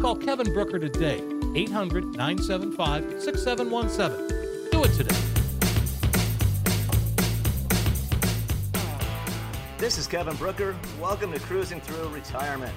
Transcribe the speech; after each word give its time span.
Call 0.00 0.14
Kevin 0.14 0.46
Brucher 0.46 0.80
today, 0.80 1.20
800 1.56 2.04
975 2.16 3.20
6717. 3.20 4.70
Do 4.70 4.84
it 4.84 4.92
today. 4.94 5.16
This 9.76 9.98
is 9.98 10.06
Kevin 10.06 10.34
Brucher. 10.34 10.76
Welcome 11.00 11.32
to 11.32 11.40
Cruising 11.40 11.80
Through 11.80 12.10
Retirement. 12.10 12.72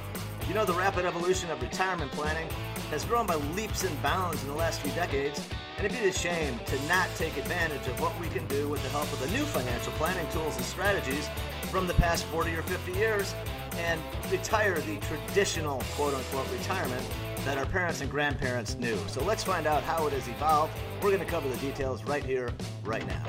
You 0.48 0.56
know, 0.56 0.66
the 0.66 0.74
rapid 0.74 1.06
evolution 1.06 1.52
of 1.52 1.62
retirement 1.62 2.12
planning 2.12 2.50
has 2.90 3.06
grown 3.06 3.28
by 3.28 3.36
leaps 3.56 3.84
and 3.84 4.02
bounds 4.02 4.42
in 4.42 4.50
the 4.50 4.56
last 4.56 4.82
few 4.82 4.92
decades, 4.94 5.48
and 5.78 5.86
it'd 5.86 6.02
be 6.02 6.10
a 6.10 6.12
shame 6.12 6.60
to 6.66 6.88
not 6.88 7.08
take 7.18 7.38
advantage 7.38 7.88
of 7.88 8.02
what 8.02 8.20
we 8.20 8.30
can 8.30 8.48
do 8.48 8.68
with 8.68 8.82
the 8.82 8.90
help 8.90 9.14
of 9.14 9.20
the 9.20 9.28
new 9.28 9.46
financial 9.46 9.94
planning 9.94 10.26
tools 10.32 10.56
and 10.56 10.66
strategies 10.66 11.30
from 11.72 11.88
the 11.88 11.94
past 11.94 12.26
40 12.26 12.54
or 12.54 12.62
50 12.64 12.92
years 12.92 13.34
and 13.78 14.00
retire 14.30 14.78
the 14.82 14.98
traditional 14.98 15.82
quote 15.96 16.14
unquote 16.14 16.52
retirement 16.52 17.08
that 17.46 17.58
our 17.58 17.66
parents 17.66 18.02
and 18.02 18.12
grandparents 18.12 18.76
knew. 18.76 18.98
So 19.08 19.24
let's 19.24 19.44
find 19.44 19.66
out 19.66 19.82
how 19.82 20.06
it 20.06 20.14
has 20.14 20.28
evolved. 20.28 20.74
We're 21.02 21.12
going 21.12 21.24
to 21.24 21.26
cover 21.26 21.48
the 21.48 21.58
details 21.58 22.04
right 22.04 22.24
here, 22.24 22.52
right 22.84 23.08
now. 23.08 23.24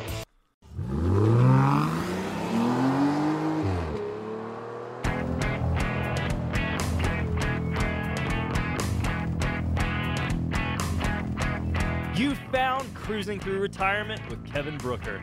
You 12.17 12.35
found 12.53 12.93
Cruising 12.95 13.39
Through 13.39 13.61
Retirement 13.61 14.21
with 14.29 14.45
Kevin 14.45 14.77
Brucher. 14.79 15.23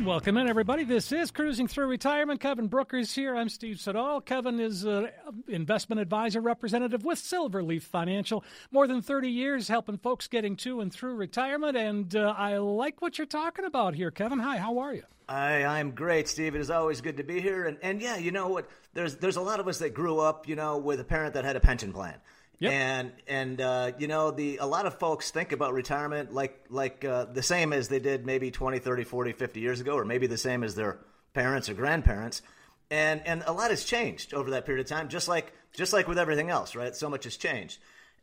And 0.00 0.06
welcome 0.06 0.38
in, 0.38 0.48
everybody. 0.48 0.84
This 0.84 1.12
is 1.12 1.30
Cruising 1.30 1.68
Through 1.68 1.88
Retirement. 1.88 2.40
Kevin 2.40 2.70
Brucher 2.70 3.00
is 3.00 3.14
here. 3.14 3.36
I'm 3.36 3.50
Steve 3.50 3.78
Siddall. 3.78 4.22
Kevin 4.22 4.58
is 4.58 4.84
an 4.84 5.10
investment 5.46 6.00
advisor 6.00 6.40
representative 6.40 7.04
with 7.04 7.18
Silverleaf 7.18 7.82
Financial. 7.82 8.42
More 8.70 8.86
than 8.86 9.02
30 9.02 9.28
years 9.28 9.68
helping 9.68 9.98
folks 9.98 10.26
getting 10.26 10.56
to 10.56 10.80
and 10.80 10.90
through 10.90 11.16
retirement. 11.16 11.76
And 11.76 12.16
uh, 12.16 12.34
I 12.34 12.56
like 12.56 13.02
what 13.02 13.18
you're 13.18 13.26
talking 13.26 13.66
about 13.66 13.94
here, 13.94 14.10
Kevin. 14.10 14.38
Hi, 14.38 14.56
how 14.56 14.78
are 14.78 14.94
you? 14.94 15.02
I, 15.28 15.64
I'm 15.64 15.90
great, 15.90 16.28
Steve. 16.28 16.54
It 16.54 16.62
is 16.62 16.70
always 16.70 17.02
good 17.02 17.18
to 17.18 17.22
be 17.22 17.42
here. 17.42 17.66
And, 17.66 17.76
and 17.82 18.00
yeah, 18.00 18.16
you 18.16 18.30
know 18.30 18.48
what? 18.48 18.70
There's, 18.94 19.16
there's 19.16 19.36
a 19.36 19.42
lot 19.42 19.60
of 19.60 19.68
us 19.68 19.80
that 19.80 19.92
grew 19.92 20.18
up, 20.18 20.48
you 20.48 20.56
know, 20.56 20.78
with 20.78 20.98
a 21.00 21.04
parent 21.04 21.34
that 21.34 21.44
had 21.44 21.56
a 21.56 21.60
pension 21.60 21.92
plan. 21.92 22.14
Yep. 22.60 22.72
And 22.72 23.12
and 23.26 23.60
uh, 23.60 23.92
you 23.98 24.06
know 24.06 24.30
the 24.30 24.58
a 24.58 24.66
lot 24.66 24.84
of 24.84 24.98
folks 24.98 25.30
think 25.30 25.52
about 25.52 25.72
retirement 25.72 26.32
like 26.34 26.66
like 26.68 27.04
uh, 27.04 27.24
the 27.24 27.42
same 27.42 27.72
as 27.72 27.88
they 27.88 28.00
did 28.00 28.26
maybe 28.26 28.50
20, 28.50 28.78
30, 28.78 29.04
40, 29.04 29.32
50 29.32 29.60
years 29.60 29.80
ago 29.80 29.94
or 29.94 30.04
maybe 30.04 30.26
the 30.26 30.38
same 30.38 30.62
as 30.62 30.74
their 30.74 30.98
parents 31.32 31.70
or 31.70 31.74
grandparents. 31.74 32.42
And 32.90 33.22
and 33.26 33.42
a 33.46 33.52
lot 33.52 33.70
has 33.70 33.84
changed 33.84 34.34
over 34.34 34.50
that 34.50 34.66
period 34.66 34.82
of 34.82 34.88
time 34.88 35.08
just 35.08 35.26
like 35.26 35.54
just 35.72 35.94
like 35.94 36.06
with 36.06 36.18
everything 36.18 36.50
else, 36.50 36.76
right? 36.76 36.94
So 36.94 37.08
much 37.08 37.24
has 37.24 37.38
changed. 37.38 37.78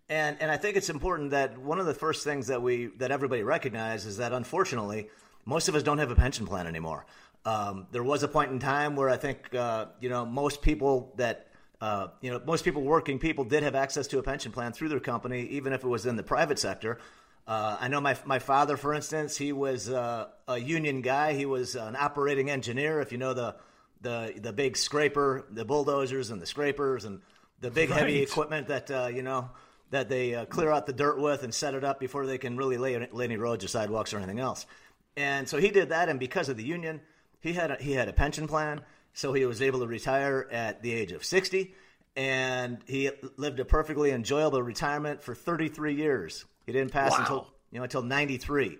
And 0.08 0.38
and 0.40 0.52
I 0.52 0.58
think 0.58 0.78
it's 0.78 0.90
important 0.90 1.32
that 1.32 1.58
one 1.58 1.80
of 1.80 1.88
the 1.88 1.96
first 1.96 2.24
things 2.24 2.48
that 2.48 2.62
we 2.62 2.88
that 2.98 3.10
everybody 3.10 3.42
recognizes 3.42 4.06
is 4.06 4.18
that 4.18 4.34
unfortunately 4.34 5.10
most 5.46 5.68
of 5.68 5.74
us 5.74 5.82
don't 5.82 5.98
have 5.98 6.12
a 6.12 6.16
pension 6.16 6.46
plan 6.46 6.68
anymore. 6.68 7.08
Um, 7.44 7.88
there 7.92 8.04
was 8.04 8.22
a 8.22 8.28
point 8.28 8.52
in 8.52 8.60
time 8.60 8.96
where 8.96 9.10
I 9.10 9.18
think 9.18 9.56
uh, 9.56 9.86
you 10.00 10.10
know 10.10 10.28
most 10.28 10.62
people 10.62 11.14
that 11.18 11.47
uh, 11.82 12.08
you 12.22 12.32
know, 12.32 12.42
most 12.46 12.64
people, 12.66 12.82
working 12.82 13.20
people, 13.20 13.44
did 13.44 13.64
have 13.64 13.76
access 13.76 14.08
to 14.08 14.20
a 14.20 14.24
pension 14.24 14.52
plan 14.52 14.74
through 14.74 14.90
their 14.90 15.00
company, 15.00 15.44
even 15.48 15.74
if 15.74 15.84
it 15.84 15.88
was 15.88 16.06
in 16.06 16.16
the 16.16 16.24
private 16.24 16.60
sector. 16.60 17.00
Uh, 17.46 17.78
I 17.80 17.88
know 17.88 18.02
my 18.02 18.18
my 18.26 18.40
father, 18.40 18.76
for 18.78 18.94
instance, 18.94 19.38
he 19.38 19.54
was 19.54 19.90
uh, 19.90 20.28
a 20.48 20.58
union 20.58 21.02
guy. 21.02 21.34
He 21.34 21.46
was 21.46 21.76
an 21.76 21.96
operating 21.96 22.50
engineer. 22.50 23.00
If 23.00 23.12
you 23.12 23.18
know 23.18 23.34
the 23.34 23.56
the 24.02 24.34
the 24.38 24.52
big 24.52 24.76
scraper, 24.76 25.46
the 25.50 25.64
bulldozers 25.64 26.30
and 26.30 26.42
the 26.42 26.46
scrapers 26.46 27.06
and 27.06 27.22
the 27.62 27.72
big 27.72 27.90
Right. 27.90 28.00
heavy 28.00 28.22
equipment 28.22 28.68
that 28.68 28.92
uh, 28.92 29.10
you 29.14 29.22
know 29.22 29.50
that 29.92 30.10
they 30.10 30.36
uh, 30.36 30.46
clear 30.46 30.72
out 30.72 30.86
the 30.86 30.94
dirt 30.94 31.20
with 31.20 31.44
and 31.44 31.54
set 31.54 31.74
it 31.74 31.84
up 31.84 32.00
before 32.00 32.26
they 32.26 32.38
can 32.38 32.58
really 32.58 32.78
lay, 32.78 33.08
lay 33.12 33.24
any 33.24 33.38
roads 33.38 33.64
or 33.64 33.70
sidewalks 33.70 34.14
or 34.14 34.18
anything 34.18 34.40
else. 34.40 34.66
And 35.16 35.48
so 35.48 35.58
he 35.58 35.70
did 35.70 35.90
that, 35.90 36.10
and 36.10 36.20
because 36.20 36.50
of 36.50 36.58
the 36.58 36.64
union, 36.64 37.00
he 37.40 37.54
had 37.54 37.72
a, 37.72 37.76
he 37.76 37.94
had 37.94 38.10
a 38.10 38.14
pension 38.14 38.48
plan, 38.48 38.82
so 39.18 39.34
he 39.34 39.48
was 39.48 39.64
able 39.64 39.80
to 39.80 39.88
retire 39.88 40.48
at 40.52 40.84
the 40.84 40.94
age 40.94 41.12
of 41.12 41.26
sixty, 41.26 41.74
and 42.16 42.78
he 42.86 43.10
lived 43.36 43.60
a 43.60 43.66
perfectly 43.66 44.12
enjoyable 44.12 44.62
retirement 44.62 45.24
for 45.24 45.34
thirty 45.34 45.70
three 45.70 45.96
years. 45.96 46.46
He 46.68 46.72
didn't 46.72 46.92
pass 46.92 47.14
Wow. 47.14 47.18
until 47.20 47.48
you 47.72 47.80
know 47.80 47.84
until 47.84 48.04
ninety 48.04 48.38
three, 48.38 48.78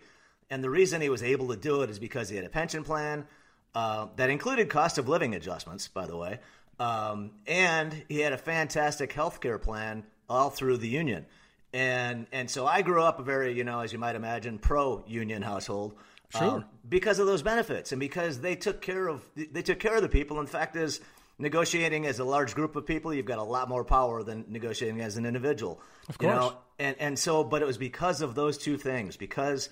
and 0.52 0.64
the 0.64 0.70
reason 0.70 1.02
he 1.02 1.10
was 1.10 1.24
able 1.24 1.48
to 1.48 1.58
do 1.58 1.82
it 1.82 1.90
is 1.90 1.98
because 1.98 2.30
he 2.30 2.36
had 2.36 2.46
a 2.46 2.50
pension 2.50 2.84
plan 2.84 3.26
uh, 3.74 4.08
that 4.16 4.30
included 4.30 4.70
cost 4.70 5.00
of 5.00 5.10
living 5.10 5.34
adjustments, 5.34 5.88
by 5.88 6.06
the 6.06 6.16
way, 6.16 6.40
um, 6.80 7.32
and 7.48 8.04
he 8.08 8.20
had 8.20 8.32
a 8.32 8.38
fantastic 8.38 9.12
health 9.14 9.42
care 9.42 9.58
plan 9.58 10.04
all 10.30 10.52
through 10.52 10.78
the 10.78 10.88
union. 10.88 11.26
And 11.74 12.28
and 12.32 12.50
so 12.50 12.68
I 12.68 12.84
grew 12.84 13.02
up 13.02 13.20
a 13.20 13.24
very, 13.24 13.54
you 13.58 13.64
know, 13.64 13.80
as 13.80 13.92
you 13.92 13.98
might 13.98 14.16
imagine, 14.16 14.60
pro 14.60 15.04
union 15.08 15.42
household. 15.42 15.96
Sure. 16.30 16.44
um, 16.44 16.66
because 16.88 17.20
of 17.20 17.28
those 17.28 17.42
benefits 17.42 17.92
and 17.92 18.00
because 18.00 18.42
they 18.42 18.56
took 18.56 18.82
care 18.82 19.08
of 19.08 19.22
they 19.36 19.62
took 19.62 19.80
care 19.80 19.96
of 19.96 20.02
the 20.02 20.10
people. 20.10 20.40
In 20.40 20.48
fact, 20.48 20.76
as 20.76 21.00
negotiating 21.40 22.06
as 22.06 22.20
a 22.20 22.24
large 22.24 22.56
group 22.56 22.76
of 22.76 22.86
people, 22.86 23.14
you've 23.14 23.26
got 23.26 23.40
a 23.40 23.44
lot 23.44 23.70
more 23.70 23.84
power 23.84 24.24
than 24.24 24.46
negotiating 24.48 25.02
as 25.02 25.18
an 25.18 25.26
individual. 25.26 25.82
Of 26.10 26.18
course. 26.18 26.34
You 26.34 26.40
know? 26.40 26.58
And 26.80 26.96
and 27.00 27.20
so, 27.20 27.44
but 27.44 27.62
it 27.62 27.66
was 27.66 27.78
because 27.78 28.22
of 28.22 28.36
those 28.36 28.58
two 28.58 28.78
things. 28.78 29.18
Because 29.18 29.70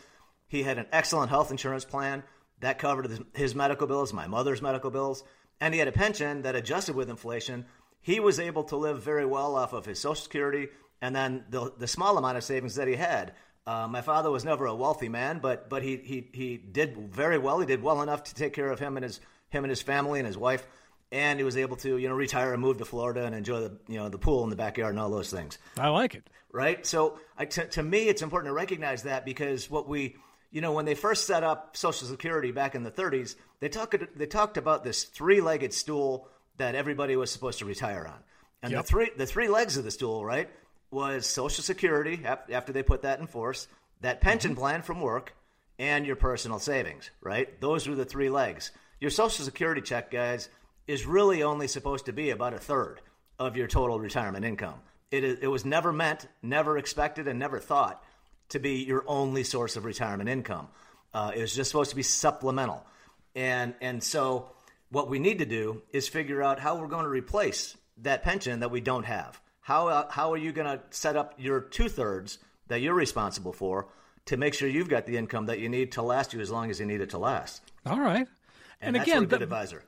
he 0.48 0.64
had 0.64 0.78
an 0.78 0.88
excellent 0.92 1.30
health 1.30 1.52
insurance 1.52 1.86
plan 1.86 2.24
that 2.62 2.80
covered 2.80 3.10
his, 3.10 3.22
his 3.34 3.56
medical 3.56 3.88
bills, 3.88 4.14
my 4.14 4.28
mother's 4.28 4.62
medical 4.62 4.92
bills, 4.92 5.24
and 5.60 5.74
he 5.74 5.80
had 5.80 5.88
a 5.88 5.94
pension 5.94 6.44
that 6.44 6.56
adjusted 6.56 6.96
with 6.96 7.10
inflation. 7.10 7.66
He 8.02 8.20
was 8.20 8.40
able 8.40 8.64
to 8.66 8.78
live 8.78 9.04
very 9.04 9.26
well 9.26 9.56
off 9.56 9.74
of 9.74 9.86
his 9.86 10.00
Social 10.00 10.24
Security 10.24 10.68
and 11.02 11.16
then 11.16 11.44
the 11.50 11.74
the 11.78 11.88
small 11.88 12.18
amount 12.18 12.38
of 12.38 12.44
savings 12.44 12.76
that 12.76 12.88
he 12.88 12.96
had. 12.96 13.34
Uh, 13.68 13.88
my 13.88 14.02
father 14.02 14.30
was 14.30 14.46
never 14.46 14.66
a 14.68 14.76
wealthy 14.76 15.10
man, 15.10 15.40
but 15.40 15.70
but 15.70 15.82
he, 15.82 15.98
he 15.98 16.28
he 16.34 16.58
did 16.58 16.96
very 17.12 17.38
well. 17.38 17.60
He 17.60 17.66
did 17.66 17.82
well 17.82 18.02
enough 18.02 18.24
to 18.26 18.36
take 18.36 18.54
care 18.54 18.70
of 18.72 18.80
him 18.80 18.96
and 18.98 19.04
his 19.04 19.20
him 19.50 19.64
and 19.64 19.70
his 19.72 19.82
family 19.82 20.20
and 20.20 20.28
his 20.28 20.38
wife, 20.38 20.68
and 21.12 21.40
he 21.40 21.44
was 21.44 21.58
able 21.58 21.76
to 21.78 21.98
you 21.98 22.08
know 22.08 22.14
retire 22.16 22.54
and 22.54 22.62
move 22.62 22.78
to 22.78 22.86
Florida 22.86 23.26
and 23.26 23.34
enjoy 23.34 23.62
the 23.62 23.78
you 23.88 23.98
know 23.98 24.10
the 24.10 24.20
pool 24.20 24.44
in 24.44 24.50
the 24.52 24.56
backyard 24.56 24.92
and 24.92 25.00
all 25.00 25.10
those 25.10 25.32
things 25.32 25.58
I 25.78 25.90
like 25.90 26.14
it. 26.14 26.30
right? 26.52 26.86
So 26.86 27.18
I, 27.38 27.46
to, 27.46 27.68
to 27.70 27.82
me, 27.84 28.08
it's 28.08 28.22
important 28.22 28.50
to 28.50 28.54
recognize 28.54 29.04
that 29.04 29.26
because 29.26 29.70
what 29.70 29.88
we, 29.90 30.16
you 30.52 30.62
know, 30.62 30.72
when 30.74 30.86
they 30.86 30.94
first 30.96 31.26
set 31.26 31.44
up 31.44 31.76
Social 31.76 32.08
Security 32.08 32.52
back 32.52 32.76
in 32.76 32.84
the 32.84 32.92
30s, 32.92 33.36
they 33.62 33.70
talked 33.70 33.96
they 34.16 34.28
talked 34.28 34.58
about 34.58 34.84
this 34.84 35.06
three-legged 35.06 35.74
stool 35.74 36.28
that 36.58 36.76
everybody 36.76 37.16
was 37.16 37.32
supposed 37.32 37.58
to 37.60 37.66
retire 37.66 38.06
on, 38.08 38.20
and 38.62 38.72
Yep. 38.74 38.84
the 38.84 38.88
three 38.88 39.10
the 39.18 39.26
three 39.26 39.48
legs 39.48 39.76
of 39.76 39.84
the 39.84 39.92
stool, 39.92 40.24
right, 40.24 40.50
was 40.96 41.28
Social 41.28 41.62
Security 41.62 42.22
after 42.26 42.72
they 42.72 42.82
put 42.82 43.02
that 43.02 43.20
in 43.20 43.28
force, 43.28 43.68
that 44.00 44.22
pension 44.22 44.56
plan 44.56 44.82
from 44.82 45.02
work, 45.02 45.36
and 45.78 46.06
your 46.06 46.16
personal 46.16 46.58
savings, 46.58 47.12
right? 47.22 47.60
Those 47.60 47.86
were 47.86 47.96
the 47.96 48.06
three 48.06 48.30
legs. 48.30 48.72
Your 49.02 49.12
Social 49.12 49.44
Security 49.44 49.82
check, 49.82 50.10
guys, 50.10 50.48
is 50.88 51.06
really 51.06 51.44
only 51.44 51.68
supposed 51.68 52.06
to 52.06 52.14
be 52.14 52.30
about 52.30 52.54
a 52.54 52.60
third 52.60 53.02
of 53.38 53.58
your 53.58 53.68
total 53.68 54.00
retirement 54.00 54.46
income. 54.46 54.80
It, 55.12 55.24
it 55.42 55.48
was 55.48 55.66
never 55.66 55.92
meant, 55.92 56.28
never 56.42 56.78
expected, 56.78 57.28
and 57.28 57.38
never 57.38 57.60
thought 57.60 58.02
to 58.50 58.60
be 58.60 58.86
your 58.86 59.04
only 59.06 59.44
source 59.44 59.76
of 59.76 59.84
retirement 59.84 60.30
income. 60.30 60.70
Uh, 61.14 61.34
it 61.36 61.42
was 61.42 61.54
just 61.54 61.72
supposed 61.72 61.90
to 61.90 61.98
be 61.98 62.04
supplemental. 62.04 62.86
And, 63.36 63.76
and 63.82 64.02
so, 64.02 64.50
what 64.92 65.10
we 65.10 65.20
need 65.20 65.40
to 65.40 65.46
do 65.46 65.82
is 65.92 66.08
figure 66.08 66.42
out 66.42 66.58
how 66.58 66.78
we're 66.78 66.88
going 66.88 67.04
to 67.04 67.10
replace 67.10 67.76
that 67.98 68.24
pension 68.24 68.62
that 68.62 68.72
we 68.72 68.80
don't 68.80 69.04
have. 69.04 69.42
How, 69.66 69.88
uh, 69.88 70.12
how 70.12 70.32
are 70.32 70.38
you 70.38 70.52
going 70.52 70.68
to 70.68 70.80
set 70.92 71.16
up 71.16 71.34
your 71.40 71.60
two 71.60 71.90
thirds 71.90 72.38
that 72.68 72.82
you're 72.82 72.94
responsible 72.94 73.52
for 73.52 73.88
to 74.26 74.38
make 74.38 74.54
sure 74.54 74.70
you've 74.70 74.90
got 74.90 75.08
the 75.08 75.18
income 75.18 75.48
that 75.48 75.58
you 75.58 75.70
need 75.70 75.92
to 75.94 76.04
last 76.04 76.34
you 76.34 76.40
as 76.40 76.52
long 76.52 76.70
as 76.70 76.80
you 76.80 76.86
need 76.86 77.02
it 77.02 77.10
to 77.10 77.18
last? 77.18 77.64
All 77.84 78.00
right. 78.00 78.28
And, 78.80 78.96
and 78.96 78.98
again, 78.98 79.24
a 79.24 79.26
good 79.26 79.40
the, 79.40 79.44
advisor. 79.44 79.84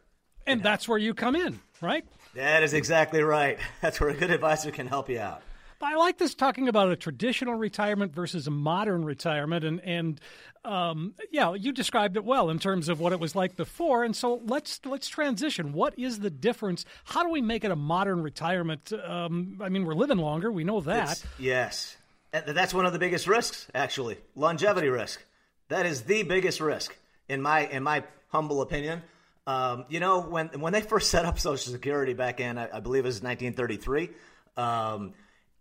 And 0.47 0.63
that's 0.63 0.87
where 0.87 0.97
you 0.97 1.13
come 1.13 1.35
in, 1.35 1.59
right? 1.79 2.03
That 2.33 2.63
is 2.63 2.73
exactly 2.73 3.21
right. 3.21 3.59
That's 3.81 3.99
where 3.99 4.09
a 4.09 4.15
good 4.15 4.31
advisor 4.31 4.71
can 4.71 4.87
help 4.87 5.09
you 5.09 5.19
out. 5.19 5.43
I 5.81 5.95
like 5.95 6.17
this 6.17 6.33
talking 6.33 6.67
about 6.67 6.91
a 6.91 6.95
traditional 6.95 7.55
retirement 7.55 8.13
versus 8.13 8.47
a 8.47 8.51
modern 8.51 9.05
retirement, 9.05 9.63
and 9.63 9.79
and 9.81 10.21
um, 10.65 11.13
yeah, 11.31 11.53
you 11.53 11.71
described 11.71 12.17
it 12.17 12.25
well 12.25 12.49
in 12.49 12.59
terms 12.59 12.89
of 12.89 12.99
what 12.99 13.13
it 13.13 13.19
was 13.19 13.35
like 13.35 13.55
before. 13.55 14.03
And 14.03 14.15
so 14.15 14.41
let's 14.45 14.79
let's 14.85 15.07
transition. 15.07 15.73
What 15.73 15.97
is 15.97 16.19
the 16.19 16.29
difference? 16.29 16.85
How 17.05 17.23
do 17.23 17.29
we 17.29 17.41
make 17.41 17.63
it 17.63 17.71
a 17.71 17.75
modern 17.75 18.21
retirement? 18.23 18.91
Um, 18.91 19.59
I 19.61 19.69
mean, 19.69 19.85
we're 19.85 19.93
living 19.93 20.17
longer. 20.17 20.51
We 20.51 20.63
know 20.63 20.81
that. 20.81 21.11
It's, 21.11 21.25
yes, 21.39 21.97
that's 22.31 22.73
one 22.73 22.85
of 22.85 22.93
the 22.93 22.99
biggest 22.99 23.27
risks, 23.27 23.67
actually, 23.73 24.17
longevity 24.35 24.89
risk. 24.89 25.23
That 25.69 25.85
is 25.85 26.03
the 26.03 26.23
biggest 26.23 26.59
risk 26.59 26.95
in 27.29 27.41
my 27.41 27.67
in 27.67 27.83
my 27.83 28.03
humble 28.29 28.61
opinion. 28.61 29.03
Um, 29.45 29.85
you 29.87 29.99
know, 29.99 30.21
when 30.21 30.47
when 30.59 30.73
they 30.73 30.81
first 30.81 31.09
set 31.09 31.25
up 31.25 31.39
Social 31.39 31.71
Security 31.71 32.13
back 32.13 32.39
in, 32.39 32.57
I, 32.57 32.77
I 32.77 32.79
believe 32.79 33.05
it 33.05 33.07
was 33.07 33.21
1933. 33.21 34.09
Um, 34.57 35.13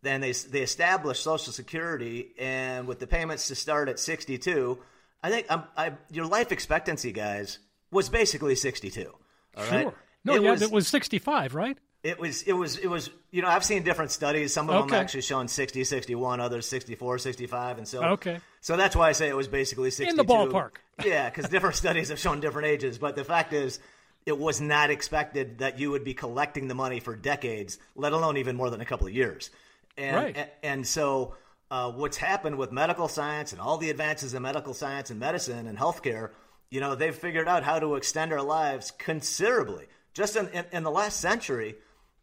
then 0.07 0.21
they 0.21 0.33
they 0.33 0.63
established 0.63 1.23
Social 1.23 1.53
Security, 1.53 2.35
and 2.39 2.87
with 2.87 2.99
the 2.99 3.07
payments 3.07 3.49
to 3.49 3.55
start 3.55 3.89
at 3.89 3.99
62, 3.99 4.79
I 5.23 5.31
think 5.31 5.51
um, 5.51 5.65
I, 5.77 5.93
your 6.11 6.27
life 6.27 6.53
expectancy, 6.53 7.13
guys, 7.13 7.59
was 7.91 8.09
basically 8.09 8.55
62. 8.55 9.13
All 9.57 9.63
right. 9.65 9.83
Sure. 9.83 9.95
No, 10.25 10.35
it 10.35 10.43
yeah, 10.43 10.51
was, 10.51 10.63
it 10.63 10.73
was 10.73 10.89
65, 10.89 11.55
right? 11.55 11.79
It 12.03 12.21
was, 12.21 12.43
it 12.43 12.53
was, 12.53 12.77
it 12.79 12.89
was, 12.89 13.11
you 13.31 13.43
know, 13.43 13.49
I've 13.49 13.65
seen 13.65 13.83
different 13.83 14.11
studies. 14.11 14.53
Some 14.53 14.69
of 14.69 14.77
okay. 14.77 14.91
them 14.91 15.01
actually 15.01 15.23
showing 15.23 15.49
60, 15.49 15.83
61, 15.85 16.41
others 16.41 16.67
64, 16.69 17.19
65. 17.19 17.79
And 17.79 17.89
so, 17.89 18.03
okay. 18.03 18.39
So 18.61 18.77
that's 18.77 18.95
why 18.95 19.09
I 19.09 19.13
say 19.13 19.29
it 19.29 19.37
was 19.37 19.49
basically 19.49 19.91
62. 19.91 20.11
In 20.11 20.17
the 20.17 20.33
ballpark. 20.33 20.73
yeah, 21.05 21.29
because 21.29 21.49
different 21.49 21.77
studies 21.77 22.11
have 22.11 22.19
shown 22.19 22.41
different 22.41 22.69
ages. 22.69 22.99
But 22.99 23.17
the 23.17 23.25
fact 23.25 23.53
is, 23.53 23.81
it 24.25 24.37
was 24.37 24.61
not 24.61 24.91
expected 24.91 25.59
that 25.59 25.79
you 25.79 25.91
would 25.93 26.05
be 26.05 26.15
collecting 26.15 26.69
the 26.69 26.75
money 26.75 27.01
for 27.01 27.15
decades, 27.15 27.79
let 27.95 28.13
alone 28.13 28.37
even 28.37 28.57
more 28.57 28.71
than 28.71 28.81
a 28.81 28.85
couple 28.85 29.07
of 29.07 29.13
years. 29.13 29.51
And, 29.97 30.17
right. 30.17 30.37
and, 30.37 30.51
and 30.63 30.87
so, 30.87 31.35
uh, 31.71 31.91
what's 31.91 32.17
happened 32.17 32.57
with 32.57 32.71
medical 32.71 33.09
science 33.09 33.53
and 33.53 33.61
all 33.61 33.79
the 33.79 33.91
advances 33.91 34.35
in 34.35 34.43
medical 34.43 34.75
science 34.75 35.11
and 35.11 35.19
medicine 35.19 35.67
and 35.67 35.77
healthcare, 35.77 36.31
you 36.71 36.81
know, 36.81 36.95
they've 36.95 37.15
figured 37.15 37.49
out 37.49 37.63
how 37.63 37.79
to 37.79 37.97
extend 37.97 38.33
our 38.33 38.43
lives 38.43 38.93
considerably. 38.93 39.87
Just 40.15 40.37
in, 40.37 40.49
in, 40.49 40.65
in 40.73 40.83
the 40.83 40.91
last 40.91 41.21
century, 41.21 41.77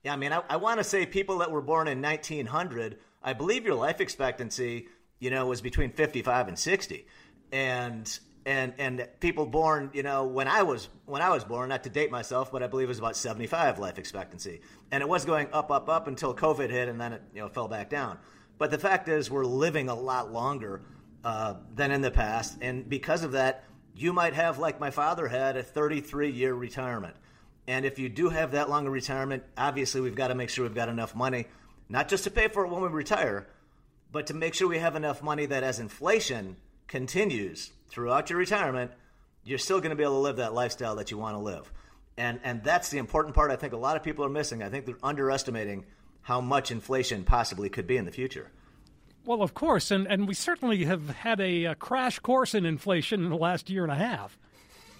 yeah, 0.03 0.13
I 0.13 0.15
mean, 0.15 0.33
I, 0.33 0.41
I 0.49 0.57
want 0.57 0.79
to 0.79 0.83
say 0.83 1.05
people 1.05 1.39
that 1.39 1.51
were 1.51 1.61
born 1.61 1.87
in 1.87 2.01
1900, 2.01 2.97
I 3.21 3.33
believe 3.33 3.65
your 3.65 3.75
life 3.75 4.01
expectancy, 4.01 4.87
you 5.19 5.29
know, 5.29 5.45
was 5.45 5.61
between 5.61 5.91
55 5.91 6.49
and 6.49 6.59
60. 6.59 7.05
And 7.51 8.19
and 8.45 8.73
and 8.77 9.07
people 9.19 9.45
born, 9.45 9.89
you 9.93 10.03
know, 10.03 10.25
when 10.25 10.47
I 10.47 10.63
was 10.63 10.89
when 11.05 11.21
I 11.21 11.29
was 11.29 11.43
born, 11.43 11.69
not 11.69 11.83
to 11.83 11.89
date 11.89 12.11
myself, 12.11 12.51
but 12.51 12.61
I 12.61 12.67
believe 12.67 12.85
it 12.85 12.89
was 12.89 12.99
about 12.99 13.15
75 13.15 13.79
life 13.79 13.97
expectancy. 13.97 14.61
And 14.91 15.01
it 15.01 15.09
was 15.09 15.25
going 15.25 15.47
up 15.53 15.71
up 15.71 15.89
up 15.89 16.07
until 16.07 16.35
COVID 16.35 16.69
hit 16.69 16.89
and 16.89 16.99
then 16.99 17.13
it, 17.13 17.21
you 17.33 17.41
know, 17.41 17.49
fell 17.49 17.67
back 17.67 17.89
down. 17.89 18.17
But 18.57 18.71
the 18.71 18.77
fact 18.77 19.07
is 19.09 19.31
we're 19.31 19.45
living 19.45 19.89
a 19.89 19.95
lot 19.95 20.31
longer 20.31 20.81
uh, 21.23 21.55
than 21.73 21.91
in 21.91 22.01
the 22.01 22.11
past, 22.11 22.57
and 22.61 22.87
because 22.87 23.23
of 23.23 23.31
that, 23.31 23.63
you 23.95 24.11
might 24.13 24.33
have 24.33 24.59
like 24.59 24.79
my 24.79 24.91
father 24.91 25.27
had 25.27 25.57
a 25.57 25.63
33 25.63 26.31
year 26.31 26.53
retirement. 26.53 27.15
And 27.65 27.85
if 27.85 27.97
you 27.97 28.09
do 28.09 28.29
have 28.29 28.51
that 28.51 28.69
long 28.69 28.87
retirement, 28.87 29.43
obviously 29.57 30.01
we've 30.01 30.15
got 30.15 30.27
to 30.27 30.35
make 30.35 30.49
sure 30.49 30.65
we've 30.65 30.75
got 30.75 30.89
enough 30.89 31.15
money, 31.15 31.47
not 31.87 32.09
just 32.09 32.25
to 32.25 32.31
pay 32.31 32.49
for 32.49 32.65
it 32.65 32.69
when 32.69 32.81
we 32.81 32.89
retire, 32.89 33.47
but 34.11 34.27
to 34.27 34.33
make 34.33 34.53
sure 34.53 34.67
we 34.67 34.79
have 34.79 34.97
enough 34.97 35.23
money 35.23 35.45
that 35.45 35.63
as 35.63 35.79
inflation 35.79 36.57
continues 36.93 37.71
throughout 37.89 38.29
your 38.29 38.37
retirement, 38.37 38.91
you're 39.43 39.57
still 39.57 39.79
going 39.79 39.89
to 39.89 39.95
be 39.95 40.03
able 40.03 40.13
to 40.13 40.19
live 40.19 40.35
that 40.35 40.53
lifestyle 40.53 40.97
that 40.97 41.09
you 41.09 41.17
want 41.17 41.33
to 41.33 41.39
live. 41.39 41.73
And 42.17 42.39
and 42.43 42.63
that's 42.63 42.89
the 42.89 42.99
important 42.99 43.33
part 43.33 43.49
I 43.49 43.55
think 43.55 43.73
a 43.73 43.77
lot 43.77 43.97
of 43.97 44.03
people 44.03 44.23
are 44.23 44.29
missing. 44.29 44.61
I 44.61 44.69
think 44.69 44.85
they're 44.85 44.95
underestimating 45.01 45.85
how 46.21 46.39
much 46.39 46.69
inflation 46.69 47.23
possibly 47.23 47.67
could 47.67 47.87
be 47.87 47.97
in 47.97 48.05
the 48.05 48.11
future. 48.11 48.51
Well, 49.25 49.41
of 49.41 49.55
course, 49.55 49.89
and, 49.89 50.05
and 50.05 50.27
we 50.27 50.35
certainly 50.35 50.83
have 50.83 51.09
had 51.09 51.41
a, 51.41 51.63
a 51.65 51.75
crash 51.75 52.19
course 52.19 52.53
in 52.53 52.63
inflation 52.63 53.23
in 53.23 53.31
the 53.31 53.37
last 53.37 53.71
year 53.71 53.81
and 53.81 53.91
a 53.91 53.95
half. 53.95 54.37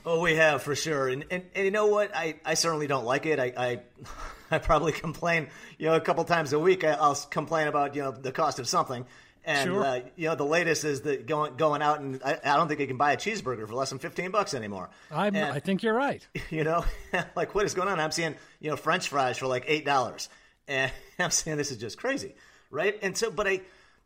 Oh, 0.03 0.19
we 0.19 0.35
have 0.35 0.63
for 0.63 0.75
sure, 0.75 1.09
and, 1.09 1.23
and, 1.29 1.43
and 1.53 1.65
you 1.65 1.71
know 1.71 1.87
what? 1.87 2.15
I, 2.15 2.39
I 2.43 2.55
certainly 2.55 2.87
don't 2.87 3.05
like 3.05 3.27
it. 3.27 3.39
I, 3.39 3.53
I, 3.55 3.79
I 4.55 4.57
probably 4.57 4.93
complain, 4.93 5.47
you 5.77 5.89
know, 5.89 5.95
a 5.95 6.01
couple 6.01 6.23
times 6.23 6.53
a 6.53 6.59
week. 6.59 6.83
I, 6.83 6.95
will 7.07 7.15
complain 7.29 7.67
about 7.67 7.95
you 7.95 8.01
know 8.01 8.11
the 8.11 8.31
cost 8.31 8.57
of 8.57 8.67
something, 8.67 9.05
and 9.45 9.69
sure. 9.69 9.83
uh, 9.83 10.01
you 10.15 10.27
know 10.27 10.35
the 10.35 10.45
latest 10.45 10.83
is 10.83 11.01
that 11.01 11.25
going 11.25 11.55
going 11.55 11.81
out 11.81 11.99
and 11.99 12.21
I, 12.23 12.39
I, 12.43 12.55
don't 12.55 12.67
think 12.67 12.79
you 12.79 12.87
can 12.87 12.97
buy 12.97 13.11
a 13.13 13.17
cheeseburger 13.17 13.67
for 13.67 13.73
less 13.73 13.89
than 13.89 13.99
fifteen 13.99 14.31
bucks 14.31 14.53
anymore. 14.53 14.89
And, 15.35 15.55
i 15.55 15.59
think 15.59 15.83
you're 15.83 15.93
right. 15.93 16.25
You 16.49 16.63
know, 16.63 16.85
like 17.35 17.55
what 17.55 17.65
is 17.65 17.73
going 17.73 17.87
on? 17.87 17.99
I'm 17.99 18.11
seeing 18.11 18.35
you 18.59 18.69
know 18.69 18.75
French 18.75 19.09
fries 19.09 19.37
for 19.37 19.47
like 19.47 19.65
eight 19.67 19.85
dollars, 19.85 20.29
and 20.67 20.91
I'm 21.19 21.31
saying 21.31 21.57
this 21.57 21.71
is 21.71 21.77
just 21.77 21.97
crazy, 21.97 22.35
right? 22.69 22.97
And 23.01 23.17
so, 23.17 23.31
but 23.31 23.47
I, 23.47 23.61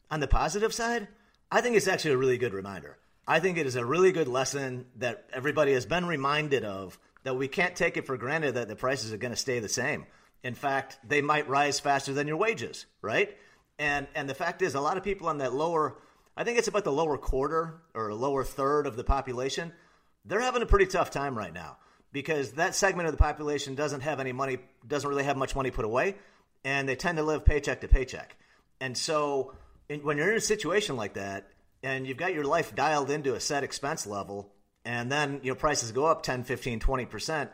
on 0.10 0.20
the 0.20 0.28
positive 0.28 0.74
side, 0.74 1.08
I 1.52 1.62
think 1.62 1.76
it's 1.76 1.88
actually 1.88 2.12
a 2.12 2.18
really 2.18 2.38
good 2.38 2.54
reminder 2.54 2.98
I 3.28 3.42
think 3.42 3.58
it 3.58 3.66
is 3.66 3.76
a 3.76 3.86
really 3.86 4.14
good 4.14 4.30
lesson 4.30 4.86
that 4.98 5.26
everybody 5.34 5.74
has 5.74 5.86
been 5.86 6.06
reminded 6.06 6.64
of 6.64 6.98
that 7.24 7.36
we 7.36 7.50
can't 7.50 7.76
take 7.76 7.98
it 7.98 8.06
for 8.06 8.18
granted 8.18 8.56
that 8.56 8.70
the 8.70 8.76
prices 8.76 9.12
are 9.12 9.18
going 9.18 9.34
to 9.34 9.38
stay 9.38 9.60
the 9.60 9.68
same. 9.68 10.06
In 10.44 10.54
fact, 10.54 10.98
they 11.06 11.22
might 11.22 11.50
rise 11.50 11.80
faster 11.82 12.14
than 12.14 12.28
your 12.28 12.38
wages, 12.38 12.86
right? 13.02 13.36
And 13.80 14.08
and 14.16 14.30
the 14.30 14.34
fact 14.34 14.62
is 14.62 14.76
a 14.76 14.82
lot 14.82 14.98
of 14.98 15.04
people 15.04 15.28
on 15.28 15.38
that 15.40 15.54
lower 15.54 15.98
I 16.38 16.44
think 16.44 16.60
it's 16.60 16.68
about 16.68 16.84
the 16.84 16.92
lower 16.92 17.18
quarter 17.18 17.82
or 17.96 18.14
lower 18.14 18.44
third 18.44 18.86
of 18.86 18.96
the 18.96 19.04
population, 19.04 19.74
they're 20.24 20.40
having 20.40 20.62
a 20.62 20.68
pretty 20.68 20.86
tough 20.86 21.10
time 21.10 21.36
right 21.36 21.52
now 21.52 21.78
because 22.12 22.54
that 22.54 22.76
segment 22.76 23.08
of 23.08 23.12
the 23.12 23.18
population 23.18 23.74
doesn't 23.74 24.02
have 24.02 24.20
any 24.20 24.34
money, 24.34 24.60
doesn't 24.88 25.10
really 25.10 25.24
have 25.24 25.36
much 25.36 25.56
money 25.56 25.72
put 25.72 25.84
away, 25.84 26.16
and 26.64 26.88
they 26.88 26.96
tend 26.96 27.18
to 27.18 27.24
live 27.24 27.44
paycheck 27.44 27.82
to 27.82 27.88
paycheck. 27.88 28.38
And 28.80 28.96
so 28.96 29.56
when 30.04 30.18
you're 30.18 30.30
in 30.32 30.38
a 30.38 30.42
situation 30.42 30.96
like 30.96 31.16
that, 31.16 31.48
and 31.82 32.06
you've 32.06 32.18
got 32.18 32.36
your 32.36 32.44
life 32.44 32.76
dialed 32.76 33.10
into 33.10 33.34
a 33.34 33.40
set 33.40 33.64
expense 33.64 34.06
level, 34.06 34.54
and 34.86 35.12
then 35.12 35.40
your 35.42 35.56
prices 35.56 35.92
go 35.92 36.06
up 36.06 36.22
10, 36.22 36.44
15, 36.44 36.80
20%, 36.80 37.50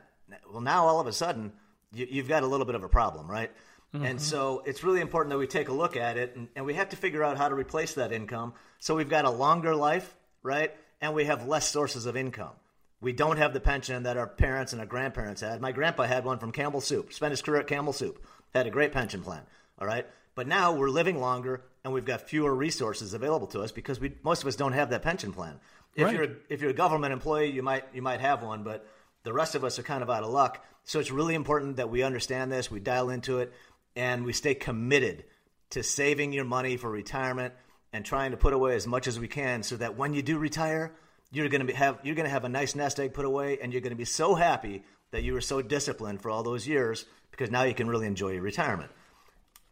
well, 0.51 0.62
now 0.62 0.86
all 0.86 1.00
of 1.00 1.07
a 1.07 1.13
sudden, 1.13 1.53
you, 1.93 2.21
have 2.21 2.27
got 2.27 2.43
a 2.43 2.48
little 2.48 2.65
bit 2.65 2.75
of 2.75 2.83
a 2.83 2.89
problem, 2.89 3.29
right? 3.31 3.51
Mm-hmm. 3.93 4.05
And 4.05 4.21
so 4.21 4.63
it's 4.65 4.83
really 4.83 5.01
important 5.01 5.31
that 5.31 5.38
we 5.38 5.47
take 5.47 5.69
a 5.69 5.73
look 5.73 5.95
at 5.95 6.17
it, 6.17 6.35
and, 6.35 6.47
and 6.55 6.65
we 6.65 6.73
have 6.73 6.89
to 6.89 6.95
figure 6.95 7.23
out 7.23 7.38
how 7.38 7.47
to 7.47 7.55
replace 7.55 7.93
that 7.93 8.12
income. 8.12 8.53
So 8.79 8.95
we've 8.95 9.09
got 9.09 9.25
a 9.25 9.29
longer 9.29 9.75
life, 9.75 10.15
right? 10.41 10.73
And 11.00 11.13
we 11.13 11.25
have 11.25 11.47
less 11.47 11.69
sources 11.69 12.05
of 12.05 12.17
income. 12.17 12.53
We 13.01 13.13
don't 13.13 13.38
have 13.38 13.53
the 13.53 13.59
pension 13.59 14.03
that 14.03 14.17
our 14.17 14.27
parents 14.27 14.71
and 14.71 14.79
our 14.79 14.88
grandparents 14.88 15.41
had. 15.41 15.62
My 15.62 15.73
grandpa 15.73 16.03
had 16.03 16.23
one 16.25 16.39
from 16.39 16.51
Campbell 16.51 16.81
Soup, 16.81 17.12
spent 17.13 17.31
his 17.31 17.41
career 17.41 17.59
at 17.59 17.67
Campbell 17.67 17.93
Soup, 17.93 18.23
had 18.53 18.65
a 18.65 18.71
great 18.71 18.93
pension 18.93 19.21
plan, 19.21 19.41
all 19.77 19.85
right? 19.85 20.07
But 20.35 20.47
now 20.47 20.73
we're 20.73 20.89
living 20.89 21.19
longer 21.19 21.62
and 21.83 21.93
we've 21.93 22.05
got 22.05 22.21
fewer 22.21 22.53
resources 22.55 23.13
available 23.13 23.47
to 23.47 23.62
us 23.62 23.71
because 23.71 24.00
we 24.00 24.13
most 24.23 24.41
of 24.41 24.47
us 24.47 24.55
don't 24.55 24.73
have 24.73 24.89
that 24.91 25.01
pension 25.01 25.33
plan. 25.33 25.59
If 25.95 26.05
right. 26.05 26.15
you're 26.15 26.23
a, 26.23 26.35
if 26.50 26.62
you're 26.62 26.71
a 26.71 26.73
government 26.75 27.13
employee, 27.13 27.51
you 27.51 27.62
might 27.62 27.83
you 27.93 28.01
might 28.01 28.21
have 28.21 28.41
one, 28.41 28.63
but 28.63 28.88
the 29.23 29.33
rest 29.33 29.55
of 29.55 29.63
us 29.63 29.77
are 29.79 29.83
kind 29.83 30.01
of 30.01 30.09
out 30.09 30.23
of 30.23 30.29
luck. 30.29 30.65
So 30.85 31.00
it's 31.00 31.12
really 31.12 31.35
important 31.35 31.77
that 31.77 31.89
we 31.89 32.03
understand 32.03 32.51
this, 32.51 32.71
we 32.71 32.79
dial 32.79 33.09
into 33.09 33.39
it, 33.39 33.53
and 33.95 34.25
we 34.25 34.33
stay 34.33 34.55
committed 34.55 35.25
to 35.71 35.83
saving 35.83 36.33
your 36.33 36.45
money 36.45 36.77
for 36.77 36.89
retirement 36.89 37.53
and 37.91 38.03
trying 38.05 38.31
to 38.31 38.38
put 38.38 38.53
away 38.53 38.75
as 38.75 38.88
much 38.88 39.07
as 39.07 39.19
we 39.19 39.27
can 39.27 39.63
so 39.63 39.75
that 39.77 39.97
when 39.97 40.13
you 40.13 40.21
do 40.21 40.38
retire, 40.38 40.93
you're 41.31 41.50
going 41.50 41.65
to 41.65 41.73
have 41.73 42.00
you're 42.03 42.15
going 42.15 42.25
to 42.25 42.31
have 42.31 42.45
a 42.45 42.50
nice 42.50 42.75
nest 42.75 43.00
egg 43.00 43.13
put 43.13 43.25
away 43.25 43.59
and 43.62 43.71
you're 43.71 43.81
going 43.81 43.91
to 43.91 43.97
be 43.97 44.05
so 44.05 44.35
happy 44.35 44.83
that 45.12 45.23
you 45.23 45.33
were 45.33 45.41
so 45.41 45.62
disciplined 45.62 46.21
for 46.21 46.29
all 46.29 46.43
those 46.43 46.67
years 46.67 47.05
because 47.31 47.50
now 47.50 47.63
you 47.63 47.73
can 47.73 47.88
really 47.88 48.07
enjoy 48.07 48.29
your 48.29 48.41
retirement. 48.41 48.91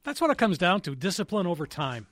That's 0.03 0.19
what 0.19 0.31
it 0.31 0.37
comes 0.37 0.57
down 0.57 0.81
to 0.81 0.95
discipline 0.95 1.45
over 1.45 1.67
time. 1.67 2.07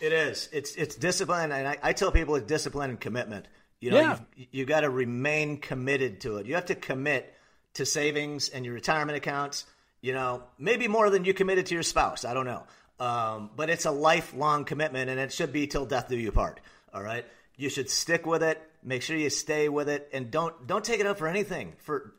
It 0.00 0.12
is. 0.12 0.48
It's 0.52 0.74
it's 0.76 0.94
discipline, 0.94 1.52
and 1.52 1.68
I, 1.68 1.76
I 1.82 1.92
tell 1.92 2.10
people 2.10 2.36
it's 2.36 2.46
discipline 2.46 2.90
and 2.90 2.98
commitment. 2.98 3.46
You 3.80 3.90
know, 3.90 4.00
yeah. 4.00 4.18
you've, 4.36 4.48
you 4.50 4.64
got 4.64 4.80
to 4.80 4.90
remain 4.90 5.58
committed 5.58 6.20
to 6.22 6.38
it. 6.38 6.46
You 6.46 6.54
have 6.54 6.66
to 6.66 6.74
commit 6.74 7.34
to 7.74 7.84
savings 7.84 8.48
and 8.48 8.64
your 8.64 8.74
retirement 8.74 9.16
accounts. 9.16 9.66
You 10.00 10.12
know, 10.12 10.42
maybe 10.58 10.88
more 10.88 11.10
than 11.10 11.24
you 11.24 11.34
committed 11.34 11.66
to 11.66 11.74
your 11.74 11.82
spouse. 11.82 12.24
I 12.24 12.34
don't 12.34 12.46
know, 12.46 12.64
um, 12.98 13.50
but 13.54 13.68
it's 13.70 13.84
a 13.84 13.90
lifelong 13.90 14.64
commitment, 14.64 15.10
and 15.10 15.20
it 15.20 15.32
should 15.32 15.52
be 15.52 15.66
till 15.66 15.86
death 15.86 16.08
do 16.08 16.16
you 16.16 16.32
part. 16.32 16.60
All 16.94 17.02
right, 17.02 17.26
you 17.56 17.68
should 17.68 17.90
stick 17.90 18.26
with 18.26 18.42
it. 18.42 18.60
Make 18.82 19.02
sure 19.02 19.16
you 19.16 19.30
stay 19.30 19.68
with 19.68 19.88
it, 19.88 20.08
and 20.12 20.30
don't 20.30 20.66
don't 20.66 20.84
take 20.84 21.00
it 21.00 21.06
up 21.06 21.18
for 21.18 21.28
anything. 21.28 21.74
For, 21.78 22.14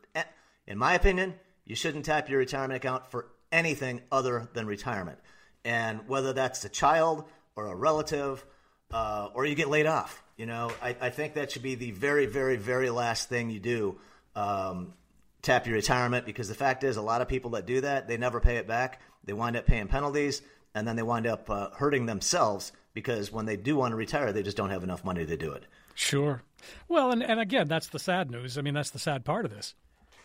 in 0.66 0.78
my 0.78 0.94
opinion, 0.94 1.34
you 1.64 1.74
shouldn't 1.74 2.04
tap 2.04 2.28
your 2.28 2.38
retirement 2.38 2.76
account 2.76 3.10
for 3.10 3.26
anything 3.50 4.00
other 4.10 4.48
than 4.54 4.66
retirement. 4.66 5.18
And 5.64 6.08
whether 6.08 6.32
that's 6.32 6.64
a 6.64 6.68
child 6.68 7.24
or 7.54 7.66
a 7.66 7.74
relative, 7.74 8.44
uh, 8.90 9.28
or 9.34 9.44
you 9.44 9.54
get 9.54 9.68
laid 9.68 9.86
off, 9.86 10.22
you 10.36 10.46
know, 10.46 10.72
I, 10.82 10.96
I, 11.00 11.10
think 11.10 11.34
that 11.34 11.52
should 11.52 11.62
be 11.62 11.74
the 11.76 11.92
very, 11.92 12.26
very, 12.26 12.56
very 12.56 12.90
last 12.90 13.28
thing 13.28 13.50
you 13.50 13.60
do. 13.60 13.98
Um, 14.34 14.94
tap 15.42 15.66
your 15.66 15.76
retirement 15.76 16.24
because 16.24 16.48
the 16.48 16.54
fact 16.54 16.84
is, 16.84 16.96
a 16.96 17.02
lot 17.02 17.20
of 17.20 17.28
people 17.28 17.52
that 17.52 17.66
do 17.66 17.80
that, 17.80 18.08
they 18.08 18.16
never 18.16 18.40
pay 18.40 18.56
it 18.56 18.66
back. 18.66 19.00
They 19.24 19.32
wind 19.32 19.56
up 19.56 19.66
paying 19.66 19.88
penalties 19.88 20.42
and 20.74 20.86
then 20.86 20.96
they 20.96 21.02
wind 21.02 21.26
up 21.26 21.50
uh, 21.50 21.70
hurting 21.70 22.06
themselves 22.06 22.72
because 22.94 23.32
when 23.32 23.46
they 23.46 23.56
do 23.56 23.76
want 23.76 23.92
to 23.92 23.96
retire, 23.96 24.32
they 24.32 24.42
just 24.42 24.56
don't 24.56 24.70
have 24.70 24.82
enough 24.82 25.04
money 25.04 25.26
to 25.26 25.36
do 25.36 25.52
it. 25.52 25.64
Sure. 25.94 26.42
Well, 26.88 27.10
and, 27.10 27.22
and 27.22 27.40
again, 27.40 27.68
that's 27.68 27.88
the 27.88 27.98
sad 27.98 28.30
news. 28.30 28.56
I 28.56 28.62
mean, 28.62 28.74
that's 28.74 28.90
the 28.90 28.98
sad 28.98 29.24
part 29.24 29.44
of 29.44 29.50
this. 29.50 29.74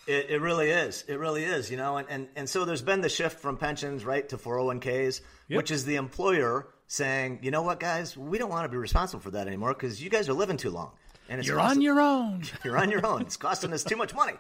It, 0.05 0.29
it 0.29 0.41
really 0.41 0.69
is. 0.69 1.03
It 1.07 1.19
really 1.19 1.43
is, 1.43 1.69
you 1.69 1.75
know, 1.75 1.97
and, 1.97 2.07
and, 2.09 2.27
and 2.35 2.49
so 2.49 2.63
there's 2.63 2.81
been 2.81 3.01
the 3.01 3.09
shift 3.09 3.39
from 3.41 3.57
pensions, 3.57 4.05
right, 4.05 4.27
to 4.29 4.37
401ks, 4.37 5.21
yep. 5.49 5.57
which 5.57 5.71
is 5.71 5.83
the 5.83 5.95
employer 5.95 6.67
saying, 6.87 7.39
you 7.41 7.51
know 7.51 7.63
what, 7.63 7.81
guys, 7.81 8.15
we 8.15 8.37
don't 8.37 8.49
want 8.49 8.63
to 8.63 8.69
be 8.69 8.77
responsible 8.77 9.19
for 9.19 9.31
that 9.31 9.47
anymore 9.47 9.73
because 9.73 10.01
you 10.01 10.09
guys 10.09 10.29
are 10.29 10.33
living 10.33 10.55
too 10.55 10.69
long. 10.69 10.91
And 11.29 11.39
it's 11.39 11.47
you're 11.47 11.57
costing, 11.57 11.79
on 11.79 11.81
your 11.81 11.99
own. 11.99 12.43
You're 12.63 12.77
on 12.77 12.89
your 12.89 13.05
own. 13.05 13.23
It's 13.23 13.35
costing 13.35 13.73
us 13.73 13.83
too 13.83 13.97
much 13.97 14.15
money. 14.15 14.31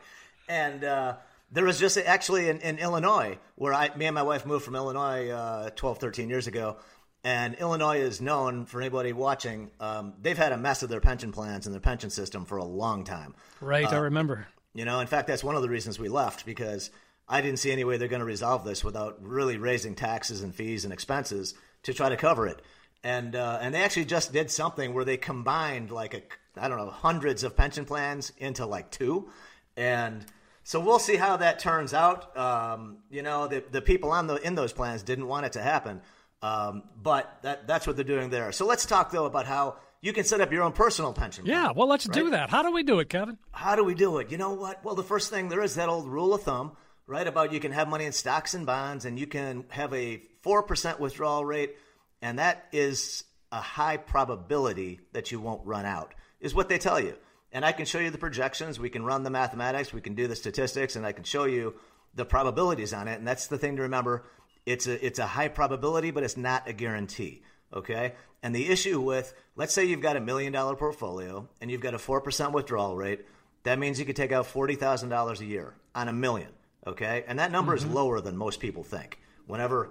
And 0.47 0.83
uh, 0.83 1.17
there 1.51 1.65
was 1.65 1.79
just 1.79 1.97
actually 1.97 2.49
in, 2.49 2.59
in, 2.59 2.79
Illinois 2.79 3.37
where 3.55 3.73
I, 3.73 3.95
me 3.95 4.05
and 4.05 4.15
my 4.15 4.23
wife 4.23 4.45
moved 4.45 4.65
from 4.65 4.75
Illinois 4.75 5.29
uh, 5.29 5.69
12, 5.71 5.99
13 5.99 6.29
years 6.29 6.47
ago. 6.47 6.77
And 7.23 7.55
Illinois 7.55 7.99
is 7.99 8.21
known 8.21 8.65
for 8.65 8.79
anybody 8.79 9.11
watching. 9.11 9.71
Um, 9.79 10.13
they've 10.21 10.37
had 10.37 10.51
a 10.51 10.57
mess 10.57 10.83
of 10.83 10.89
their 10.89 11.01
pension 11.01 11.31
plans 11.31 11.65
and 11.65 11.73
their 11.73 11.81
pension 11.81 12.09
system 12.09 12.45
for 12.45 12.57
a 12.57 12.63
long 12.63 13.03
time. 13.03 13.35
Right, 13.59 13.85
uh, 13.91 13.95
I 13.95 13.99
remember. 13.99 14.47
You 14.73 14.85
know, 14.85 14.99
in 14.99 15.07
fact, 15.07 15.27
that's 15.27 15.43
one 15.43 15.55
of 15.55 15.61
the 15.61 15.69
reasons 15.69 15.99
we 15.99 16.07
left 16.07 16.45
because 16.45 16.91
I 17.27 17.41
didn't 17.41 17.59
see 17.59 17.71
any 17.71 17.83
way 17.83 17.97
they're 17.97 18.07
going 18.07 18.21
to 18.21 18.25
resolve 18.25 18.63
this 18.63 18.83
without 18.83 19.17
really 19.21 19.57
raising 19.57 19.95
taxes 19.95 20.41
and 20.41 20.53
fees 20.55 20.85
and 20.85 20.93
expenses 20.93 21.55
to 21.83 21.93
try 21.93 22.09
to 22.09 22.17
cover 22.17 22.47
it. 22.47 22.61
And 23.03 23.35
uh, 23.35 23.59
and 23.61 23.73
they 23.73 23.83
actually 23.83 24.05
just 24.05 24.33
did 24.33 24.49
something 24.49 24.93
where 24.93 25.05
they 25.05 25.17
combined 25.17 25.91
like 25.91 26.13
a 26.13 26.21
I 26.59 26.67
don't 26.67 26.77
know 26.77 26.89
hundreds 26.89 27.43
of 27.43 27.55
pension 27.55 27.85
plans 27.85 28.31
into 28.37 28.65
like 28.65 28.91
two, 28.91 29.29
and 29.75 30.25
so 30.67 30.81
we'll 30.81 30.99
see 30.99 31.15
how 31.15 31.37
that 31.37 31.59
turns 31.59 31.93
out. 31.93 32.37
Um, 32.37 32.97
you 33.09 33.21
know, 33.21 33.47
the 33.47 33.63
the 33.71 33.81
people 33.81 34.11
on 34.11 34.27
the 34.27 34.35
in 34.35 34.53
those 34.53 34.73
plans 34.73 35.01
didn't 35.01 35.25
want 35.25 35.45
it 35.45 35.53
to 35.53 35.61
happen, 35.61 36.01
um, 36.41 36.83
but 37.01 37.39
that 37.43 37.67
that's 37.67 37.87
what 37.87 37.95
they're 37.95 38.03
doing 38.03 38.29
there. 38.29 38.51
So 38.51 38.65
let's 38.65 38.85
talk 38.85 39.09
though 39.09 39.23
about 39.23 39.45
how 39.45 39.77
you 40.01 40.11
can 40.11 40.25
set 40.25 40.41
up 40.41 40.51
your 40.51 40.63
own 40.63 40.73
personal 40.73 41.13
pension. 41.13 41.45
Yeah, 41.45 41.71
well, 41.73 41.87
let's 41.87 42.05
right? 42.05 42.13
do 42.13 42.31
that. 42.31 42.49
How 42.49 42.63
do 42.63 42.73
we 42.73 42.83
do 42.83 42.99
it, 42.99 43.07
Kevin? 43.07 43.37
How 43.53 43.77
do 43.77 43.85
we 43.85 43.95
do 43.95 44.17
it? 44.17 44.29
You 44.29 44.37
know 44.37 44.51
what? 44.51 44.83
Well, 44.83 44.95
the 44.95 45.03
first 45.03 45.29
thing 45.29 45.47
there 45.47 45.63
is 45.63 45.75
that 45.75 45.87
old 45.87 46.05
rule 46.05 46.33
of 46.33 46.43
thumb, 46.43 46.73
right? 47.05 47.25
About 47.25 47.53
you 47.53 47.61
can 47.61 47.71
have 47.71 47.87
money 47.87 48.03
in 48.03 48.11
stocks 48.11 48.53
and 48.53 48.65
bonds, 48.65 49.05
and 49.05 49.17
you 49.17 49.25
can 49.25 49.63
have 49.69 49.93
a 49.93 50.21
four 50.41 50.63
percent 50.63 50.99
withdrawal 50.99 51.45
rate, 51.45 51.77
and 52.21 52.39
that 52.39 52.67
is 52.73 53.23
a 53.53 53.61
high 53.61 53.95
probability 53.95 54.99
that 55.13 55.31
you 55.31 55.39
won't 55.39 55.65
run 55.65 55.85
out. 55.85 56.13
Is 56.41 56.53
what 56.53 56.67
they 56.67 56.77
tell 56.77 56.99
you. 56.99 57.15
And 57.51 57.63
I 57.63 57.71
can 57.71 57.85
show 57.85 57.99
you 57.99 58.09
the 58.09 58.17
projections. 58.17 58.79
We 58.79 58.89
can 58.89 59.05
run 59.05 59.23
the 59.23 59.29
mathematics. 59.29 59.93
We 59.93 60.01
can 60.01 60.15
do 60.15 60.27
the 60.27 60.35
statistics, 60.35 60.95
and 60.95 61.05
I 61.05 61.13
can 61.13 61.23
show 61.23 61.45
you 61.45 61.75
the 62.13 62.25
probabilities 62.25 62.93
on 62.93 63.07
it. 63.07 63.17
And 63.17 63.27
that's 63.27 63.47
the 63.47 63.57
thing 63.57 63.77
to 63.77 63.83
remember. 63.83 64.25
It's 64.65 64.87
a 64.87 65.05
it's 65.05 65.19
a 65.19 65.27
high 65.27 65.47
probability, 65.47 66.11
but 66.11 66.23
it's 66.23 66.37
not 66.37 66.67
a 66.67 66.73
guarantee. 66.73 67.43
Okay. 67.73 68.13
And 68.43 68.53
the 68.53 68.67
issue 68.69 69.01
with, 69.01 69.33
let's 69.55 69.73
say 69.73 69.85
you've 69.85 70.01
got 70.01 70.15
a 70.15 70.21
million 70.21 70.53
dollar 70.53 70.75
portfolio 70.75 71.47
and 71.59 71.71
you've 71.71 71.81
got 71.81 71.93
a 71.93 71.97
4% 71.97 72.51
withdrawal 72.53 72.95
rate, 72.95 73.25
that 73.63 73.79
means 73.79 73.99
you 73.99 74.05
could 74.05 74.15
take 74.15 74.31
out 74.31 74.45
$40,000 74.45 75.39
a 75.39 75.45
year 75.45 75.73
on 75.95 76.07
a 76.07 76.13
million. 76.13 76.49
Okay. 76.85 77.23
And 77.27 77.39
that 77.39 77.51
number 77.51 77.75
mm-hmm. 77.75 77.89
is 77.89 77.93
lower 77.93 78.21
than 78.21 78.37
most 78.37 78.59
people 78.59 78.83
think. 78.83 79.19
Whenever 79.47 79.89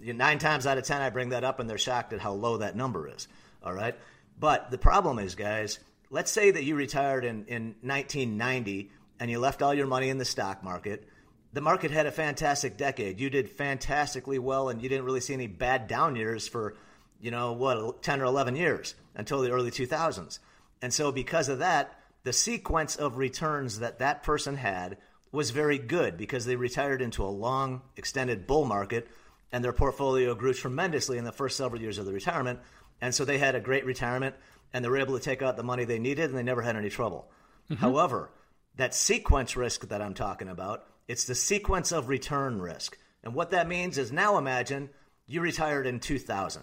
nine 0.00 0.38
times 0.38 0.66
out 0.66 0.78
of 0.78 0.84
10, 0.84 1.02
I 1.02 1.10
bring 1.10 1.30
that 1.30 1.44
up 1.44 1.60
and 1.60 1.68
they're 1.68 1.78
shocked 1.78 2.12
at 2.12 2.20
how 2.20 2.32
low 2.32 2.58
that 2.58 2.76
number 2.76 3.08
is. 3.08 3.28
All 3.62 3.74
right. 3.74 3.94
But 4.38 4.70
the 4.70 4.78
problem 4.78 5.18
is, 5.18 5.34
guys, 5.34 5.80
let's 6.10 6.30
say 6.30 6.50
that 6.50 6.64
you 6.64 6.74
retired 6.74 7.24
in, 7.24 7.44
in 7.46 7.74
1990 7.82 8.90
and 9.20 9.30
you 9.30 9.38
left 9.38 9.62
all 9.62 9.74
your 9.74 9.86
money 9.86 10.08
in 10.08 10.18
the 10.18 10.24
stock 10.24 10.62
market. 10.62 11.08
The 11.52 11.60
market 11.60 11.90
had 11.90 12.06
a 12.06 12.12
fantastic 12.12 12.76
decade. 12.76 13.20
You 13.20 13.30
did 13.30 13.48
fantastically 13.48 14.38
well 14.38 14.68
and 14.68 14.82
you 14.82 14.88
didn't 14.88 15.04
really 15.04 15.20
see 15.20 15.34
any 15.34 15.46
bad 15.46 15.88
down 15.88 16.16
years 16.16 16.46
for 16.46 16.76
you 17.20 17.30
know, 17.30 17.52
what, 17.52 18.02
10 18.02 18.20
or 18.20 18.24
11 18.24 18.56
years 18.56 18.94
until 19.14 19.40
the 19.40 19.50
early 19.50 19.70
2000s. 19.70 20.38
And 20.80 20.94
so, 20.94 21.10
because 21.10 21.48
of 21.48 21.58
that, 21.58 21.98
the 22.22 22.32
sequence 22.32 22.96
of 22.96 23.16
returns 23.16 23.80
that 23.80 23.98
that 23.98 24.22
person 24.22 24.56
had 24.56 24.98
was 25.32 25.50
very 25.50 25.78
good 25.78 26.16
because 26.16 26.46
they 26.46 26.56
retired 26.56 27.02
into 27.02 27.24
a 27.24 27.26
long, 27.26 27.82
extended 27.96 28.46
bull 28.46 28.64
market 28.64 29.08
and 29.50 29.64
their 29.64 29.72
portfolio 29.72 30.34
grew 30.34 30.52
tremendously 30.52 31.18
in 31.18 31.24
the 31.24 31.32
first 31.32 31.56
several 31.56 31.80
years 31.80 31.98
of 31.98 32.06
the 32.06 32.12
retirement. 32.12 32.60
And 33.00 33.14
so, 33.14 33.24
they 33.24 33.38
had 33.38 33.54
a 33.54 33.60
great 33.60 33.84
retirement 33.84 34.36
and 34.72 34.84
they 34.84 34.88
were 34.88 34.98
able 34.98 35.18
to 35.18 35.24
take 35.24 35.42
out 35.42 35.56
the 35.56 35.62
money 35.62 35.84
they 35.84 35.98
needed 35.98 36.30
and 36.30 36.38
they 36.38 36.42
never 36.42 36.62
had 36.62 36.76
any 36.76 36.90
trouble. 36.90 37.30
Mm-hmm. 37.70 37.80
However, 37.80 38.30
that 38.76 38.94
sequence 38.94 39.56
risk 39.56 39.88
that 39.88 40.02
I'm 40.02 40.14
talking 40.14 40.48
about, 40.48 40.84
it's 41.06 41.24
the 41.24 41.34
sequence 41.34 41.92
of 41.92 42.08
return 42.08 42.60
risk. 42.60 42.96
And 43.22 43.34
what 43.34 43.50
that 43.50 43.68
means 43.68 43.98
is 43.98 44.12
now 44.12 44.38
imagine 44.38 44.90
you 45.26 45.40
retired 45.40 45.86
in 45.86 46.00
2000 46.00 46.62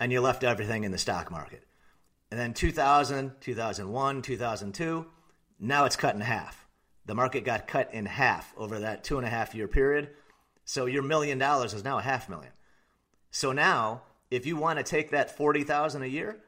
and 0.00 0.12
you 0.12 0.20
left 0.20 0.44
everything 0.44 0.84
in 0.84 0.92
the 0.92 0.98
stock 0.98 1.30
market. 1.30 1.64
And 2.30 2.38
then 2.38 2.54
2000, 2.54 3.32
2001, 3.40 4.22
2002, 4.22 5.06
now 5.60 5.84
it's 5.86 5.96
cut 5.96 6.14
in 6.14 6.20
half. 6.20 6.66
The 7.06 7.14
market 7.14 7.44
got 7.44 7.66
cut 7.66 7.92
in 7.94 8.06
half 8.06 8.52
over 8.56 8.80
that 8.80 9.02
two 9.02 9.16
and 9.16 9.26
a 9.26 9.30
half 9.30 9.54
year 9.54 9.66
period. 9.66 10.10
So 10.64 10.84
your 10.84 11.02
million 11.02 11.38
dollars 11.38 11.72
is 11.72 11.84
now 11.84 11.98
a 11.98 12.02
half 12.02 12.28
million. 12.28 12.52
So 13.30 13.52
now, 13.52 14.02
if 14.30 14.44
you 14.44 14.56
want 14.56 14.78
to 14.78 14.82
take 14.82 15.10
that 15.10 15.36
40,000 15.36 16.02
a 16.02 16.06
year, 16.06 16.38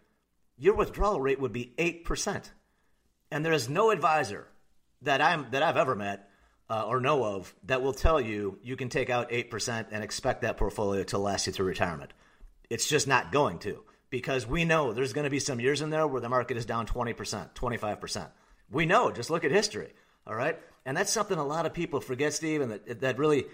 your 0.61 0.75
withdrawal 0.75 1.21
rate 1.21 1.41
would 1.41 1.53
be 1.53 1.73
8%. 1.79 2.51
And 3.33 3.45
there 3.45 3.53
is 3.53 3.69
no 3.69 3.91
advisor 3.91 4.47
that 5.03 5.21
I'm 5.21 5.47
that 5.53 5.63
I've 5.63 5.79
ever 5.79 5.97
met 5.97 6.29
uh, 6.69 6.85
or 6.87 7.01
know 7.01 7.25
of 7.25 7.53
that 7.65 7.83
will 7.83 7.95
tell 7.95 8.21
you 8.21 8.59
you 8.63 8.77
can 8.77 8.91
take 8.91 9.09
out 9.09 9.31
8% 9.31 9.87
and 9.91 10.05
expect 10.05 10.43
that 10.43 10.59
portfolio 10.59 11.03
to 11.05 11.19
last 11.19 11.47
you 11.47 11.53
through 11.53 11.67
retirement. 11.67 12.13
It's 12.69 12.89
just 12.89 13.09
not 13.09 13.33
going 13.33 13.59
to 13.61 13.83
because 14.11 14.47
we 14.47 14.65
know 14.65 14.93
there's 14.93 15.15
going 15.15 15.25
to 15.25 15.31
be 15.31 15.41
some 15.41 15.61
years 15.61 15.81
in 15.81 15.91
there 15.91 16.07
where 16.07 16.21
the 16.21 16.29
market 16.29 16.57
is 16.57 16.67
down 16.67 16.87
20%, 16.87 17.55
25%. 17.55 18.29
We 18.71 18.87
know, 18.87 19.11
just 19.11 19.31
look 19.31 19.45
at 19.45 19.51
history. 19.51 19.95
All 20.27 20.35
right. 20.35 20.59
And 20.85 20.97
that's 20.97 21.13
something 21.13 21.39
a 21.39 21.47
lot 21.47 21.67
of 21.67 21.73
people 21.73 22.01
forget, 22.01 22.35
Steve, 22.35 22.61
and 22.61 22.73
that, 22.73 23.01
that 23.01 23.19
really, 23.19 23.47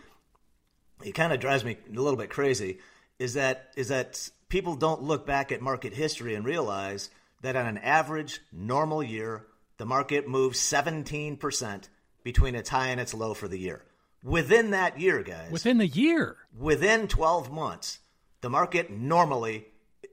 it 1.05 1.13
kind 1.13 1.33
of 1.33 1.41
drives 1.41 1.65
me 1.65 1.77
a 1.89 2.01
little 2.01 2.17
bit 2.17 2.31
crazy 2.31 2.81
is 3.19 3.35
that, 3.35 3.73
is 3.77 3.89
that 3.89 4.29
people 4.49 4.77
don't 4.77 5.03
look 5.03 5.27
back 5.27 5.53
at 5.53 5.61
market 5.61 5.93
history 5.93 6.35
and 6.35 6.45
realize 6.45 7.11
that 7.43 7.57
on 7.57 7.67
an 7.67 7.79
average 7.79 8.41
normal 8.53 9.03
year, 9.03 9.47
the 9.79 9.87
market 9.87 10.29
moves 10.29 10.59
17% 10.59 11.89
between 12.23 12.55
its 12.55 12.71
high 12.71 12.89
and 12.89 13.01
its 13.01 13.15
low 13.15 13.35
for 13.35 13.49
the 13.49 13.59
year. 13.59 13.83
Within 14.23 14.71
that 14.71 14.99
year, 14.99 15.23
guys. 15.23 15.53
Within 15.53 15.79
the 15.79 15.87
year. 15.87 16.37
Within 16.59 17.07
12 17.07 17.53
months, 17.53 18.01
the 18.41 18.51
market 18.51 18.91
normally 18.91 19.67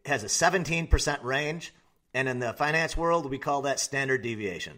has 0.05 0.23
a 0.23 0.27
17% 0.27 1.23
range, 1.23 1.73
and 2.13 2.27
in 2.27 2.39
the 2.39 2.53
finance 2.53 2.95
world, 2.95 3.29
we 3.29 3.39
call 3.39 3.63
that 3.63 3.79
standard 3.79 4.21
deviation. 4.21 4.77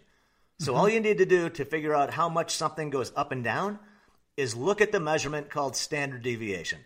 So 0.58 0.72
mm-hmm. 0.72 0.80
all 0.80 0.88
you 0.88 1.00
need 1.00 1.18
to 1.18 1.26
do 1.26 1.50
to 1.50 1.64
figure 1.64 1.94
out 1.94 2.14
how 2.14 2.28
much 2.28 2.54
something 2.54 2.88
goes 2.88 3.12
up 3.14 3.32
and 3.32 3.44
down 3.44 3.78
is 4.36 4.54
look 4.54 4.80
at 4.80 4.92
the 4.92 5.00
measurement 5.00 5.50
called 5.50 5.76
standard 5.76 6.22
deviation. 6.22 6.78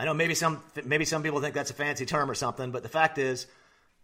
I 0.00 0.06
know 0.06 0.14
maybe 0.14 0.34
some 0.34 0.62
maybe 0.86 1.04
some 1.04 1.22
people 1.22 1.42
think 1.42 1.54
that's 1.54 1.70
a 1.70 1.74
fancy 1.74 2.06
term 2.06 2.30
or 2.30 2.34
something, 2.34 2.70
but 2.70 2.82
the 2.82 2.88
fact 2.88 3.18
is 3.18 3.46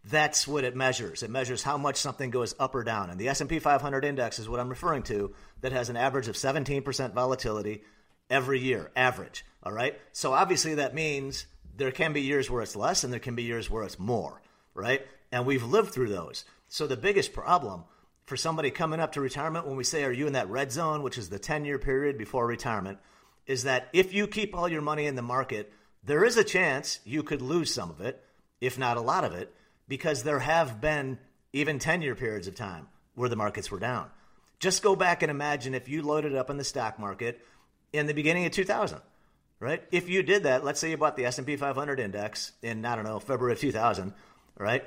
that's 0.04 0.46
what 0.46 0.62
it 0.62 0.76
measures. 0.76 1.22
It 1.22 1.30
measures 1.30 1.62
how 1.62 1.78
much 1.78 1.96
something 1.96 2.28
goes 2.28 2.54
up 2.60 2.74
or 2.74 2.84
down. 2.84 3.08
And 3.08 3.18
the 3.18 3.28
S&P 3.28 3.60
500 3.60 4.04
index 4.04 4.38
is 4.38 4.46
what 4.46 4.60
I'm 4.60 4.68
referring 4.68 5.04
to 5.04 5.32
that 5.62 5.72
has 5.72 5.88
an 5.88 5.96
average 5.96 6.28
of 6.28 6.34
17% 6.34 7.14
volatility 7.14 7.82
every 8.28 8.60
year, 8.60 8.90
average, 8.94 9.46
all 9.62 9.72
right? 9.72 9.98
So 10.12 10.34
obviously 10.34 10.74
that 10.74 10.94
means 10.94 11.46
there 11.74 11.90
can 11.90 12.12
be 12.12 12.20
years 12.20 12.50
where 12.50 12.60
it's 12.60 12.76
less 12.76 13.02
and 13.02 13.10
there 13.10 13.18
can 13.18 13.34
be 13.34 13.44
years 13.44 13.70
where 13.70 13.82
it's 13.82 13.98
more, 13.98 14.42
right? 14.74 15.00
And 15.32 15.46
we've 15.46 15.64
lived 15.64 15.94
through 15.94 16.10
those. 16.10 16.44
So 16.68 16.86
the 16.86 16.98
biggest 16.98 17.32
problem 17.32 17.84
for 18.26 18.36
somebody 18.36 18.70
coming 18.70 19.00
up 19.00 19.12
to 19.12 19.22
retirement 19.22 19.66
when 19.66 19.78
we 19.78 19.84
say, 19.84 20.04
Are 20.04 20.12
you 20.12 20.26
in 20.26 20.34
that 20.34 20.50
red 20.50 20.72
zone, 20.72 21.02
which 21.02 21.16
is 21.16 21.30
the 21.30 21.38
10 21.38 21.64
year 21.64 21.78
period 21.78 22.18
before 22.18 22.46
retirement, 22.46 22.98
is 23.46 23.62
that 23.62 23.88
if 23.94 24.12
you 24.12 24.26
keep 24.26 24.54
all 24.54 24.68
your 24.68 24.82
money 24.82 25.06
in 25.06 25.14
the 25.14 25.22
market, 25.22 25.72
there 26.06 26.24
is 26.24 26.36
a 26.36 26.44
chance 26.44 27.00
you 27.04 27.22
could 27.22 27.42
lose 27.42 27.72
some 27.72 27.90
of 27.90 28.00
it, 28.00 28.22
if 28.60 28.78
not 28.78 28.96
a 28.96 29.02
lot 29.02 29.24
of 29.24 29.32
it, 29.32 29.54
because 29.86 30.22
there 30.22 30.38
have 30.38 30.80
been 30.80 31.18
even 31.52 31.78
10 31.78 32.02
year 32.02 32.14
periods 32.14 32.48
of 32.48 32.54
time 32.54 32.88
where 33.14 33.28
the 33.28 33.36
markets 33.36 33.70
were 33.70 33.78
down. 33.78 34.10
Just 34.58 34.82
go 34.82 34.96
back 34.96 35.22
and 35.22 35.30
imagine 35.30 35.74
if 35.74 35.88
you 35.88 36.02
loaded 36.02 36.34
up 36.34 36.48
in 36.48 36.56
the 36.56 36.64
stock 36.64 36.98
market 36.98 37.40
in 37.92 38.06
the 38.06 38.14
beginning 38.14 38.46
of 38.46 38.52
2000 38.52 39.00
right? 39.60 39.82
If 39.90 40.08
you 40.08 40.22
did 40.22 40.44
that, 40.44 40.64
let's 40.64 40.80
say 40.80 40.90
you 40.90 40.96
bought 40.96 41.16
the 41.16 41.24
S&P 41.26 41.56
500 41.56 42.00
index 42.00 42.52
in 42.62 42.84
I 42.84 42.94
don't 42.94 43.04
know 43.04 43.18
February 43.18 43.52
of 43.54 43.60
2000, 43.60 44.12
right? 44.58 44.84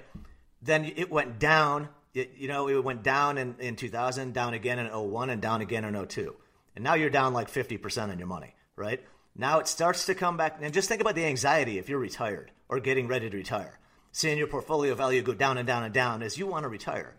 Then 0.62 0.86
it 0.86 1.10
went 1.10 1.40
down. 1.40 1.90
It, 2.14 2.34
you 2.38 2.48
know, 2.48 2.68
it 2.70 2.84
went 2.84 3.04
down 3.04 3.38
in, 3.38 3.56
in 3.60 3.76
2000, 3.76 4.34
down 4.34 4.54
again 4.54 4.80
in 4.80 4.88
01, 4.88 5.30
and 5.30 5.42
down 5.42 5.62
again 5.62 5.86
in 5.86 6.08
02. 6.08 6.36
And 6.76 6.84
now 6.84 6.96
you're 6.96 7.10
down 7.10 7.34
like 7.34 7.52
50% 7.52 8.10
on 8.10 8.18
your 8.18 8.28
money, 8.28 8.54
right? 8.76 9.04
Now 9.36 9.60
it 9.60 9.68
starts 9.68 10.06
to 10.08 10.16
come 10.16 10.38
back. 10.38 10.58
And 10.62 10.74
just 10.74 10.90
think 10.90 11.02
about 11.02 11.16
the 11.16 11.26
anxiety 11.26 11.78
if 11.78 11.90
you're 11.90 12.00
retired 12.00 12.52
or 12.68 12.80
getting 12.80 13.08
ready 13.08 13.30
to 13.30 13.38
retire, 13.38 13.80
seeing 14.12 14.38
your 14.38 14.48
portfolio 14.48 14.96
value 14.96 15.22
go 15.22 15.34
down 15.34 15.58
and 15.58 15.68
down 15.68 15.84
and 15.84 15.94
down 15.94 16.22
as 16.24 16.38
you 16.38 16.48
want 16.48 16.64
to 16.64 16.70
retire. 16.70 17.16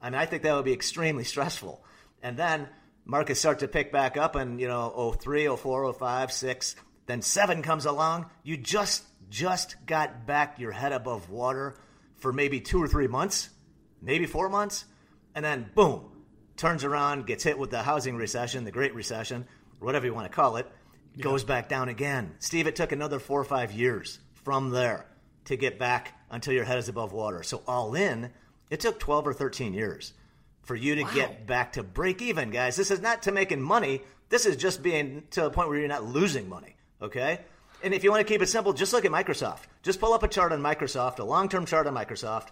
I 0.00 0.10
mean, 0.10 0.20
I 0.20 0.26
think 0.26 0.42
that 0.42 0.54
would 0.54 0.64
be 0.64 0.72
extremely 0.72 1.24
stressful. 1.24 1.84
And 2.22 2.36
then 2.36 2.68
markets 3.04 3.40
start 3.40 3.60
to 3.60 3.68
pick 3.68 3.92
back 3.92 4.16
up, 4.16 4.36
and 4.36 4.60
you 4.60 4.68
know, 4.68 5.16
03, 5.18 5.48
04, 5.56 5.92
05, 5.92 6.32
6, 6.32 6.76
then 7.06 7.22
7 7.22 7.62
comes 7.62 7.86
along. 7.86 8.26
You 8.42 8.56
just 8.56 9.04
just 9.30 9.76
got 9.84 10.26
back 10.26 10.58
your 10.58 10.72
head 10.72 10.92
above 10.92 11.28
water 11.28 11.74
for 12.16 12.32
maybe 12.32 12.60
two 12.60 12.82
or 12.82 12.88
three 12.88 13.08
months, 13.08 13.50
maybe 14.00 14.26
four 14.26 14.48
months, 14.48 14.84
and 15.34 15.44
then 15.44 15.70
boom, 15.74 16.10
turns 16.56 16.84
around, 16.84 17.26
gets 17.26 17.44
hit 17.44 17.58
with 17.58 17.70
the 17.70 17.82
housing 17.82 18.16
recession, 18.16 18.64
the 18.64 18.70
Great 18.70 18.94
Recession, 18.94 19.46
whatever 19.78 20.06
you 20.06 20.14
want 20.14 20.30
to 20.30 20.34
call 20.34 20.56
it, 20.56 20.66
yeah. 21.18 21.24
goes 21.24 21.44
back 21.44 21.68
down 21.68 21.88
again. 21.88 22.34
Steve, 22.38 22.66
it 22.66 22.76
took 22.76 22.92
another 22.92 23.18
four 23.18 23.40
or 23.40 23.44
five 23.44 23.72
years 23.72 24.18
from 24.44 24.70
there 24.70 25.06
to 25.46 25.56
get 25.56 25.78
back 25.78 26.14
until 26.30 26.54
your 26.54 26.64
head 26.64 26.78
is 26.78 26.88
above 26.88 27.12
water. 27.12 27.42
So 27.42 27.62
all 27.66 27.94
in, 27.94 28.30
it 28.70 28.80
took 28.80 28.98
12 28.98 29.26
or 29.26 29.32
13 29.32 29.74
years 29.74 30.12
for 30.62 30.76
you 30.76 30.94
to 30.96 31.02
wow. 31.02 31.14
get 31.14 31.46
back 31.46 31.72
to 31.72 31.82
break 31.82 32.22
even, 32.22 32.50
guys. 32.50 32.76
This 32.76 32.90
is 32.90 33.00
not 33.00 33.22
to 33.22 33.32
making 33.32 33.60
money. 33.60 34.02
This 34.28 34.46
is 34.46 34.56
just 34.56 34.82
being 34.82 35.24
to 35.30 35.46
a 35.46 35.50
point 35.50 35.68
where 35.68 35.78
you're 35.78 35.88
not 35.88 36.04
losing 36.04 36.48
money. 36.48 36.76
Okay? 37.00 37.40
And 37.82 37.94
if 37.94 38.04
you 38.04 38.10
want 38.10 38.26
to 38.26 38.30
keep 38.30 38.42
it 38.42 38.48
simple, 38.48 38.72
just 38.72 38.92
look 38.92 39.04
at 39.04 39.10
Microsoft. 39.10 39.62
Just 39.82 40.00
pull 40.00 40.12
up 40.12 40.22
a 40.22 40.28
chart 40.28 40.52
on 40.52 40.60
Microsoft, 40.60 41.18
a 41.18 41.24
long 41.24 41.48
term 41.48 41.64
chart 41.64 41.86
on 41.86 41.94
Microsoft, 41.94 42.48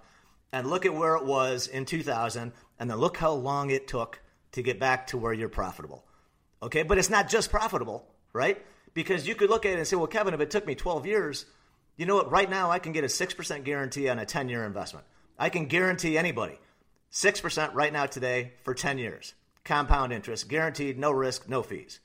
and 0.52 0.68
look 0.68 0.87
at 0.87 0.94
where 0.94 1.16
it 1.16 1.25
was 1.25 1.66
in 1.66 1.85
2000, 1.85 2.52
and 2.78 2.90
then 2.90 2.96
look 2.99 3.16
how 3.16 3.32
long 3.32 3.70
it 3.70 3.88
took 3.88 4.20
to 4.52 4.62
get 4.62 4.80
back 4.80 5.08
to 5.08 5.18
where 5.18 5.32
you're 5.32 5.49
profitable. 5.49 6.04
Okay? 6.62 6.85
But 6.85 6.99
it's 6.99 7.11
not 7.11 7.28
just 7.28 7.50
profitable, 7.50 8.06
right? 8.37 8.64
Because 8.95 9.26
you 9.26 9.35
could 9.35 9.50
look 9.50 9.66
at 9.66 9.73
it 9.73 9.78
and 9.78 9.87
say, 9.87 9.97
well, 9.97 10.07
Kevin, 10.07 10.35
if 10.35 10.40
it 10.40 10.50
took 10.50 10.66
me 10.66 10.75
12 10.75 11.07
years, 11.07 11.47
you 11.97 12.07
know 12.07 12.16
what? 12.16 12.31
Right 12.31 12.49
now, 12.49 12.71
I 12.71 12.78
can 12.78 12.93
get 12.93 13.05
a 13.05 13.09
6% 13.09 13.64
guarantee 13.64 14.09
on 14.09 14.19
a 14.19 14.26
10 14.26 14.49
year 14.49 14.64
investment. 14.64 15.07
I 15.38 15.49
can 15.49 15.66
guarantee 15.66 16.16
anybody 16.16 16.59
6% 17.12 17.75
right 17.75 17.93
now 17.93 18.07
today 18.07 18.52
for 18.62 18.75
10 18.75 18.99
years. 18.99 19.35
Compound 19.64 20.12
interest, 20.12 20.49
guaranteed, 20.49 20.99
no 20.99 21.11
risk, 21.11 21.49
no 21.49 21.62
fees. 21.62 21.99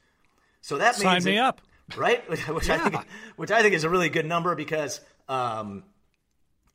So 0.62 0.78
that 0.80 0.96
Sign 0.96 1.14
means 1.14 1.26
me 1.26 1.38
it, 1.38 1.40
up 1.40 1.62
right? 1.98 2.28
which 2.50 2.68
yeah. 2.68 2.76
I 2.76 2.90
think, 2.90 3.08
which 3.36 3.52
I 3.52 3.62
think 3.62 3.74
is 3.74 3.84
a 3.84 3.90
really 3.90 4.10
good 4.10 4.26
number 4.26 4.56
because 4.56 5.02
um, 5.28 5.84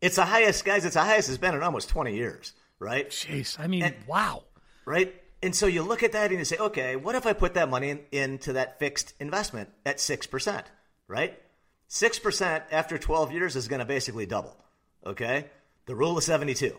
it's 0.01 0.17
the 0.17 0.25
highest, 0.25 0.65
guys. 0.65 0.85
It's 0.85 0.95
the 0.95 1.03
highest 1.03 1.29
it's 1.29 1.39
been 1.39 1.55
in 1.55 1.63
almost 1.63 1.89
twenty 1.89 2.17
years, 2.17 2.53
right? 2.79 3.09
Jeez, 3.09 3.59
I 3.59 3.67
mean, 3.67 3.83
and, 3.83 3.95
wow, 4.07 4.45
right? 4.85 5.15
And 5.43 5.55
so 5.55 5.67
you 5.67 5.83
look 5.83 6.03
at 6.03 6.13
that 6.13 6.31
and 6.31 6.39
you 6.39 6.45
say, 6.45 6.57
okay, 6.57 6.97
what 6.97 7.15
if 7.15 7.27
I 7.27 7.33
put 7.33 7.55
that 7.55 7.69
money 7.69 7.91
in, 7.91 8.01
into 8.11 8.55
that 8.55 8.79
fixed 8.79 9.15
investment 9.21 9.69
at 9.85 10.01
six 10.01 10.27
percent, 10.27 10.67
right? 11.09 11.39
Six 11.89 12.19
percent 12.19 12.65
after 12.71 12.99
twelve 12.99 13.33
years 13.33 13.55
is 13.55 13.69
going 13.69 13.81
to 13.81 13.87
basically 13.87 14.27
double. 14.27 14.57
Okay, 15.05 15.47
the 15.87 15.95
rule 15.95 16.17
of 16.17 16.25
seventy-two. 16.25 16.75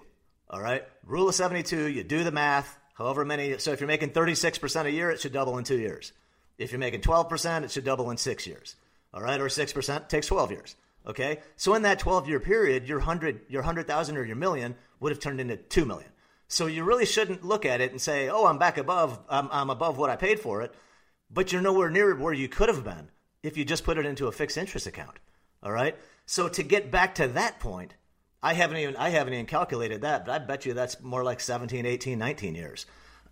All 0.50 0.62
right, 0.62 0.84
rule 1.06 1.30
of 1.30 1.36
seventy-two. 1.36 1.88
You 1.88 2.04
do 2.04 2.24
the 2.24 2.32
math. 2.32 2.78
However 2.96 3.24
many. 3.24 3.58
So 3.60 3.72
if 3.72 3.80
you're 3.80 3.88
making 3.88 4.10
thirty-six 4.10 4.58
percent 4.58 4.88
a 4.88 4.92
year, 4.92 5.12
it 5.12 5.22
should 5.22 5.34
double 5.34 5.58
in 5.58 5.64
two 5.64 5.80
years. 5.80 6.12
If 6.58 6.72
you're 6.72 6.80
making 6.80 7.02
12%, 7.02 7.64
it 7.64 7.72
should 7.72 7.84
double 7.84 8.10
in 8.10 8.18
six 8.18 8.48
years. 8.48 8.76
All 9.14 9.22
right, 9.22 9.40
or 9.40 9.46
6% 9.46 10.10
takes 10.10 10.28
12 10.28 10.52
years. 10.52 10.76
Okay, 11.06 11.40
so 11.56 11.74
in 11.74 11.84
that 11.84 12.00
12 12.00 12.28
year 12.28 12.40
period, 12.42 12.90
your 12.90 13.00
hundred, 13.00 13.40
your 13.48 13.62
hundred 13.62 13.88
thousand 13.88 14.18
or 14.18 14.26
your 14.26 14.36
million 14.36 14.76
would 15.00 15.14
have 15.14 15.22
turned 15.22 15.40
into 15.40 15.56
two 15.56 15.86
million. 15.86 16.10
So 16.48 16.68
you 16.68 16.84
really 16.84 17.06
shouldn't 17.06 17.44
look 17.44 17.66
at 17.66 17.82
it 17.82 17.92
and 17.92 18.02
say, 18.02 18.30
"Oh, 18.30 18.46
I'm 18.46 18.58
back 18.58 18.78
above. 18.78 19.20
I'm, 19.30 19.50
I'm 19.52 19.70
above 19.70 19.98
what 19.98 20.10
I 20.10 20.16
paid 20.16 20.40
for 20.40 20.62
it," 20.62 20.74
but 21.30 21.52
you're 21.52 21.62
nowhere 21.62 21.90
near 21.90 22.16
where 22.16 22.34
you 22.34 22.48
could 22.48 22.70
have 22.70 22.84
been 22.84 23.10
if 23.44 23.58
you 23.58 23.66
just 23.66 23.84
put 23.84 23.98
it 23.98 24.06
into 24.06 24.28
a 24.28 24.32
fixed 24.32 24.58
interest 24.58 24.88
account. 24.88 25.20
All 25.62 25.72
right. 25.72 25.96
So 26.26 26.48
to 26.50 26.64
get 26.64 26.92
back 26.92 27.16
to 27.16 27.28
that 27.30 27.60
point, 27.60 27.96
I 28.42 28.54
haven't 28.54 28.78
even 28.78 28.96
I 28.96 29.10
haven't 29.10 29.34
even 29.34 29.46
calculated 29.46 30.02
that, 30.02 30.26
but 30.26 30.34
I 30.34 30.40
bet 30.40 30.66
you 30.66 30.74
that's 30.74 31.02
more 31.02 31.24
like 31.24 31.40
17, 31.40 31.86
18, 31.86 32.18
19 32.18 32.56
years. 32.56 32.86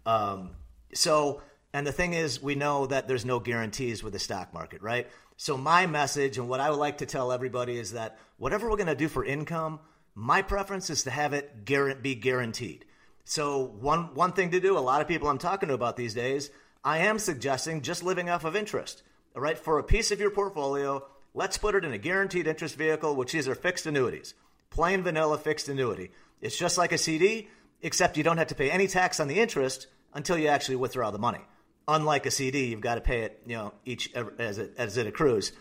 Um, 0.05 0.51
so 0.93 1.41
and 1.75 1.85
the 1.85 1.91
thing 1.91 2.13
is, 2.13 2.41
we 2.41 2.55
know 2.55 2.85
that 2.85 3.05
there's 3.05 3.25
no 3.25 3.41
guarantees 3.41 4.01
with 4.01 4.13
the 4.13 4.19
stock 4.19 4.53
market, 4.53 4.81
right? 4.81 5.09
So, 5.35 5.57
my 5.57 5.87
message 5.87 6.37
and 6.37 6.47
what 6.47 6.61
I 6.61 6.69
would 6.69 6.79
like 6.79 6.99
to 6.99 7.05
tell 7.05 7.33
everybody 7.33 7.77
is 7.77 7.91
that 7.91 8.17
whatever 8.37 8.69
we're 8.69 8.77
going 8.77 8.87
to 8.87 8.95
do 8.95 9.09
for 9.09 9.25
income, 9.25 9.81
my 10.13 10.41
preference 10.41 10.89
is 10.89 11.03
to 11.03 11.09
have 11.09 11.33
it 11.33 11.65
be 12.01 12.15
guaranteed. 12.15 12.85
So, 13.25 13.63
one, 13.79 14.13
one 14.13 14.33
thing 14.33 14.51
to 14.51 14.59
do, 14.59 14.77
a 14.77 14.79
lot 14.79 15.01
of 15.01 15.07
people 15.07 15.27
I'm 15.27 15.37
talking 15.37 15.69
to 15.69 15.75
about 15.75 15.97
these 15.97 16.13
days, 16.13 16.49
I 16.83 16.99
am 16.99 17.19
suggesting 17.19 17.81
just 17.81 18.03
living 18.03 18.29
off 18.29 18.45
of 18.45 18.55
interest. 18.55 19.03
All 19.35 19.41
right, 19.41 19.57
for 19.57 19.79
a 19.79 19.83
piece 19.83 20.11
of 20.11 20.19
your 20.19 20.31
portfolio, 20.31 21.05
let's 21.33 21.57
put 21.57 21.75
it 21.75 21.83
in 21.83 21.91
a 21.91 21.97
guaranteed 21.97 22.47
interest 22.47 22.75
vehicle, 22.75 23.15
which 23.15 23.35
is 23.35 23.47
our 23.47 23.55
fixed 23.55 23.85
annuities. 23.85 24.33
Plain 24.69 25.03
vanilla 25.03 25.37
fixed 25.37 25.67
annuity. 25.67 26.11
It's 26.39 26.57
just 26.57 26.77
like 26.77 26.91
a 26.91 26.97
CD, 26.97 27.49
except 27.81 28.15
you 28.15 28.23
don't 28.23 28.37
have 28.37 28.47
to 28.47 28.55
pay 28.55 28.71
any 28.71 28.87
tax 28.87 29.19
on 29.19 29.27
the 29.27 29.39
interest 29.39 29.87
until 30.13 30.37
you 30.37 30.47
actually 30.47 30.77
withdraw 30.77 31.11
the 31.11 31.19
money 31.19 31.41
unlike 31.87 32.25
a 32.25 32.31
CD, 32.31 32.65
you've 32.65 32.81
got 32.81 32.95
to 32.95 33.01
pay 33.01 33.21
it, 33.21 33.41
you 33.45 33.55
know, 33.55 33.73
each 33.85 34.13
as 34.13 34.57
it 34.57 34.73
as 34.77 34.97
it 34.97 35.07
accrues, 35.07 35.51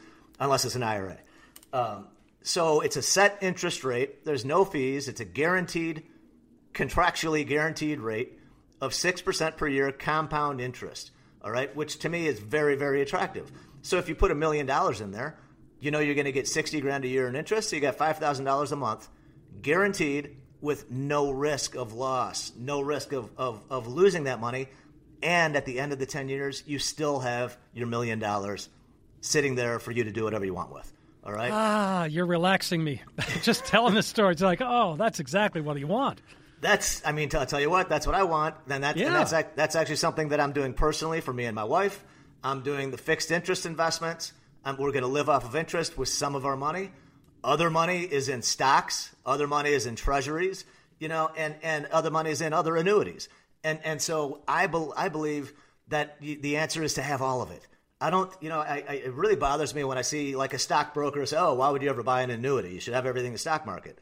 unless 0.40 0.64
it's 0.64 0.74
an 0.74 0.82
IRA. 0.82 1.18
Um, 1.72 2.08
so 2.42 2.80
it's 2.80 2.96
a 2.96 3.02
set 3.02 3.38
interest 3.40 3.84
rate. 3.84 4.24
There's 4.24 4.44
no 4.44 4.64
fees. 4.64 5.08
It's 5.08 5.20
a 5.20 5.24
guaranteed, 5.24 6.04
contractually 6.74 7.46
guaranteed 7.46 8.00
rate 8.00 8.38
of 8.80 8.92
six 8.94 9.22
percent 9.22 9.56
per 9.56 9.68
year 9.68 9.90
compound 9.92 10.60
interest. 10.60 11.10
All 11.42 11.50
right, 11.50 11.74
which 11.76 11.98
to 12.00 12.08
me 12.08 12.26
is 12.26 12.38
very 12.38 12.76
very 12.76 13.00
attractive. 13.00 13.50
So 13.82 13.98
if 13.98 14.08
you 14.08 14.14
put 14.14 14.30
a 14.30 14.34
million 14.34 14.66
dollars 14.66 15.00
in 15.00 15.10
there, 15.10 15.38
you 15.80 15.90
know 15.90 16.00
you're 16.00 16.14
going 16.14 16.24
to 16.26 16.32
get 16.32 16.48
sixty 16.48 16.80
grand 16.80 17.04
a 17.04 17.08
year 17.08 17.28
in 17.28 17.36
interest. 17.36 17.70
So 17.70 17.76
you 17.76 17.82
got 17.82 17.96
five 17.96 18.18
thousand 18.18 18.44
dollars 18.44 18.72
a 18.72 18.76
month, 18.76 19.08
guaranteed 19.62 20.36
with 20.60 20.90
no 20.90 21.30
risk 21.30 21.74
of 21.74 21.92
loss, 21.92 22.52
no 22.58 22.80
risk 22.80 23.12
of, 23.12 23.28
of, 23.36 23.62
of 23.68 23.86
losing 23.86 24.24
that 24.24 24.40
money 24.40 24.66
and 25.24 25.56
at 25.56 25.64
the 25.64 25.80
end 25.80 25.92
of 25.92 25.98
the 25.98 26.06
10 26.06 26.28
years, 26.28 26.62
you 26.66 26.78
still 26.78 27.20
have 27.20 27.56
your 27.72 27.86
million 27.86 28.18
dollars 28.18 28.68
sitting 29.22 29.54
there 29.54 29.78
for 29.78 29.90
you 29.90 30.04
to 30.04 30.12
do 30.12 30.22
whatever 30.22 30.44
you 30.44 30.52
want 30.52 30.72
with. 30.72 30.92
All 31.24 31.32
right. 31.32 31.50
Ah, 31.50 32.04
you're 32.04 32.26
relaxing 32.26 32.84
me. 32.84 33.00
Just 33.42 33.64
telling 33.64 33.94
the 33.94 34.02
story. 34.02 34.32
It's 34.32 34.42
like, 34.42 34.60
oh, 34.60 34.96
that's 34.96 35.20
exactly 35.20 35.62
what 35.62 35.78
you 35.78 35.86
want. 35.86 36.20
That's, 36.64 37.02
I 37.04 37.12
mean, 37.12 37.28
I'll 37.34 37.44
tell 37.44 37.60
you 37.60 37.68
what, 37.68 37.90
that's 37.90 38.06
what 38.06 38.14
I 38.14 38.22
want. 38.22 38.54
Then 38.66 38.80
that's, 38.80 38.98
yeah. 38.98 39.10
that's, 39.10 39.32
that's 39.54 39.76
actually 39.76 39.96
something 39.96 40.30
that 40.30 40.40
I'm 40.40 40.54
doing 40.54 40.72
personally 40.72 41.20
for 41.20 41.30
me 41.30 41.44
and 41.44 41.54
my 41.54 41.64
wife. 41.64 42.02
I'm 42.42 42.62
doing 42.62 42.90
the 42.90 42.96
fixed 42.96 43.30
interest 43.30 43.66
investments. 43.66 44.32
Um, 44.64 44.78
we're 44.78 44.90
going 44.90 45.02
to 45.02 45.08
live 45.08 45.28
off 45.28 45.44
of 45.44 45.54
interest 45.56 45.98
with 45.98 46.08
some 46.08 46.34
of 46.34 46.46
our 46.46 46.56
money. 46.56 46.90
Other 47.44 47.68
money 47.68 48.00
is 48.00 48.30
in 48.30 48.40
stocks. 48.40 49.14
Other 49.26 49.46
money 49.46 49.72
is 49.72 49.84
in 49.84 49.94
treasuries, 49.94 50.64
you 50.98 51.08
know, 51.08 51.30
and, 51.36 51.54
and 51.62 51.84
other 51.92 52.10
money 52.10 52.30
is 52.30 52.40
in 52.40 52.54
other 52.54 52.76
annuities. 52.76 53.28
And 53.62 53.78
and 53.84 54.00
so 54.00 54.40
I 54.48 54.66
be, 54.66 54.86
I 54.96 55.10
believe 55.10 55.52
that 55.88 56.18
the 56.20 56.56
answer 56.56 56.82
is 56.82 56.94
to 56.94 57.02
have 57.02 57.20
all 57.20 57.42
of 57.42 57.50
it. 57.50 57.60
I 58.00 58.08
don't, 58.08 58.32
you 58.40 58.48
know, 58.48 58.60
I, 58.60 58.82
I, 58.88 58.94
it 58.94 59.12
really 59.12 59.36
bothers 59.36 59.74
me 59.74 59.84
when 59.84 59.98
I 59.98 60.02
see 60.02 60.34
like 60.34 60.54
a 60.54 60.58
stockbroker 60.58 61.26
say, 61.26 61.36
"Oh, 61.38 61.54
why 61.54 61.68
would 61.68 61.82
you 61.82 61.90
ever 61.90 62.02
buy 62.02 62.22
an 62.22 62.30
annuity? 62.30 62.70
You 62.70 62.80
should 62.80 62.94
have 62.94 63.04
everything 63.04 63.28
in 63.28 63.34
the 63.34 63.38
stock 63.38 63.66
market." 63.66 63.98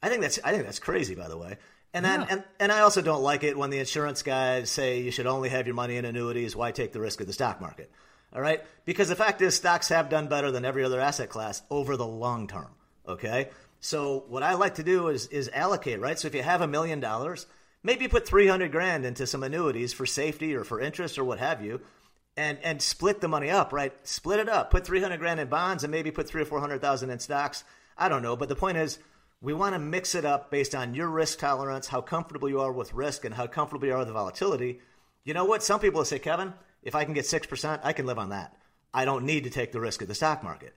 I 0.00 0.08
think 0.08 0.22
that's 0.22 0.38
I 0.44 0.52
think 0.52 0.64
that's 0.64 0.78
crazy, 0.78 1.16
by 1.16 1.26
the 1.26 1.36
way. 1.36 1.58
And 1.94 2.04
yeah. 2.04 2.26
and, 2.28 2.44
and 2.60 2.72
I 2.72 2.80
also 2.80 3.00
don't 3.00 3.22
like 3.22 3.42
it 3.42 3.56
when 3.56 3.70
the 3.70 3.78
insurance 3.78 4.22
guys 4.22 4.68
say 4.68 5.00
you 5.00 5.10
should 5.10 5.26
only 5.26 5.48
have 5.48 5.66
your 5.66 5.74
money 5.74 5.96
in 5.96 6.04
annuities. 6.04 6.54
Why 6.54 6.72
take 6.72 6.92
the 6.92 7.00
risk 7.00 7.22
of 7.22 7.26
the 7.26 7.32
stock 7.32 7.60
market? 7.60 7.90
All 8.34 8.42
right, 8.42 8.62
because 8.84 9.08
the 9.08 9.16
fact 9.16 9.40
is, 9.40 9.54
stocks 9.54 9.88
have 9.88 10.10
done 10.10 10.26
better 10.26 10.50
than 10.50 10.64
every 10.64 10.84
other 10.84 11.00
asset 11.00 11.30
class 11.30 11.62
over 11.70 11.96
the 11.96 12.06
long 12.06 12.48
term. 12.48 12.68
Okay, 13.08 13.48
so 13.80 14.24
what 14.28 14.42
I 14.42 14.54
like 14.54 14.74
to 14.74 14.82
do 14.82 15.08
is 15.08 15.28
is 15.28 15.48
allocate. 15.54 16.00
Right, 16.00 16.18
so 16.18 16.26
if 16.26 16.34
you 16.34 16.42
have 16.42 16.60
a 16.60 16.68
million 16.68 17.00
dollars 17.00 17.46
maybe 17.84 18.08
put 18.08 18.26
300 18.26 18.72
grand 18.72 19.04
into 19.04 19.26
some 19.26 19.44
annuities 19.44 19.92
for 19.92 20.06
safety 20.06 20.56
or 20.56 20.64
for 20.64 20.80
interest 20.80 21.18
or 21.18 21.24
what 21.24 21.38
have 21.38 21.62
you 21.62 21.80
and 22.36 22.58
and 22.64 22.82
split 22.82 23.20
the 23.20 23.28
money 23.28 23.50
up 23.50 23.72
right 23.72 23.92
split 24.02 24.40
it 24.40 24.48
up 24.48 24.70
put 24.70 24.84
300 24.84 25.20
grand 25.20 25.38
in 25.38 25.46
bonds 25.46 25.84
and 25.84 25.90
maybe 25.92 26.10
put 26.10 26.26
3 26.26 26.42
or 26.42 26.46
400,000 26.46 27.10
in 27.10 27.18
stocks 27.20 27.62
i 27.96 28.08
don't 28.08 28.22
know 28.22 28.34
but 28.34 28.48
the 28.48 28.56
point 28.56 28.78
is 28.78 28.98
we 29.44 29.52
want 29.54 29.74
to 29.74 29.78
mix 29.78 30.14
it 30.14 30.24
up 30.24 30.50
based 30.50 30.74
on 30.74 30.94
your 30.94 31.08
risk 31.08 31.38
tolerance 31.38 31.86
how 31.86 32.00
comfortable 32.00 32.48
you 32.48 32.60
are 32.60 32.72
with 32.72 32.94
risk 32.94 33.24
and 33.24 33.34
how 33.34 33.46
comfortable 33.46 33.86
you 33.86 33.92
are 33.92 33.98
with 33.98 34.08
the 34.08 34.14
volatility 34.14 34.80
you 35.24 35.34
know 35.34 35.44
what 35.44 35.62
some 35.62 35.80
people 35.80 35.98
will 35.98 36.04
say 36.04 36.18
kevin 36.18 36.52
if 36.82 36.94
i 36.94 37.04
can 37.04 37.14
get 37.14 37.24
6% 37.24 37.80
i 37.82 37.92
can 37.92 38.06
live 38.06 38.18
on 38.18 38.30
that 38.30 38.56
i 38.92 39.04
don't 39.04 39.24
need 39.24 39.44
to 39.44 39.50
take 39.50 39.72
the 39.72 39.80
risk 39.80 40.02
of 40.02 40.08
the 40.08 40.14
stock 40.14 40.42
market 40.42 40.74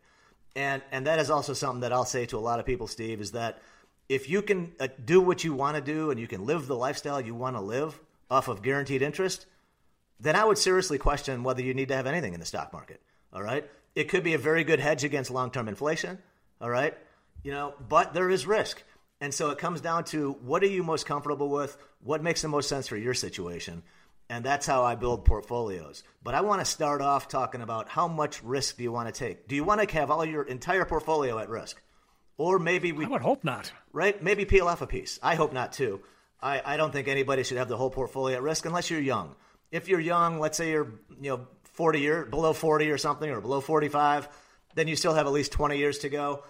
and 0.56 0.82
and 0.92 1.08
that 1.08 1.20
is 1.20 1.30
also 1.30 1.54
something 1.54 1.82
that 1.82 1.94
i'll 1.94 2.06
say 2.06 2.26
to 2.26 2.38
a 2.38 2.40
lot 2.40 2.60
of 2.60 2.66
people 2.66 2.88
steve 2.88 3.22
is 3.22 3.32
that 3.32 3.62
if 4.10 4.30
you 4.30 4.42
can 4.42 4.74
uh, 4.80 4.88
do 5.04 5.20
what 5.22 5.44
you 5.44 5.54
want 5.54 5.76
to 5.76 5.82
do 5.82 6.12
and 6.12 6.20
you 6.20 6.28
can 6.28 6.46
live 6.46 6.68
the 6.68 6.76
lifestyle 6.76 7.20
you 7.20 7.36
want 7.36 7.56
to 7.56 7.62
live 7.62 8.00
off 8.30 8.48
of 8.48 8.62
guaranteed 8.62 9.02
interest, 9.02 9.46
then 10.20 10.36
I 10.36 10.46
would 10.46 10.58
seriously 10.58 10.98
question 10.98 11.44
whether 11.44 11.62
you 11.62 11.74
need 11.74 11.90
to 11.90 11.96
have 11.96 12.08
anything 12.08 12.34
in 12.34 12.40
the 12.40 12.46
stock 12.46 12.74
market. 12.74 13.02
All 13.34 13.42
right. 13.42 13.70
It 13.96 14.10
could 14.10 14.24
be 14.24 14.34
a 14.34 14.38
very 14.38 14.64
good 14.64 14.80
hedge 14.80 15.04
against 15.04 15.32
long 15.32 15.52
term 15.52 15.68
inflation. 15.68 16.20
All 16.62 16.70
right. 16.70 16.98
You 17.44 17.52
know, 17.52 17.74
but 17.88 18.14
there 18.14 18.30
is 18.30 18.46
risk. 18.46 18.84
And 19.20 19.34
so 19.34 19.50
it 19.50 19.58
comes 19.58 19.82
down 19.82 20.04
to 20.06 20.34
what 20.42 20.64
are 20.64 20.68
you 20.68 20.84
most 20.84 21.06
comfortable 21.06 21.50
with? 21.50 21.78
What 22.02 22.22
makes 22.22 22.42
the 22.42 22.48
most 22.48 22.70
sense 22.70 22.88
for 22.88 22.98
your 22.98 23.14
situation? 23.14 23.84
And 24.30 24.44
that's 24.44 24.66
how 24.66 24.84
I 24.84 24.96
build 24.96 25.26
portfolios. 25.26 26.04
But 26.22 26.36
I 26.36 26.42
want 26.42 26.62
to 26.62 26.66
start 26.66 27.02
off 27.02 27.28
talking 27.28 27.62
about 27.62 27.88
how 27.88 28.08
much 28.08 28.44
risk 28.44 28.78
do 28.78 28.84
you 28.84 28.92
want 28.92 29.14
to 29.14 29.18
take? 29.18 29.48
Do 29.48 29.56
you 29.56 29.64
want 29.64 29.82
to 29.82 29.96
have 29.96 30.12
all 30.12 30.26
your 30.26 30.44
entire 30.44 30.86
portfolio 30.86 31.40
at 31.40 31.50
risk? 31.50 31.82
Or 32.38 32.60
maybe 32.60 32.92
we 32.92 33.06
I 33.06 33.08
would 33.08 33.22
hope 33.22 33.44
not. 33.44 33.72
right? 33.94 34.22
Maybe 34.22 34.46
peel 34.46 34.68
off 34.68 34.82
a 34.82 34.88
piece. 34.88 35.18
I 35.24 35.36
hope 35.36 35.54
not 35.54 35.74
too. 35.74 36.02
I, 36.40 36.62
I 36.64 36.78
don't 36.78 36.92
think 36.92 37.08
anybody 37.08 37.44
should 37.44 37.58
have 37.58 37.70
the 37.70 37.78
whole 37.78 37.90
portfolio 37.90 38.36
at 38.36 38.44
risk 38.44 38.66
unless 38.66 38.92
you're 38.92 39.00
young. 39.02 39.36
If 39.72 39.88
you're 39.88 40.00
young, 40.00 40.40
let's 40.40 40.58
say 40.58 40.72
you're 40.72 40.94
you 41.20 41.32
know 41.32 41.48
40 41.74 42.00
year 42.00 42.26
below 42.26 42.54
40 42.54 42.92
or 42.92 42.98
something 42.98 43.30
or 43.30 43.42
below 43.42 43.60
45, 43.62 44.30
then 44.76 44.88
you 44.88 44.96
still 44.96 45.14
have 45.16 45.26
at 45.26 45.32
least 45.34 45.52
20 45.52 45.78
years 45.78 46.00
to 46.00 46.10
go. 46.10 46.44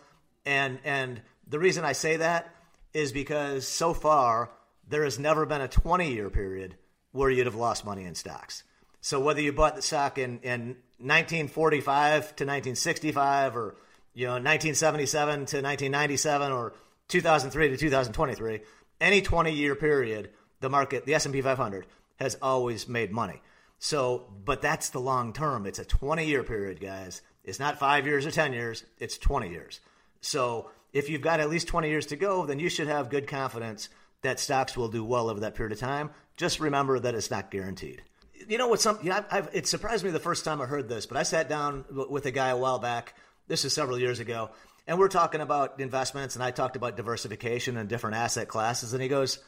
And 0.47 0.79
and 0.85 1.21
the 1.45 1.59
reason 1.59 1.83
I 1.83 1.91
say 1.91 2.15
that 2.17 2.49
is 2.93 3.11
because 3.11 3.67
so 3.67 3.93
far 3.93 4.49
there 4.87 5.03
has 5.03 5.19
never 5.19 5.45
been 5.45 5.59
a 5.59 5.67
20 5.67 6.09
year 6.09 6.29
period 6.29 6.77
where 7.11 7.29
you'd 7.29 7.47
have 7.47 7.55
lost 7.55 7.85
money 7.85 8.05
in 8.05 8.15
stocks. 8.15 8.63
So 9.01 9.19
whether 9.19 9.41
you 9.41 9.51
bought 9.51 9.75
the 9.75 9.81
stock 9.81 10.17
in, 10.17 10.39
in 10.39 10.77
1945 10.99 12.37
to 12.37 12.45
1965 12.45 13.57
or 13.57 13.75
you 14.13 14.25
know 14.25 14.33
1977 14.33 15.33
to 15.33 15.57
1997 15.57 16.51
or 16.53 16.73
2003 17.09 17.69
to 17.69 17.77
2023, 17.77 18.61
any 19.01 19.21
20 19.21 19.51
year 19.51 19.75
period, 19.75 20.29
the 20.61 20.69
market, 20.69 21.05
the 21.05 21.13
S&P 21.15 21.41
500 21.41 21.85
has 22.21 22.37
always 22.41 22.87
made 22.87 23.11
money. 23.11 23.41
So, 23.79 24.31
but 24.45 24.61
that's 24.61 24.89
the 24.89 24.99
long 24.99 25.33
term. 25.33 25.65
It's 25.65 25.79
a 25.79 25.85
20 25.85 26.25
year 26.25 26.43
period, 26.43 26.79
guys. 26.79 27.21
It's 27.43 27.59
not 27.59 27.79
5 27.79 28.05
years 28.05 28.25
or 28.25 28.31
10 28.31 28.53
years, 28.53 28.85
it's 28.97 29.17
20 29.17 29.49
years. 29.49 29.81
So, 30.21 30.71
if 30.93 31.09
you've 31.09 31.21
got 31.21 31.39
at 31.39 31.49
least 31.49 31.67
20 31.67 31.89
years 31.89 32.07
to 32.07 32.15
go, 32.15 32.45
then 32.45 32.59
you 32.59 32.69
should 32.69 32.87
have 32.87 33.09
good 33.09 33.27
confidence 33.27 33.89
that 34.21 34.39
stocks 34.39 34.75
will 34.75 34.87
do 34.87 35.03
well 35.03 35.29
over 35.29 35.41
that 35.41 35.55
period 35.55 35.73
of 35.73 35.79
time. 35.79 36.09
Just 36.35 36.59
remember 36.59 36.99
that 36.99 37.15
it's 37.15 37.31
not 37.31 37.51
guaranteed. 37.51 38.03
You 38.47 38.57
know 38.57 38.67
what? 38.67 38.81
Some 38.81 38.99
you 39.01 39.09
know, 39.09 39.23
I've, 39.29 39.49
it 39.53 39.67
surprised 39.67 40.03
me 40.03 40.11
the 40.11 40.19
first 40.19 40.45
time 40.45 40.61
I 40.61 40.65
heard 40.65 40.87
this, 40.87 41.05
but 41.05 41.17
I 41.17 41.23
sat 41.23 41.49
down 41.49 41.85
with 42.09 42.25
a 42.25 42.31
guy 42.31 42.49
a 42.49 42.57
while 42.57 42.79
back. 42.79 43.15
This 43.47 43.65
is 43.65 43.73
several 43.73 43.99
years 43.99 44.19
ago, 44.19 44.51
and 44.85 44.99
we're 44.99 45.07
talking 45.07 45.41
about 45.41 45.79
investments, 45.79 46.35
and 46.35 46.43
I 46.43 46.51
talked 46.51 46.75
about 46.75 46.97
diversification 46.97 47.77
and 47.77 47.89
different 47.89 48.15
asset 48.15 48.47
classes, 48.47 48.93
and 48.93 49.01
he 49.01 49.09
goes, 49.09 49.39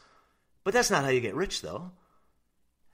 "But 0.64 0.74
that's 0.74 0.90
not 0.90 1.04
how 1.04 1.10
you 1.10 1.20
get 1.20 1.34
rich, 1.34 1.62
though." 1.62 1.92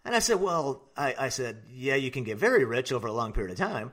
And 0.04 0.14
I 0.14 0.18
said, 0.18 0.40
"Well, 0.40 0.90
I, 0.96 1.14
I 1.18 1.28
said, 1.30 1.62
yeah, 1.70 1.96
you 1.96 2.10
can 2.10 2.24
get 2.24 2.38
very 2.38 2.64
rich 2.64 2.92
over 2.92 3.08
a 3.08 3.12
long 3.12 3.32
period 3.32 3.52
of 3.52 3.58
time." 3.58 3.92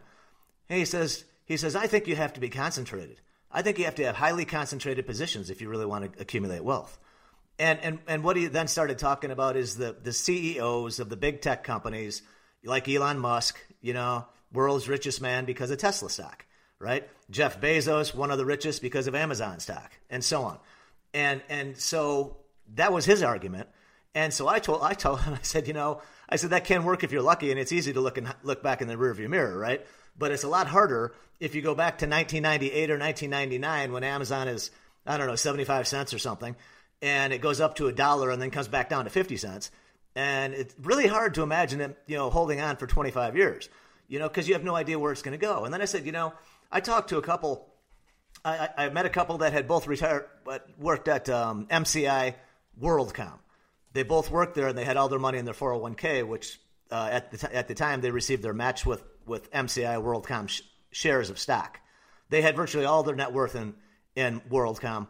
And 0.69 0.77
he 0.77 0.85
says, 0.85 1.23
"He 1.45 1.57
says 1.57 1.75
I 1.75 1.87
think 1.87 2.07
you 2.07 2.15
have 2.15 2.33
to 2.33 2.39
be 2.39 2.49
concentrated. 2.49 3.21
I 3.53 3.61
think 3.61 3.77
you 3.77 3.85
have 3.85 3.95
to 3.95 4.05
have 4.05 4.15
highly 4.15 4.45
concentrated 4.45 5.05
positions 5.05 5.49
if 5.49 5.61
you 5.61 5.69
really 5.69 5.85
want 5.85 6.13
to 6.13 6.21
accumulate 6.21 6.63
wealth." 6.63 6.99
And, 7.59 7.79
and 7.79 7.99
and 8.07 8.23
what 8.23 8.35
he 8.35 8.47
then 8.47 8.67
started 8.67 8.97
talking 8.97 9.31
about 9.31 9.55
is 9.55 9.77
the 9.77 9.95
the 10.01 10.11
CEOs 10.11 10.99
of 10.99 11.09
the 11.09 11.17
big 11.17 11.41
tech 11.41 11.63
companies 11.63 12.23
like 12.63 12.87
Elon 12.87 13.19
Musk, 13.19 13.59
you 13.81 13.93
know, 13.93 14.25
world's 14.51 14.87
richest 14.87 15.21
man 15.21 15.45
because 15.45 15.71
of 15.71 15.77
Tesla 15.77 16.09
stock, 16.09 16.45
right? 16.79 17.07
Jeff 17.29 17.59
Bezos, 17.59 18.13
one 18.13 18.31
of 18.31 18.37
the 18.37 18.45
richest 18.45 18.81
because 18.81 19.07
of 19.07 19.15
Amazon 19.15 19.59
stock, 19.59 19.91
and 20.09 20.23
so 20.23 20.43
on. 20.43 20.59
And 21.13 21.41
and 21.49 21.77
so 21.77 22.37
that 22.75 22.93
was 22.93 23.05
his 23.05 23.23
argument. 23.23 23.67
And 24.15 24.33
so 24.33 24.47
I 24.47 24.59
told 24.59 24.81
I 24.81 24.93
told 24.93 25.21
him 25.21 25.33
I 25.39 25.41
said, 25.41 25.67
you 25.67 25.73
know, 25.73 26.01
I 26.29 26.35
said 26.37 26.51
that 26.51 26.65
can 26.65 26.83
work 26.83 27.03
if 27.03 27.11
you're 27.11 27.21
lucky, 27.21 27.51
and 27.51 27.59
it's 27.59 27.71
easy 27.71 27.93
to 27.93 28.01
look 28.01 28.17
and 28.17 28.33
look 28.43 28.63
back 28.63 28.81
in 28.81 28.87
the 28.87 28.95
rearview 28.95 29.29
mirror, 29.29 29.57
right? 29.57 29.85
But 30.17 30.31
it's 30.31 30.43
a 30.43 30.49
lot 30.49 30.67
harder 30.67 31.13
if 31.39 31.55
you 31.55 31.61
go 31.61 31.75
back 31.75 31.99
to 31.99 32.07
1998 32.07 32.91
or 32.91 32.97
1999 32.97 33.91
when 33.91 34.03
Amazon 34.03 34.47
is 34.47 34.71
I 35.05 35.17
don't 35.17 35.27
know 35.27 35.35
75 35.35 35.87
cents 35.87 36.13
or 36.13 36.19
something 36.19 36.55
and 37.03 37.33
it 37.33 37.41
goes 37.41 37.59
up 37.59 37.75
to 37.75 37.87
a 37.87 37.91
dollar 37.91 38.31
and 38.31 38.41
then 38.41 38.49
comes 38.49 38.69
back 38.69 38.89
down 38.89 39.03
to 39.03 39.09
50 39.09 39.35
cents. 39.35 39.71
And 40.15 40.53
it's 40.53 40.73
really 40.81 41.05
hard 41.05 41.33
to 41.33 41.43
imagine 41.43 41.81
it, 41.81 41.97
you 42.07 42.15
know, 42.15 42.29
holding 42.29 42.61
on 42.61 42.77
for 42.77 42.87
25 42.87 43.35
years, 43.35 43.67
you 44.07 44.19
know, 44.19 44.29
because 44.29 44.47
you 44.47 44.53
have 44.53 44.63
no 44.63 44.73
idea 44.73 44.97
where 44.97 45.11
it's 45.11 45.21
going 45.21 45.37
to 45.37 45.45
go. 45.45 45.65
And 45.65 45.73
then 45.73 45.81
I 45.81 45.85
said, 45.85 46.05
you 46.05 46.13
know, 46.13 46.33
I 46.71 46.79
talked 46.79 47.09
to 47.09 47.17
a 47.17 47.21
couple, 47.21 47.67
I, 48.45 48.69
I 48.77 48.89
met 48.89 49.05
a 49.05 49.09
couple 49.09 49.39
that 49.39 49.51
had 49.51 49.67
both 49.67 49.85
retired, 49.85 50.29
but 50.45 50.65
worked 50.79 51.09
at 51.09 51.27
um, 51.29 51.67
MCI 51.67 52.35
WorldCom. 52.81 53.37
They 53.91 54.03
both 54.03 54.31
worked 54.31 54.55
there 54.55 54.67
and 54.67 54.77
they 54.77 54.85
had 54.85 54.95
all 54.95 55.09
their 55.09 55.19
money 55.19 55.39
in 55.39 55.45
their 55.45 55.53
401k, 55.53 56.25
which 56.25 56.57
uh, 56.89 57.09
at, 57.11 57.31
the 57.31 57.37
t- 57.37 57.53
at 57.53 57.67
the 57.67 57.75
time 57.75 57.99
they 57.99 58.11
received 58.11 58.43
their 58.43 58.53
match 58.53 58.85
with, 58.85 59.03
with 59.25 59.51
MCI 59.51 60.01
WorldCom 60.01 60.49
sh- 60.49 60.61
shares 60.91 61.29
of 61.29 61.39
stock. 61.39 61.79
They 62.29 62.41
had 62.41 62.55
virtually 62.55 62.85
all 62.85 63.03
their 63.03 63.15
net 63.15 63.33
worth 63.33 63.55
in, 63.55 63.75
in 64.15 64.41
WorldCom 64.41 65.07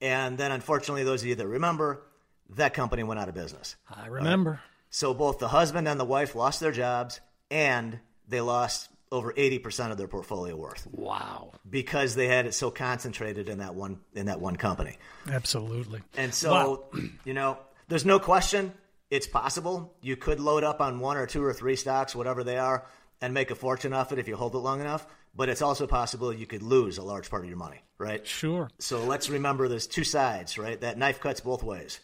and 0.00 0.38
then, 0.38 0.52
unfortunately, 0.52 1.04
those 1.04 1.22
of 1.22 1.28
you 1.28 1.34
that 1.36 1.46
remember, 1.46 2.02
that 2.50 2.74
company 2.74 3.02
went 3.02 3.18
out 3.20 3.28
of 3.28 3.34
business. 3.34 3.76
I 3.90 4.06
remember. 4.06 4.50
Right? 4.52 4.60
So 4.90 5.12
both 5.12 5.38
the 5.38 5.48
husband 5.48 5.88
and 5.88 5.98
the 5.98 6.04
wife 6.04 6.34
lost 6.34 6.60
their 6.60 6.72
jobs, 6.72 7.20
and 7.50 7.98
they 8.28 8.40
lost 8.40 8.88
over 9.10 9.32
80% 9.32 9.90
of 9.90 9.98
their 9.98 10.08
portfolio 10.08 10.54
worth. 10.54 10.86
Wow. 10.92 11.52
Because 11.68 12.14
they 12.14 12.28
had 12.28 12.46
it 12.46 12.54
so 12.54 12.70
concentrated 12.70 13.48
in 13.48 13.58
that 13.58 13.74
one 13.74 14.00
in 14.14 14.26
that 14.26 14.40
one 14.40 14.56
company. 14.56 14.98
Absolutely. 15.28 16.02
And 16.16 16.32
so, 16.32 16.50
wow. 16.50 16.84
you 17.24 17.34
know, 17.34 17.58
there's 17.88 18.04
no 18.04 18.18
question 18.18 18.72
it's 19.10 19.26
possible. 19.26 19.94
You 20.02 20.16
could 20.16 20.38
load 20.38 20.64
up 20.64 20.82
on 20.82 21.00
one 21.00 21.16
or 21.16 21.26
two 21.26 21.42
or 21.42 21.54
three 21.54 21.76
stocks, 21.76 22.14
whatever 22.14 22.44
they 22.44 22.58
are, 22.58 22.86
and 23.20 23.34
make 23.34 23.50
a 23.50 23.54
fortune 23.54 23.92
off 23.92 24.12
it 24.12 24.18
if 24.18 24.28
you 24.28 24.36
hold 24.36 24.54
it 24.54 24.58
long 24.58 24.80
enough 24.80 25.06
but 25.38 25.48
it's 25.48 25.62
also 25.62 25.86
possible 25.86 26.32
you 26.32 26.46
could 26.46 26.62
lose 26.62 26.98
a 26.98 27.02
large 27.02 27.30
part 27.30 27.44
of 27.44 27.48
your 27.48 27.58
money, 27.58 27.78
right? 27.96 28.26
Sure. 28.26 28.68
So 28.80 29.04
let's 29.04 29.30
remember 29.30 29.68
there's 29.68 29.86
two 29.86 30.02
sides, 30.02 30.58
right? 30.58 30.80
That 30.80 30.98
knife 30.98 31.20
cuts 31.20 31.40
both 31.40 31.62
ways. 31.62 32.00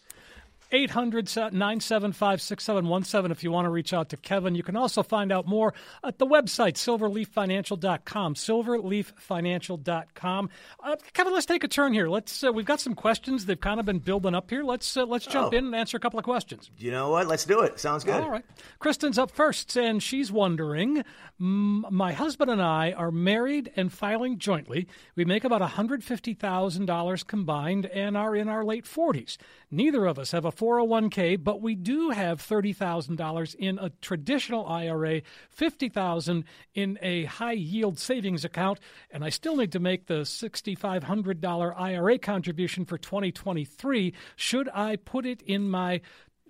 800 0.73 1.37
975 1.37 2.41
6717 2.41 3.31
if 3.31 3.45
you 3.45 3.51
want 3.51 3.67
to 3.67 3.71
reach 3.71 3.93
out 3.93 4.09
to 4.11 4.17
Kevin. 4.17 4.55
You 4.55 4.63
can 4.63 4.77
also 4.77 5.03
find 5.03 5.33
out 5.33 5.47
more 5.47 5.75
at 6.03 6.19
the 6.19 6.27
website, 6.27 6.75
silverleaffinancial.com. 6.75 8.35
Silverleaffinancial.com. 8.35 10.51
Uh, 10.83 10.97
Kevin, 11.13 11.33
let's 11.33 11.47
take 11.47 11.65
a 11.65 11.69
turn 11.69 11.93
here. 11.93 12.09
Let's. 12.09 12.45
Uh, 12.45 12.53
we've 12.53 12.65
got 12.65 12.81
some 12.81 12.95
questions. 12.95 13.47
They've 13.47 13.61
kind 13.61 13.81
of 13.81 13.87
been 13.87 13.99
building 13.99 14.35
up 14.35 14.51
here. 14.51 14.63
Let's 14.63 14.97
uh, 14.97 15.05
let's 15.05 15.27
jump 15.27 15.53
oh. 15.53 15.57
in 15.57 15.67
and 15.67 15.75
answer 15.75 15.97
a 15.97 16.01
couple 16.01 16.19
of 16.19 16.25
questions. 16.25 16.71
You 16.79 16.91
know 16.91 17.11
what? 17.11 17.27
Let's 17.27 17.45
do 17.45 17.61
it. 17.61 17.79
Sounds 17.79 18.05
good. 18.05 18.23
All 18.23 18.31
right. 18.31 18.45
Kristen's 18.79 19.19
up 19.19 19.31
first, 19.31 19.77
and 19.77 20.03
she's 20.03 20.33
wondering 20.33 21.05
My 21.39 22.13
husband 22.13 22.51
and 22.51 22.63
I 22.63 22.93
are 22.93 23.11
married 23.11 23.73
and 23.77 23.93
filing 23.93 24.39
jointly. 24.39 24.87
We 25.17 25.25
make 25.25 25.45
about 25.45 25.63
$150,000 25.63 27.27
combined 27.27 27.87
and 27.87 28.17
are 28.17 28.37
in 28.37 28.49
our 28.49 28.65
late 28.65 28.85
40s. 28.85 29.37
Neither 29.71 30.07
of 30.07 30.19
us 30.19 30.33
have 30.33 30.45
a 30.45 30.53
401k, 30.65 31.43
but 31.43 31.61
we 31.61 31.75
do 31.75 32.11
have 32.11 32.41
$30,000 32.41 33.55
in 33.57 33.79
a 33.79 33.91
traditional 34.01 34.67
IRA, 34.67 35.21
50,000 35.51 36.45
in 36.75 36.99
a 37.03 37.25
high 37.25 37.53
yield 37.53 37.99
savings 37.99 38.45
account, 38.45 38.81
and 39.11 39.23
I 39.25 39.29
still 39.29 39.57
need 39.57 39.73
to 39.73 39.79
make 39.79 40.07
the 40.07 40.23
$6,500 40.23 41.75
IRA 41.77 42.19
contribution 42.19 42.87
for 42.87 42.97
2023. 42.97 44.15
Should 44.37 44.71
I 44.73 44.97
put 44.97 45.27
it 45.27 45.43
in 45.43 45.69
my 45.69 46.01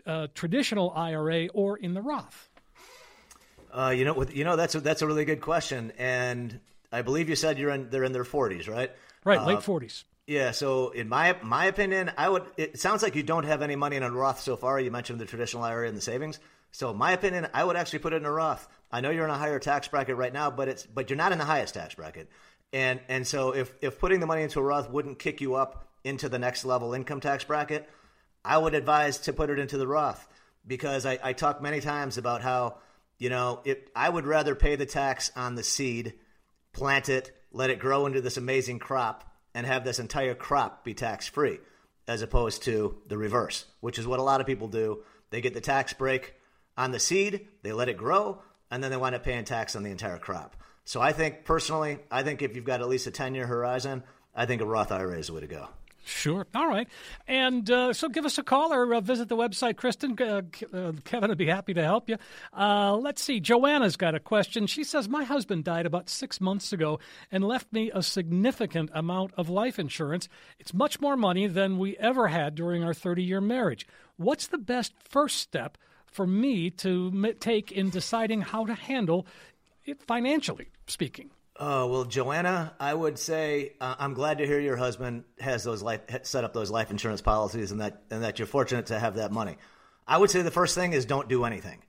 uh, 0.06 0.28
traditional 0.34 0.92
IRA 0.94 1.48
or 1.48 1.76
in 1.76 1.94
the 1.94 2.02
Roth? 2.02 2.50
Uh, 3.72 3.90
you 3.90 4.04
know, 4.04 4.24
you 4.32 4.44
know 4.44 4.54
that's 4.54 4.76
a, 4.76 4.80
that's 4.80 5.02
a 5.02 5.06
really 5.08 5.24
good 5.24 5.40
question, 5.40 5.92
and 5.98 6.60
I 6.92 7.02
believe 7.02 7.28
you 7.28 7.34
said 7.34 7.58
you're 7.58 7.70
in 7.70 7.90
they're 7.90 8.04
in 8.04 8.12
their 8.12 8.22
40s, 8.22 8.68
right? 8.68 8.92
Right, 9.24 9.40
uh, 9.40 9.46
late 9.46 9.58
40s. 9.58 10.04
Yeah, 10.26 10.52
so 10.52 10.90
in 10.90 11.08
my 11.08 11.36
my 11.42 11.66
opinion, 11.66 12.10
I 12.16 12.28
would. 12.28 12.44
It 12.56 12.80
sounds 12.80 13.02
like 13.02 13.14
you 13.14 13.22
don't 13.22 13.44
have 13.44 13.60
any 13.60 13.76
money 13.76 13.96
in 13.96 14.02
a 14.02 14.10
Roth 14.10 14.40
so 14.40 14.56
far. 14.56 14.80
You 14.80 14.90
mentioned 14.90 15.20
the 15.20 15.26
traditional 15.26 15.62
IRA 15.62 15.86
and 15.86 15.96
the 15.96 16.00
savings. 16.00 16.40
So 16.70 16.94
my 16.94 17.12
opinion, 17.12 17.46
I 17.52 17.62
would 17.62 17.76
actually 17.76 17.98
put 17.98 18.14
it 18.14 18.16
in 18.16 18.24
a 18.24 18.32
Roth. 18.32 18.66
I 18.90 19.00
know 19.00 19.10
you're 19.10 19.26
in 19.26 19.30
a 19.30 19.38
higher 19.38 19.58
tax 19.58 19.86
bracket 19.86 20.16
right 20.16 20.32
now, 20.32 20.50
but 20.50 20.68
it's 20.68 20.86
but 20.86 21.10
you're 21.10 21.18
not 21.18 21.32
in 21.32 21.38
the 21.38 21.44
highest 21.44 21.74
tax 21.74 21.94
bracket. 21.94 22.30
And 22.72 23.00
and 23.08 23.26
so 23.26 23.54
if 23.54 23.74
if 23.82 23.98
putting 24.00 24.20
the 24.20 24.26
money 24.26 24.42
into 24.42 24.60
a 24.60 24.62
Roth 24.62 24.90
wouldn't 24.90 25.18
kick 25.18 25.42
you 25.42 25.56
up 25.56 25.88
into 26.04 26.30
the 26.30 26.38
next 26.38 26.64
level 26.64 26.94
income 26.94 27.20
tax 27.20 27.44
bracket, 27.44 27.88
I 28.42 28.56
would 28.56 28.74
advise 28.74 29.18
to 29.18 29.34
put 29.34 29.50
it 29.50 29.58
into 29.58 29.76
the 29.76 29.86
Roth 29.86 30.26
because 30.66 31.04
I, 31.04 31.18
I 31.22 31.32
talk 31.34 31.60
many 31.60 31.80
times 31.80 32.16
about 32.16 32.40
how 32.40 32.78
you 33.18 33.28
know 33.28 33.60
it. 33.66 33.90
I 33.94 34.08
would 34.08 34.26
rather 34.26 34.54
pay 34.54 34.76
the 34.76 34.86
tax 34.86 35.30
on 35.36 35.54
the 35.54 35.62
seed, 35.62 36.14
plant 36.72 37.10
it, 37.10 37.30
let 37.52 37.68
it 37.68 37.78
grow 37.78 38.06
into 38.06 38.22
this 38.22 38.38
amazing 38.38 38.78
crop 38.78 39.30
and 39.54 39.66
have 39.66 39.84
this 39.84 39.98
entire 39.98 40.34
crop 40.34 40.84
be 40.84 40.94
tax 40.94 41.28
free, 41.28 41.60
as 42.08 42.22
opposed 42.22 42.62
to 42.64 42.96
the 43.06 43.16
reverse, 43.16 43.64
which 43.80 43.98
is 43.98 44.06
what 44.06 44.18
a 44.18 44.22
lot 44.22 44.40
of 44.40 44.46
people 44.46 44.68
do. 44.68 45.02
They 45.30 45.40
get 45.40 45.54
the 45.54 45.60
tax 45.60 45.92
break 45.92 46.34
on 46.76 46.90
the 46.90 46.98
seed, 46.98 47.46
they 47.62 47.72
let 47.72 47.88
it 47.88 47.96
grow, 47.96 48.42
and 48.70 48.82
then 48.82 48.90
they 48.90 48.96
wind 48.96 49.14
up 49.14 49.22
paying 49.22 49.44
tax 49.44 49.76
on 49.76 49.84
the 49.84 49.90
entire 49.90 50.18
crop. 50.18 50.56
So 50.84 51.00
I 51.00 51.12
think 51.12 51.44
personally, 51.44 51.98
I 52.10 52.22
think 52.22 52.42
if 52.42 52.56
you've 52.56 52.64
got 52.64 52.80
at 52.80 52.88
least 52.88 53.06
a 53.06 53.10
10 53.10 53.34
year 53.34 53.46
horizon, 53.46 54.02
I 54.34 54.46
think 54.46 54.60
a 54.60 54.66
Roth 54.66 54.92
IRA 54.92 55.18
is 55.18 55.28
the 55.28 55.34
way 55.34 55.40
to 55.40 55.46
go. 55.46 55.68
Sure. 56.06 56.46
All 56.54 56.68
right. 56.68 56.86
And 57.26 57.68
uh, 57.70 57.94
so 57.94 58.08
give 58.10 58.26
us 58.26 58.36
a 58.36 58.42
call 58.42 58.74
or 58.74 58.94
uh, 58.94 59.00
visit 59.00 59.28
the 59.28 59.36
website, 59.36 59.76
Kristen. 59.76 60.16
Uh, 60.20 60.42
uh 60.76 60.92
Kevin 61.04 61.30
would 61.30 61.38
be 61.38 61.46
happy 61.46 61.72
to 61.72 61.82
help 61.82 62.10
you. 62.10 62.18
Uh, 62.52 62.94
let's 62.96 63.22
see. 63.22 63.40
Joanna's 63.40 63.96
got 63.96 64.14
a 64.14 64.20
question. 64.20 64.66
She 64.66 64.84
says, 64.84 65.08
My 65.08 65.24
husband 65.24 65.64
died 65.64 65.86
about 65.86 66.10
six 66.10 66.42
months 66.42 66.74
ago 66.74 67.00
and 67.32 67.42
left 67.42 67.72
me 67.72 67.90
a 67.94 68.02
significant 68.02 68.90
amount 68.92 69.32
of 69.38 69.48
life 69.48 69.78
insurance. 69.78 70.28
It's 70.58 70.74
much 70.74 71.00
more 71.00 71.16
money 71.16 71.46
than 71.46 71.78
we 71.78 71.96
ever 71.96 72.28
had 72.28 72.54
during 72.54 72.84
our 72.84 72.94
30 72.94 73.22
year 73.22 73.40
marriage. 73.40 73.86
What's 74.16 74.48
the 74.48 74.58
best 74.58 74.92
first 75.08 75.38
step 75.38 75.78
for 76.04 76.26
me 76.26 76.70
to 76.70 77.34
take 77.40 77.72
in 77.72 77.88
deciding 77.88 78.42
how 78.42 78.66
to 78.66 78.74
handle 78.74 79.26
it 79.86 80.02
financially 80.02 80.68
speaking? 80.86 81.30
Oh 81.56 81.86
well, 81.86 82.04
Joanna, 82.04 82.74
I 82.80 82.92
would 82.92 83.16
say 83.16 83.74
uh, 83.80 83.94
I'm 83.98 84.14
glad 84.14 84.38
to 84.38 84.46
hear 84.46 84.58
your 84.58 84.76
husband 84.76 85.22
has 85.38 85.62
those 85.62 85.82
life 85.82 86.00
set 86.22 86.42
up 86.42 86.52
those 86.52 86.70
life 86.70 86.90
insurance 86.90 87.20
policies, 87.20 87.70
and 87.70 87.80
that 87.80 88.02
and 88.10 88.24
that 88.24 88.38
you're 88.38 88.46
fortunate 88.46 88.86
to 88.86 88.98
have 88.98 89.16
that 89.16 89.30
money. 89.30 89.56
I 90.06 90.18
would 90.18 90.30
say 90.30 90.42
the 90.42 90.50
first 90.50 90.74
thing 90.74 90.92
is 90.92 91.04
don't 91.04 91.28
do 91.28 91.44
anything. 91.44 91.82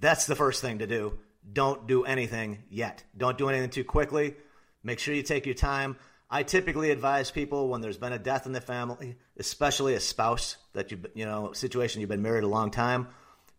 That's 0.00 0.26
the 0.26 0.34
first 0.34 0.62
thing 0.62 0.78
to 0.78 0.86
do. 0.86 1.18
Don't 1.52 1.86
do 1.86 2.04
anything 2.04 2.64
yet. 2.70 3.04
Don't 3.16 3.36
do 3.36 3.48
anything 3.50 3.70
too 3.70 3.84
quickly. 3.84 4.34
Make 4.82 4.98
sure 4.98 5.14
you 5.14 5.22
take 5.22 5.44
your 5.44 5.54
time. 5.54 5.96
I 6.30 6.42
typically 6.42 6.90
advise 6.90 7.30
people 7.30 7.68
when 7.68 7.82
there's 7.82 7.98
been 7.98 8.14
a 8.14 8.18
death 8.18 8.46
in 8.46 8.52
the 8.52 8.60
family, 8.62 9.16
especially 9.36 9.92
a 9.92 10.00
spouse 10.00 10.56
that 10.72 10.90
you 10.90 10.98
you 11.14 11.26
know 11.26 11.52
situation 11.52 12.00
you've 12.00 12.08
been 12.08 12.22
married 12.22 12.44
a 12.44 12.48
long 12.48 12.70
time, 12.70 13.08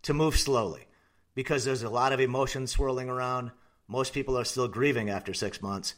to 0.01 0.15
move 0.15 0.35
slowly, 0.35 0.87
because 1.35 1.63
there's 1.63 1.83
a 1.83 1.89
lot 1.91 2.11
of 2.11 2.19
emotions 2.19 2.71
swirling 2.71 3.07
around 3.07 3.51
most 3.87 4.13
people 4.13 4.37
are 4.37 4.45
still 4.45 4.67
grieving 4.67 5.09
after 5.09 5.33
six 5.33 5.61
months. 5.61 5.95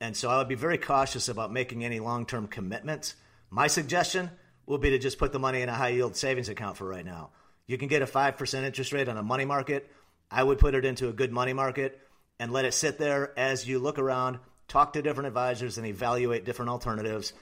And 0.00 0.16
so 0.16 0.30
I 0.30 0.38
would 0.38 0.48
be 0.48 0.54
very 0.54 0.78
cautious 0.78 1.28
about 1.28 1.52
making 1.52 1.84
any 1.84 2.00
long 2.00 2.26
term 2.26 2.46
commitments. 2.46 3.14
My 3.50 3.66
suggestion 3.66 4.30
will 4.66 4.78
be 4.78 4.90
to 4.90 4.98
just 4.98 5.18
put 5.18 5.32
the 5.32 5.38
money 5.38 5.62
in 5.62 5.68
a 5.68 5.74
high 5.74 5.90
yield 5.90 6.16
savings 6.16 6.48
account 6.48 6.76
for 6.76 6.86
right 6.86 7.04
now. 7.04 7.30
You 7.66 7.78
can 7.78 7.88
get 7.88 8.02
a 8.02 8.06
5% 8.06 8.62
interest 8.64 8.92
rate 8.92 9.08
on 9.08 9.16
a 9.16 9.22
money 9.22 9.44
market. 9.44 9.90
I 10.30 10.42
would 10.42 10.58
put 10.58 10.74
it 10.74 10.84
into 10.84 11.08
a 11.08 11.12
good 11.12 11.32
money 11.32 11.52
market 11.52 12.00
and 12.38 12.52
let 12.52 12.64
it 12.64 12.74
sit 12.74 12.98
there 12.98 13.32
as 13.38 13.66
you 13.66 13.78
look 13.78 13.98
around, 13.98 14.38
talk 14.68 14.92
to 14.92 15.02
different 15.02 15.28
advisors, 15.28 15.78
and 15.78 15.86
evaluate 15.86 16.44
different 16.44 16.70
alternatives. 16.70 17.32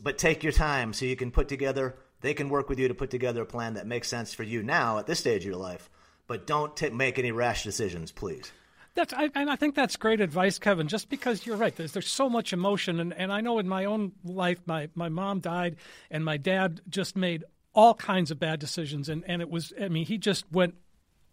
But 0.00 0.18
take 0.18 0.42
your 0.42 0.52
time 0.52 0.92
so 0.92 1.06
you 1.06 1.16
can 1.16 1.30
put 1.30 1.48
together, 1.48 1.96
they 2.20 2.34
can 2.34 2.48
work 2.48 2.68
with 2.68 2.78
you 2.78 2.88
to 2.88 2.94
put 2.94 3.10
together 3.10 3.42
a 3.42 3.46
plan 3.46 3.74
that 3.74 3.86
makes 3.86 4.08
sense 4.08 4.32
for 4.32 4.42
you 4.42 4.62
now 4.62 4.98
at 4.98 5.06
this 5.06 5.18
stage 5.18 5.42
of 5.42 5.50
your 5.50 5.56
life. 5.56 5.90
But 6.28 6.46
don't 6.46 6.76
t- 6.76 6.90
make 6.90 7.18
any 7.18 7.32
rash 7.32 7.64
decisions, 7.64 8.12
please. 8.12 8.52
That's 8.94 9.12
I, 9.14 9.30
and 9.34 9.48
I 9.50 9.56
think 9.56 9.74
that's 9.74 9.96
great 9.96 10.20
advice, 10.20 10.58
Kevin. 10.58 10.86
Just 10.86 11.08
because 11.08 11.46
you're 11.46 11.56
right, 11.56 11.74
there's 11.74 11.92
there's 11.92 12.10
so 12.10 12.28
much 12.28 12.52
emotion, 12.52 13.00
and, 13.00 13.14
and 13.14 13.32
I 13.32 13.40
know 13.40 13.58
in 13.58 13.68
my 13.68 13.86
own 13.86 14.12
life, 14.24 14.60
my 14.66 14.88
my 14.94 15.08
mom 15.08 15.40
died, 15.40 15.76
and 16.10 16.24
my 16.24 16.36
dad 16.36 16.80
just 16.88 17.16
made 17.16 17.44
all 17.74 17.94
kinds 17.94 18.30
of 18.30 18.38
bad 18.38 18.58
decisions, 18.60 19.08
and 19.08 19.24
and 19.26 19.40
it 19.40 19.48
was 19.48 19.72
I 19.80 19.88
mean 19.88 20.04
he 20.04 20.18
just 20.18 20.44
went 20.52 20.74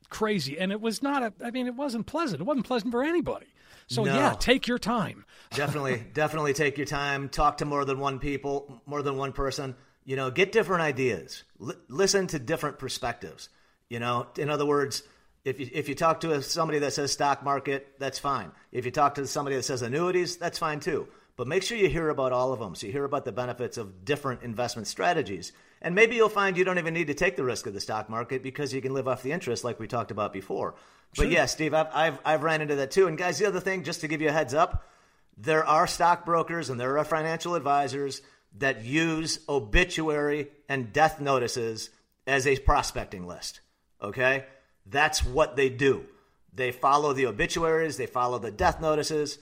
crazy, 0.09 0.57
and 0.57 0.71
it 0.71 0.79
was 0.79 1.03
not 1.03 1.21
a 1.21 1.33
I 1.43 1.51
mean 1.51 1.67
it 1.67 1.75
wasn't 1.75 2.05
pleasant. 2.05 2.41
It 2.41 2.45
wasn't 2.45 2.65
pleasant 2.65 2.91
for 2.91 3.03
anybody. 3.03 3.47
So 3.87 4.03
No. 4.03 4.13
yeah, 4.15 4.35
take 4.39 4.67
your 4.67 4.77
time. 4.79 5.25
definitely 5.51 6.03
definitely 6.13 6.53
take 6.53 6.77
your 6.77 6.85
time 6.85 7.27
talk 7.27 7.57
to 7.57 7.65
more 7.65 7.83
than 7.83 7.99
one 7.99 8.19
people 8.19 8.81
more 8.85 9.01
than 9.01 9.17
one 9.17 9.33
person 9.33 9.75
you 10.05 10.15
know 10.15 10.29
get 10.29 10.51
different 10.51 10.83
ideas 10.83 11.43
L- 11.59 11.73
listen 11.87 12.27
to 12.27 12.37
different 12.39 12.77
perspectives 12.77 13.49
you 13.89 13.99
know 13.99 14.27
in 14.37 14.49
other 14.51 14.65
words 14.65 15.01
if 15.45 15.59
you, 15.59 15.69
if 15.71 15.89
you 15.89 15.95
talk 15.95 16.21
to 16.21 16.41
somebody 16.41 16.79
that 16.79 16.93
says 16.93 17.11
stock 17.11 17.43
market 17.43 17.95
that's 17.99 18.19
fine. 18.19 18.51
If 18.71 18.85
you 18.85 18.91
talk 18.91 19.15
to 19.15 19.27
somebody 19.27 19.55
that 19.55 19.63
says 19.63 19.81
annuities 19.81 20.37
that's 20.37 20.59
fine 20.59 20.79
too. 20.79 21.07
But 21.35 21.47
make 21.47 21.63
sure 21.63 21.77
you 21.77 21.87
hear 21.87 22.09
about 22.09 22.33
all 22.33 22.51
of 22.51 22.59
them. 22.59 22.75
So 22.75 22.87
you 22.87 22.91
hear 22.91 23.05
about 23.05 23.23
the 23.23 23.31
benefits 23.31 23.77
of 23.77 24.03
different 24.03 24.43
investment 24.43 24.87
strategies. 24.87 25.53
And 25.81 25.95
maybe 25.95 26.17
you'll 26.17 26.27
find 26.27 26.57
you 26.57 26.65
don't 26.65 26.79
even 26.79 26.93
need 26.93 27.07
to 27.07 27.13
take 27.13 27.37
the 27.37 27.45
risk 27.45 27.65
of 27.65 27.73
the 27.73 27.79
stock 27.79 28.09
market 28.09 28.43
because 28.43 28.73
you 28.73 28.81
can 28.81 28.93
live 28.93 29.07
off 29.07 29.23
the 29.23 29.31
interest 29.31 29.63
like 29.63 29.79
we 29.79 29.87
talked 29.87 30.11
about 30.11 30.33
before. 30.33 30.75
But 31.15 31.31
yeah 31.31 31.45
steve 31.45 31.73
I've, 31.73 31.87
I've, 31.93 32.19
I've 32.25 32.43
ran 32.43 32.61
into 32.61 32.75
that 32.75 32.91
too. 32.91 33.07
And 33.07 33.17
guys 33.17 33.39
the 33.39 33.47
other 33.47 33.61
thing 33.61 33.83
just 33.83 34.01
to 34.01 34.07
give 34.07 34.21
you 34.21 34.29
a 34.29 34.33
heads 34.33 34.53
up 34.53 34.85
there 35.39 35.65
are 35.65 35.87
stockbrokers 35.87 36.69
and 36.69 36.79
there 36.79 36.97
are 36.97 37.05
financial 37.05 37.55
advisors 37.55 38.21
that 38.57 38.83
use 38.83 39.39
obituary 39.47 40.49
and 40.67 40.91
death 40.91 41.21
notices 41.21 41.89
as 42.27 42.45
a 42.45 42.59
prospecting 42.59 43.25
list. 43.25 43.61
Okay? 44.01 44.45
That's 44.85 45.23
what 45.23 45.55
they 45.55 45.69
do. 45.69 46.05
They 46.53 46.71
follow 46.71 47.13
the 47.13 47.27
obituaries, 47.27 47.97
they 47.97 48.05
follow 48.07 48.39
the 48.39 48.51
death 48.51 48.81
notices, 48.81 49.37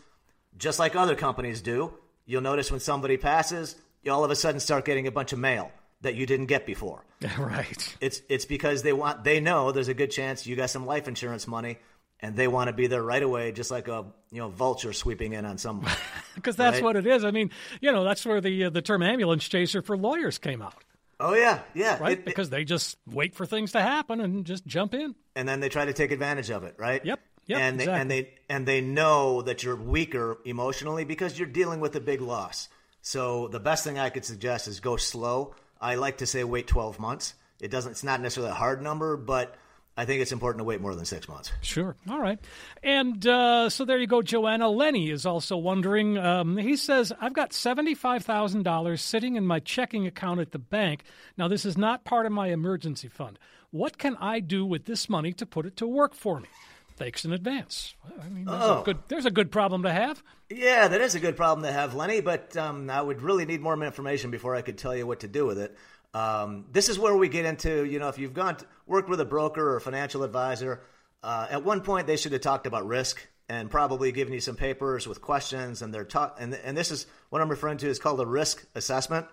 just 0.58 0.78
like 0.80 0.96
other 0.96 1.16
companies 1.16 1.62
do. 1.62 1.94
You'll 2.26 2.42
notice 2.42 2.70
when 2.70 2.80
somebody 2.82 3.18
passes, 3.18 3.76
you 4.04 4.12
all 4.12 4.24
of 4.24 4.32
a 4.32 4.36
sudden 4.36 4.60
start 4.60 4.86
getting 4.86 5.08
a 5.08 5.12
bunch 5.12 5.32
of 5.34 5.40
mail 5.40 5.72
that 6.02 6.16
you 6.16 6.26
didn't 6.26 6.46
get 6.48 6.66
before. 6.66 7.04
right. 7.40 7.96
It's 8.02 8.22
it's 8.30 8.46
because 8.46 8.84
they 8.84 8.94
want 8.94 9.24
they 9.24 9.40
know 9.40 9.72
there's 9.72 9.88
a 9.88 9.94
good 9.94 10.12
chance 10.12 10.46
you 10.46 10.56
got 10.56 10.70
some 10.70 10.86
life 10.86 11.08
insurance 11.08 11.48
money 11.48 11.78
and 12.20 12.36
they 12.36 12.48
want 12.48 12.68
to 12.68 12.74
be 12.74 12.86
there 12.88 13.02
right 13.02 13.24
away 13.24 13.52
just 13.52 13.72
like 13.72 13.88
a 13.88 14.06
you 14.32 14.40
know 14.40 14.50
vulture 14.50 14.94
sweeping 14.94 15.34
in 15.34 15.46
on 15.46 15.58
someone. 15.58 15.92
Because 16.36 16.56
that's 16.56 16.76
Right. 16.76 16.84
what 16.84 16.96
it 16.96 17.08
is. 17.08 17.24
I 17.26 17.32
mean, 17.32 17.50
you 17.82 17.92
know, 17.92 18.04
that's 18.04 18.24
where 18.24 18.40
the 18.42 18.66
uh, 18.66 18.70
the 18.70 18.84
term 18.84 19.02
ambulance 19.02 19.48
chaser 19.48 19.82
for 19.82 19.98
lawyers 19.98 20.38
came 20.38 20.62
out, 20.62 20.76
oh 21.20 21.34
yeah, 21.34 21.60
yeah. 21.74 21.98
right? 22.00 22.14
It- 22.14 22.20
it- 22.20 22.26
because 22.26 22.50
they 22.50 22.64
just 22.64 22.98
wait 23.06 23.36
for 23.36 23.46
things 23.46 23.72
to 23.74 23.82
happen 23.82 24.20
and 24.22 24.46
just 24.46 24.66
jump 24.66 24.94
in. 24.94 25.16
and 25.36 25.48
then 25.48 25.60
they 25.60 25.70
try 25.70 25.86
to 25.86 25.94
take 25.94 26.12
advantage 26.12 26.50
of 26.50 26.64
it, 26.64 26.76
right? 26.78 27.04
Yep, 27.06 27.20
yep, 27.46 27.60
and 27.60 27.80
they 27.80 27.88
and 27.88 28.10
they 28.12 28.34
and 28.50 28.66
they 28.68 28.82
know 28.82 29.42
that 29.42 29.64
you're 29.64 29.76
weaker 29.76 30.38
emotionally 30.46 31.06
because 31.06 31.38
you're 31.38 31.48
dealing 31.48 31.80
with 31.80 31.96
a 31.96 32.00
big 32.02 32.22
loss. 32.22 32.70
So 33.02 33.48
the 33.48 33.60
best 33.60 33.84
thing 33.84 33.98
I 34.00 34.10
could 34.10 34.26
suggest 34.26 34.68
is 34.68 34.80
go 34.80 34.98
slow. 34.98 35.56
I 35.80 35.96
like 35.96 36.18
to 36.18 36.26
say 36.26 36.44
wait 36.44 36.68
12 36.68 37.00
months. 37.00 37.36
It 37.62 37.72
doesn't. 37.72 37.92
It's 37.92 38.04
not 38.04 38.20
necessarily 38.22 38.52
a 38.52 38.56
hard 38.56 38.82
number, 38.82 39.16
but 39.18 39.56
I 40.00 40.06
think 40.06 40.22
it's 40.22 40.32
important 40.32 40.60
to 40.60 40.64
wait 40.64 40.80
more 40.80 40.94
than 40.94 41.06
six 41.06 41.28
months. 41.28 41.52
Sure. 41.62 41.96
All 42.08 42.20
right. 42.22 42.38
And 42.84 43.26
uh, 43.26 43.70
so 43.72 43.84
there 43.84 43.98
you 43.98 44.06
go, 44.06 44.22
Joanna. 44.22 44.70
Lenny 44.70 45.10
is 45.10 45.26
also 45.26 45.58
wondering. 45.58 46.20
Um, 46.20 46.56
he 46.56 46.76
says, 46.76 47.12
I've 47.20 47.34
got 47.34 47.50
$75,000 47.52 49.00
sitting 49.00 49.36
in 49.36 49.46
my 49.46 49.60
checking 49.60 50.06
account 50.08 50.40
at 50.40 50.52
the 50.52 50.60
bank. 50.60 51.04
Now, 51.38 51.48
this 51.48 51.66
is 51.66 51.78
not 51.78 52.06
part 52.06 52.26
of 52.26 52.32
my 52.32 52.50
emergency 52.50 53.08
fund. 53.08 53.40
What 53.72 53.98
can 53.98 54.16
I 54.18 54.40
do 54.40 54.66
with 54.66 54.86
this 54.86 55.10
money 55.10 55.34
to 55.34 55.46
put 55.46 55.66
it 55.66 55.76
to 55.78 55.88
work 55.88 56.14
for 56.14 56.40
me? 56.40 56.48
Thanks 56.96 57.26
in 57.26 57.32
advance. 57.34 57.94
I 58.24 58.28
mean, 58.30 58.46
there's, 58.46 58.62
Oh. 58.64 58.82
a 58.82 58.84
good, 58.84 58.98
there's 59.08 59.26
a 59.28 59.32
good 59.32 59.52
problem 59.52 59.84
to 59.84 59.92
have. 59.92 60.24
Yeah, 60.50 60.88
that 60.88 61.00
is 61.02 61.14
a 61.14 61.20
good 61.20 61.36
problem 61.38 61.64
to 61.66 61.72
have, 61.72 61.94
Lenny. 61.94 62.22
But 62.22 62.56
um, 62.58 62.90
I 62.90 63.02
would 63.02 63.22
really 63.22 63.46
need 63.46 63.62
more 63.62 63.74
information 63.84 64.32
before 64.32 64.56
I 64.56 64.62
could 64.64 64.78
tell 64.80 64.96
you 64.96 65.06
what 65.06 65.20
to 65.20 65.28
do 65.28 65.46
with 65.46 65.60
it. 65.60 65.78
Um, 66.18 66.66
this 66.72 66.90
is 66.90 66.98
where 66.98 67.16
we 67.16 67.30
get 67.30 67.46
into, 67.46 67.84
you 67.86 68.00
know, 68.00 68.08
if 68.08 68.18
you've 68.18 68.34
gone 68.34 68.58
worked 68.88 69.08
with 69.08 69.20
a 69.20 69.26
broker 69.26 69.64
or 69.72 69.78
a 69.78 69.82
financial 69.82 70.24
advisor, 70.24 70.82
uh, 71.22 71.48
at 71.52 71.64
one 71.64 71.82
point 71.82 72.08
they 72.08 72.18
should 72.18 72.32
have 72.32 72.42
talked 72.42 72.66
about 72.66 72.88
risk 72.88 73.16
and 73.48 73.70
probably 73.70 74.12
given 74.12 74.34
you 74.34 74.40
some 74.40 74.56
papers 74.56 75.08
with 75.08 75.22
questions. 75.22 75.82
And 75.82 75.94
they're 75.94 76.06
talk, 76.06 76.38
and 76.40 76.54
and 76.56 76.76
this 76.76 76.90
is 76.90 77.06
what 77.30 77.42
I'm 77.42 77.50
referring 77.50 77.78
to 77.80 77.88
is 77.88 78.00
called 78.00 78.20
a 78.20 78.26
risk 78.26 78.66
assessment. 78.74 79.28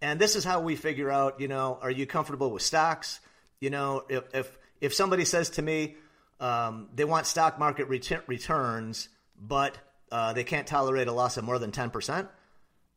And 0.00 0.20
this 0.20 0.36
is 0.36 0.44
how 0.44 0.60
we 0.60 0.76
figure 0.76 1.10
out, 1.10 1.40
you 1.40 1.48
know, 1.48 1.78
are 1.82 1.90
you 1.90 2.06
comfortable 2.06 2.50
with 2.52 2.62
stocks? 2.62 3.20
You 3.60 3.70
know, 3.70 4.04
if 4.08 4.22
if, 4.32 4.58
if 4.80 4.94
somebody 4.94 5.24
says 5.24 5.50
to 5.50 5.62
me 5.62 5.96
um, 6.38 6.90
they 6.94 7.04
want 7.04 7.26
stock 7.26 7.58
market 7.58 7.88
retur- 7.88 8.22
returns, 8.28 9.08
but 9.36 9.76
uh, 10.12 10.32
they 10.32 10.44
can't 10.44 10.66
tolerate 10.66 11.08
a 11.08 11.12
loss 11.12 11.36
of 11.38 11.44
more 11.44 11.58
than 11.58 11.72
ten 11.72 11.90
percent, 11.90 12.28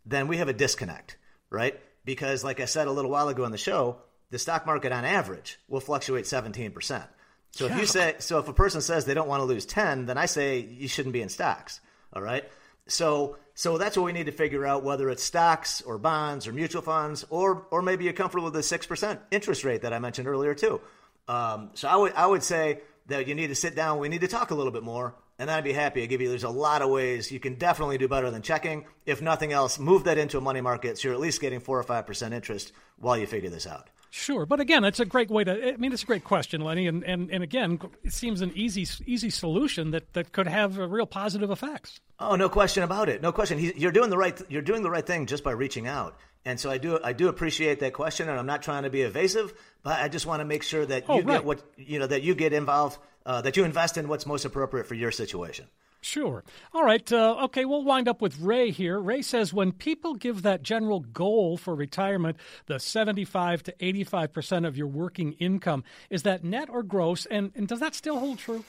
then 0.06 0.28
we 0.28 0.38
have 0.38 0.50
a 0.50 0.54
disconnect, 0.54 1.17
right? 1.50 1.80
Because, 2.06 2.44
like 2.44 2.60
I 2.60 2.66
said 2.66 2.88
a 2.88 2.92
little 2.92 3.12
while 3.12 3.30
ago 3.30 3.46
on 3.46 3.52
the 3.52 3.58
show, 3.58 3.98
the 4.30 4.39
stock 4.39 4.66
market 4.66 4.92
on 4.92 5.06
average 5.06 5.60
will 5.68 5.80
fluctuate 5.80 6.26
17%. 6.26 7.08
So 7.52 7.66
if 7.68 7.78
you 7.78 7.86
say, 7.86 8.16
so 8.18 8.39
if 8.39 8.48
a 8.48 8.54
person 8.54 8.82
says 8.82 9.06
they 9.06 9.13
don't 9.13 9.28
want 9.28 9.42
to 9.42 9.46
lose 9.46 9.66
10, 9.66 10.08
then 10.08 10.18
I 10.18 10.26
say 10.26 10.58
you 10.60 10.88
shouldn't 10.88 11.13
be 11.13 11.22
in 11.22 11.30
stocks. 11.30 11.80
All 12.12 12.22
right. 12.22 12.44
So, 12.88 13.38
so 13.54 13.78
that's 13.78 13.96
what 13.96 14.06
we 14.06 14.12
need 14.12 14.26
to 14.26 14.32
figure 14.32 14.66
out 14.66 14.84
whether 14.84 15.10
it's 15.10 15.22
stocks 15.22 15.82
or 15.82 16.00
bonds 16.00 16.48
or 16.48 16.54
mutual 16.54 16.82
funds, 16.82 17.26
or, 17.30 17.68
or 17.70 17.84
maybe 17.84 18.06
you're 18.06 18.13
comfortable 18.13 18.46
with 18.46 18.56
the 18.56 18.60
6% 18.62 19.20
interest 19.30 19.63
rate 19.63 19.84
that 19.84 19.94
I 19.94 20.00
mentioned 20.00 20.28
earlier 20.28 20.56
too. 20.56 20.82
Um, 21.28 21.70
so 21.76 21.88
I 21.88 21.96
would, 21.96 22.13
I 22.13 22.26
would 22.26 22.44
say 22.44 22.82
that 23.08 23.28
you 23.28 23.36
need 23.36 23.48
to 23.48 23.56
sit 23.56 23.76
down. 23.76 24.00
We 24.00 24.10
need 24.10 24.22
to 24.22 24.28
talk 24.28 24.50
a 24.52 24.56
little 24.56 24.72
bit 24.72 24.84
more 24.84 25.13
and 25.43 25.51
I'd 25.51 25.65
be 25.65 25.73
happy 25.73 25.99
to 25.99 26.08
give 26.08 26.21
you. 26.21 26.29
There's 26.29 26.45
a 26.45 26.49
lot 26.49 26.82
of 26.82 26.89
ways 26.89 27.29
you 27.29 27.39
can 27.39 27.56
definitely 27.56 27.97
do 27.97 28.08
better 28.08 28.32
than 28.32 28.41
checking. 28.41 28.86
If 29.06 29.21
nothing 29.21 29.51
else, 29.51 29.77
move 29.77 30.06
that 30.06 30.17
into 30.17 30.38
a 30.38 30.41
money 30.41 30.62
market 30.62 30.97
so 30.97 31.10
you're 31.10 31.15
at 31.15 31.19
least 31.19 31.41
getting 31.41 31.60
four 31.60 31.77
or 31.77 31.84
five 31.84 32.08
percent 32.08 32.34
interest 32.34 32.71
while 32.97 33.17
you 33.17 33.27
figure 33.27 33.49
this 33.49 33.67
out. 33.67 33.89
Sure, 34.15 34.45
but 34.45 34.60
again, 34.60 34.84
it's 34.84 34.99
a 34.99 35.06
great 35.06 35.32
way 35.32 35.43
to. 35.43 35.73
I 35.73 35.78
mean, 35.78 35.91
it's 35.91 36.04
a 36.04 36.06
great 36.06 36.23
question, 36.23 36.62
Lenny, 36.62 36.86
and, 36.86 37.04
and, 37.04 37.32
and 37.32 37.43
again, 37.43 37.80
it 38.04 38.13
seems 38.13 38.41
an 38.41 38.52
easy 38.54 38.86
easy 39.08 39.32
solution 39.32 39.89
that, 39.89 40.13
that 40.13 40.32
could 40.32 40.45
have 40.45 40.78
uh, 40.78 40.88
real 40.88 41.08
positive 41.08 41.49
effects. 41.49 41.99
Oh, 42.19 42.36
no 42.36 42.47
question 42.47 42.84
about 42.84 43.10
it. 43.10 43.23
No 43.23 43.32
question. 43.32 43.58
He, 43.58 43.73
you're 43.76 43.91
doing 43.91 44.12
the 44.12 44.17
right. 44.17 44.39
You're 44.49 44.62
doing 44.62 44.84
the 44.84 44.91
right 44.91 45.04
thing 45.06 45.26
just 45.26 45.43
by 45.43 45.49
reaching 45.49 45.88
out. 45.88 46.15
And 46.45 46.60
so 46.60 46.69
I 46.69 46.78
do. 46.78 46.99
I 47.04 47.13
do 47.13 47.28
appreciate 47.28 47.80
that 47.80 47.93
question, 47.93 48.30
and 48.30 48.38
I'm 48.38 48.45
not 48.45 48.62
trying 48.62 48.84
to 48.84 48.91
be 48.91 49.02
evasive, 49.02 49.52
but 49.82 49.99
I 49.99 50.10
just 50.10 50.28
want 50.28 50.41
to 50.41 50.45
make 50.45 50.62
sure 50.62 50.86
that 50.86 51.06
Oh, 51.10 51.15
you 51.17 51.23
right. 51.23 51.38
get 51.38 51.45
what 51.45 51.63
you 51.76 51.97
know. 51.97 52.06
That 52.06 52.21
you 52.21 52.36
get 52.36 52.54
involved. 52.54 52.99
Uh, 53.26 53.41
that 53.41 53.58
you 53.58 53.63
invest 53.63 53.97
in 53.97 54.08
what's 54.10 54.28
most 54.28 54.45
appropriate 54.45 54.86
for 54.86 54.93
your 54.93 55.10
situation. 55.10 55.65
Sure. 56.04 56.44
All 56.74 56.84
right. 56.84 57.12
Uh, 57.12 57.38
okay, 57.46 57.63
we'll 57.63 57.84
wind 57.84 58.10
up 58.10 58.22
with 58.22 58.38
Ray 58.39 58.72
here. 58.72 59.00
Ray 59.00 59.22
says 59.22 59.54
when 59.54 59.72
people 59.72 60.16
give 60.16 60.42
that 60.42 60.62
general 60.62 61.00
goal 61.00 61.56
for 61.58 61.74
retirement, 61.74 62.38
the 62.66 62.78
75 62.78 63.63
to 63.63 63.72
85% 63.80 64.68
of 64.68 64.78
your 64.78 64.88
working 64.88 65.34
income, 65.34 65.86
is 66.10 66.24
that 66.24 66.44
net 66.44 66.70
or 66.70 66.84
gross? 66.84 67.26
And, 67.28 67.54
and 67.56 67.68
does 67.68 67.80
that 67.80 67.96
still 67.96 68.20
hold 68.20 68.39
true? 68.39 68.66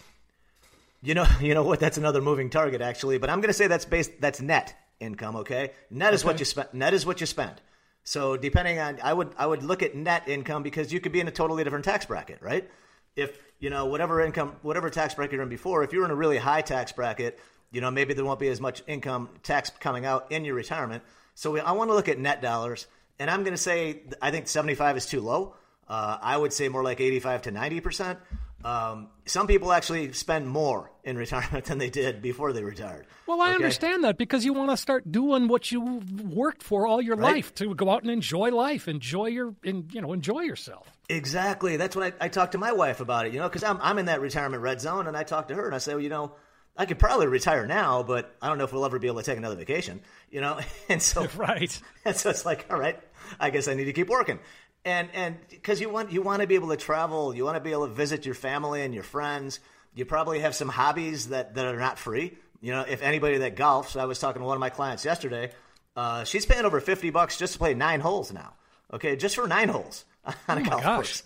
You 1.03 1.15
know, 1.15 1.27
you 1.41 1.55
know 1.55 1.65
what? 1.65 1.81
That's 1.81 1.99
another 1.99 2.21
moving 2.21 2.51
target, 2.51 2.81
actually. 2.81 3.19
But 3.19 3.31
I'm 3.31 3.41
going 3.41 3.49
to 3.49 3.55
say 3.55 3.67
that's 3.67 3.85
based. 3.85 4.21
That's 4.21 4.41
net 4.41 4.75
income. 5.01 5.37
Okay, 5.37 5.73
net 5.91 6.15
is 6.15 6.25
what 6.25 6.39
you 6.39 6.45
spend. 6.45 6.69
Net 6.73 6.95
is 6.95 7.05
what 7.05 7.21
you 7.21 7.27
spend. 7.27 7.61
So 8.05 8.37
depending 8.37 8.79
on, 8.79 8.99
I 9.03 9.13
would 9.13 9.35
I 9.37 9.47
would 9.47 9.63
look 9.63 9.83
at 9.83 9.95
net 9.95 10.29
income 10.29 10.63
because 10.63 10.93
you 10.93 11.01
could 11.01 11.13
be 11.13 11.21
in 11.21 11.29
a 11.29 11.33
totally 11.33 11.65
different 11.65 11.85
tax 11.85 12.07
bracket, 12.07 12.41
right? 12.41 12.69
If 13.17 13.39
you 13.59 13.71
know 13.71 13.87
whatever 13.87 14.21
income, 14.21 14.57
whatever 14.63 14.91
tax 14.91 15.15
bracket 15.15 15.35
you're 15.35 15.43
in 15.43 15.49
before, 15.49 15.83
if 15.85 15.93
you're 15.93 16.05
in 16.05 16.11
a 16.11 16.17
really 16.17 16.39
high 16.39 16.63
tax 16.63 16.93
bracket, 16.93 17.39
you 17.71 17.81
know 17.81 17.91
maybe 17.91 18.15
there 18.15 18.25
won't 18.25 18.41
be 18.41 18.49
as 18.49 18.61
much 18.61 18.83
income 18.87 19.29
tax 19.43 19.71
coming 19.81 20.05
out 20.05 20.31
in 20.31 20.45
your 20.45 20.55
retirement. 20.55 21.03
So 21.35 21.53
we, 21.53 21.61
I 21.61 21.73
want 21.73 21.91
to 21.91 21.95
look 21.95 22.09
at 22.09 22.19
net 22.19 22.43
dollars, 22.43 22.87
and 23.19 23.31
I'm 23.31 23.43
going 23.43 23.55
to 23.55 23.59
say 23.59 24.03
I 24.21 24.31
think 24.31 24.49
75 24.49 24.97
is 24.97 25.07
too 25.07 25.21
low. 25.21 25.57
Uh, 25.89 26.19
I 26.21 26.37
would 26.37 26.53
say 26.53 26.69
more 26.69 26.83
like 26.83 27.01
85 27.01 27.43
to 27.43 27.51
90 27.51 27.81
percent. 27.81 28.19
Um, 28.65 29.09
some 29.27 29.47
people 29.47 29.73
actually 29.73 30.13
spend 30.13 30.49
more 30.49 30.91
in 31.05 31.19
retirement 31.25 31.67
than 31.67 31.79
they 31.79 31.91
did 31.91 32.23
before 32.23 32.53
they 32.53 32.65
retired. 32.65 33.07
Well, 33.27 33.41
I 33.41 33.49
okay? 33.49 33.57
understand 33.57 34.05
that 34.05 34.17
because 34.17 34.45
you 34.45 34.55
want 34.55 34.71
to 34.71 34.77
start 34.77 35.11
doing 35.11 35.49
what 35.49 35.71
you 35.71 36.03
worked 36.25 36.63
for 36.63 36.87
all 36.87 37.01
your 37.01 37.17
right? 37.17 37.35
life 37.35 37.55
to 37.57 37.75
go 37.75 37.91
out 37.91 38.03
and 38.03 38.11
enjoy 38.11 38.51
life, 38.51 38.89
enjoy 38.89 39.27
your, 39.27 39.55
in, 39.63 39.89
you 39.93 40.01
know, 40.01 40.13
enjoy 40.13 40.41
yourself. 40.41 40.91
Exactly. 41.09 41.77
That's 41.77 41.95
what 41.95 42.15
I, 42.21 42.25
I 42.25 42.29
talked 42.29 42.53
to 42.53 42.59
my 42.59 42.73
wife 42.73 43.01
about 43.01 43.27
it. 43.27 43.35
You 43.35 43.39
know, 43.41 43.49
because 43.49 43.63
I'm 43.63 43.79
I'm 43.83 43.99
in 43.99 44.07
that 44.07 44.21
retirement 44.21 44.63
red 44.63 44.81
zone, 44.81 45.07
and 45.07 45.17
I 45.17 45.23
talked 45.23 45.49
to 45.49 45.55
her 45.55 45.67
and 45.67 45.75
I 45.75 45.79
said, 45.79 45.95
well, 45.95 46.03
you 46.03 46.09
know, 46.09 46.33
I 46.77 46.87
could 46.87 46.99
probably 46.99 47.27
retire 47.27 47.67
now, 47.67 48.03
but 48.03 48.35
I 48.41 48.49
don't 48.49 48.59
know 48.59 48.65
if 48.65 48.73
we'll 48.73 48.85
ever 48.87 48.99
be 48.99 49.07
able 49.07 49.21
to 49.21 49.25
take 49.25 49.37
another 49.37 49.57
vacation. 49.57 50.01
You 50.31 50.41
know, 50.41 50.59
and 50.89 51.03
so 51.03 51.27
right, 51.37 51.79
and 52.05 52.17
so 52.17 52.31
it's 52.31 52.47
like, 52.47 52.67
all 52.71 52.79
right, 52.79 52.99
I 53.39 53.51
guess 53.51 53.69
I 53.69 53.75
need 53.75 53.85
to 53.85 53.93
keep 53.93 54.09
working 54.09 54.39
and 54.85 55.09
and 55.15 55.37
because 55.49 55.81
you 55.81 55.89
want 55.89 56.13
you 56.13 56.23
want 56.23 56.43
to 56.43 56.47
be 56.47 56.55
able 56.55 56.69
to 56.69 56.77
travel, 56.77 57.35
you 57.35 57.45
want 57.45 57.57
to 57.57 57.61
be 57.61 57.73
able 57.73 57.87
to 57.87 57.93
visit 57.95 58.27
your 58.27 58.35
family 58.35 58.83
and 58.83 58.95
your 58.95 59.03
friends. 59.03 59.61
You 59.95 60.05
probably 60.05 60.41
have 60.41 60.55
some 60.55 60.69
hobbies 60.69 61.29
that 61.29 61.55
that 61.55 61.67
are 61.67 61.79
not 61.79 61.99
free. 61.99 62.37
You 62.61 62.73
know, 62.73 62.83
if 62.83 63.03
anybody 63.03 63.39
that 63.39 63.57
golfs, 63.57 63.99
I 63.99 64.07
was 64.07 64.19
talking 64.19 64.41
to 64.41 64.47
one 64.47 64.57
of 64.57 64.61
my 64.61 64.71
clients 64.71 65.05
yesterday. 65.05 65.53
Uh, 65.97 66.25
she's 66.25 66.47
paying 66.47 66.65
over 66.65 66.81
fifty 66.81 67.11
bucks 67.11 67.39
just 67.39 67.55
to 67.55 67.59
play 67.59 67.75
nine 67.75 68.01
holes 68.01 68.33
now. 68.33 68.55
Okay, 68.93 69.17
just 69.17 69.37
for 69.37 69.47
nine 69.49 69.69
holes 69.69 70.05
on 70.25 70.35
oh 70.49 70.55
a 70.57 70.63
golf 70.63 70.83
gosh. 70.83 70.95
course, 70.95 71.23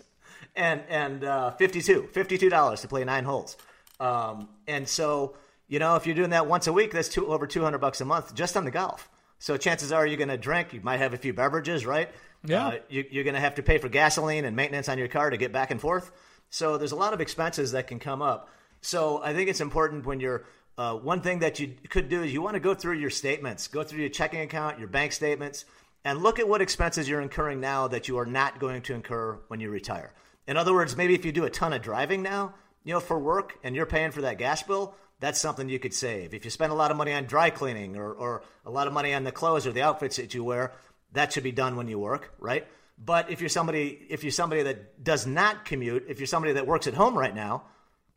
and 0.55 0.83
and 0.89 1.25
uh, 1.25 1.51
52 1.53 2.49
dollars 2.49 2.83
to 2.83 2.89
play 2.89 3.05
nine 3.05 3.25
holes. 3.25 3.57
Um, 4.01 4.49
and 4.67 4.89
so 4.89 5.37
you 5.69 5.79
know, 5.79 5.97
if 5.97 6.07
you're 6.07 6.15
doing 6.15 6.31
that 6.31 6.47
once 6.47 6.67
a 6.67 6.73
week, 6.73 6.93
that's 6.93 7.09
two, 7.09 7.27
over 7.27 7.47
two 7.47 7.63
hundred 7.63 7.79
bucks 7.79 8.01
a 8.01 8.05
month 8.05 8.35
just 8.35 8.57
on 8.57 8.65
the 8.65 8.71
golf. 8.71 9.09
So 9.39 9.57
chances 9.57 9.93
are 9.93 10.07
you're 10.07 10.17
going 10.17 10.29
to 10.31 10.37
drink. 10.37 10.73
You 10.73 10.81
might 10.83 10.99
have 10.99 11.15
a 11.15 11.17
few 11.17 11.33
beverages, 11.33 11.87
right? 11.87 12.09
Yeah. 12.45 12.69
Uh, 12.69 12.79
you, 12.89 13.05
you're 13.11 13.25
going 13.25 13.35
to 13.35 13.41
have 13.41 13.57
to 13.57 13.63
pay 13.63 13.79
for 13.79 13.89
gasoline 13.89 14.45
and 14.45 14.55
maintenance 14.55 14.89
on 14.89 14.99
your 14.99 15.09
car 15.09 15.31
to 15.31 15.37
get 15.37 15.53
back 15.53 15.71
and 15.71 15.81
forth. 15.81 16.11
So 16.51 16.79
there's 16.79 16.93
a 16.93 16.97
lot 16.97 17.13
of 17.13 17.21
expenses 17.21 17.73
that 17.73 17.87
can 17.87 17.99
come 17.99 18.23
up. 18.23 18.49
So 18.81 19.21
I 19.23 19.35
think 19.35 19.51
it's 19.51 19.61
important 19.61 20.07
when 20.07 20.21
you're 20.21 20.45
uh, 20.79 20.95
one 20.95 21.21
thing 21.21 21.41
that 21.41 21.59
you 21.59 21.75
could 21.89 22.09
do 22.09 22.23
is 22.23 22.33
you 22.33 22.41
want 22.41 22.55
to 22.55 22.61
go 22.61 22.73
through 22.73 22.99
your 22.99 23.11
statements, 23.11 23.67
go 23.67 23.83
through 23.83 23.99
your 24.01 24.09
checking 24.09 24.41
account, 24.41 24.79
your 24.79 24.87
bank 24.87 25.13
statements, 25.13 25.65
and 26.05 26.23
look 26.23 26.39
at 26.39 26.49
what 26.49 26.63
expenses 26.63 27.09
you're 27.09 27.21
incurring 27.21 27.61
now 27.61 27.89
that 27.89 28.07
you 28.07 28.19
are 28.19 28.27
not 28.27 28.61
going 28.61 28.83
to 28.83 28.95
incur 28.95 29.41
when 29.49 29.59
you 29.59 29.71
retire. 29.71 30.13
In 30.47 30.57
other 30.57 30.73
words, 30.73 30.97
maybe 30.97 31.15
if 31.15 31.25
you 31.25 31.33
do 31.33 31.45
a 31.45 31.51
ton 31.51 31.73
of 31.73 31.83
driving 31.83 32.23
now, 32.23 32.55
you 32.85 32.95
know, 32.95 33.01
for 33.01 33.19
work 33.19 33.59
and 33.65 33.75
you're 33.75 33.87
paying 33.87 34.13
for 34.13 34.23
that 34.23 34.39
gas 34.39 34.63
bill, 34.63 34.95
that's 35.21 35.41
something 35.41 35.69
you 35.69 35.81
could 35.81 35.93
save. 35.93 36.33
If 36.33 36.45
you 36.45 36.51
spend 36.51 36.71
a 36.71 36.77
lot 36.77 36.93
of 36.93 36.97
money 36.97 37.13
on 37.13 37.25
dry 37.25 37.51
cleaning 37.51 37.97
or, 37.97 38.13
or 38.13 38.43
a 38.65 38.71
lot 38.71 38.87
of 38.87 38.93
money 38.93 39.13
on 39.13 39.25
the 39.25 39.33
clothes 39.33 39.67
or 39.67 39.73
the 39.73 39.83
outfits 39.83 40.17
that 40.17 40.33
you 40.33 40.45
wear, 40.45 40.73
that 41.13 41.33
should 41.33 41.45
be 41.45 41.53
done 41.53 41.77
when 41.77 41.89
you 41.89 41.99
work, 41.99 42.35
right? 42.39 42.67
But 43.03 43.31
if 43.31 43.41
you're 43.41 43.49
somebody 43.49 44.07
if 44.11 44.25
you're 44.25 44.33
somebody 44.33 44.63
that 44.65 45.03
does 45.03 45.27
not 45.27 45.65
commute, 45.65 46.07
if 46.09 46.19
you're 46.19 46.27
somebody 46.27 46.55
that 46.55 46.67
works 46.67 46.87
at 46.87 46.95
home 46.95 47.17
right 47.17 47.35
now, 47.35 47.65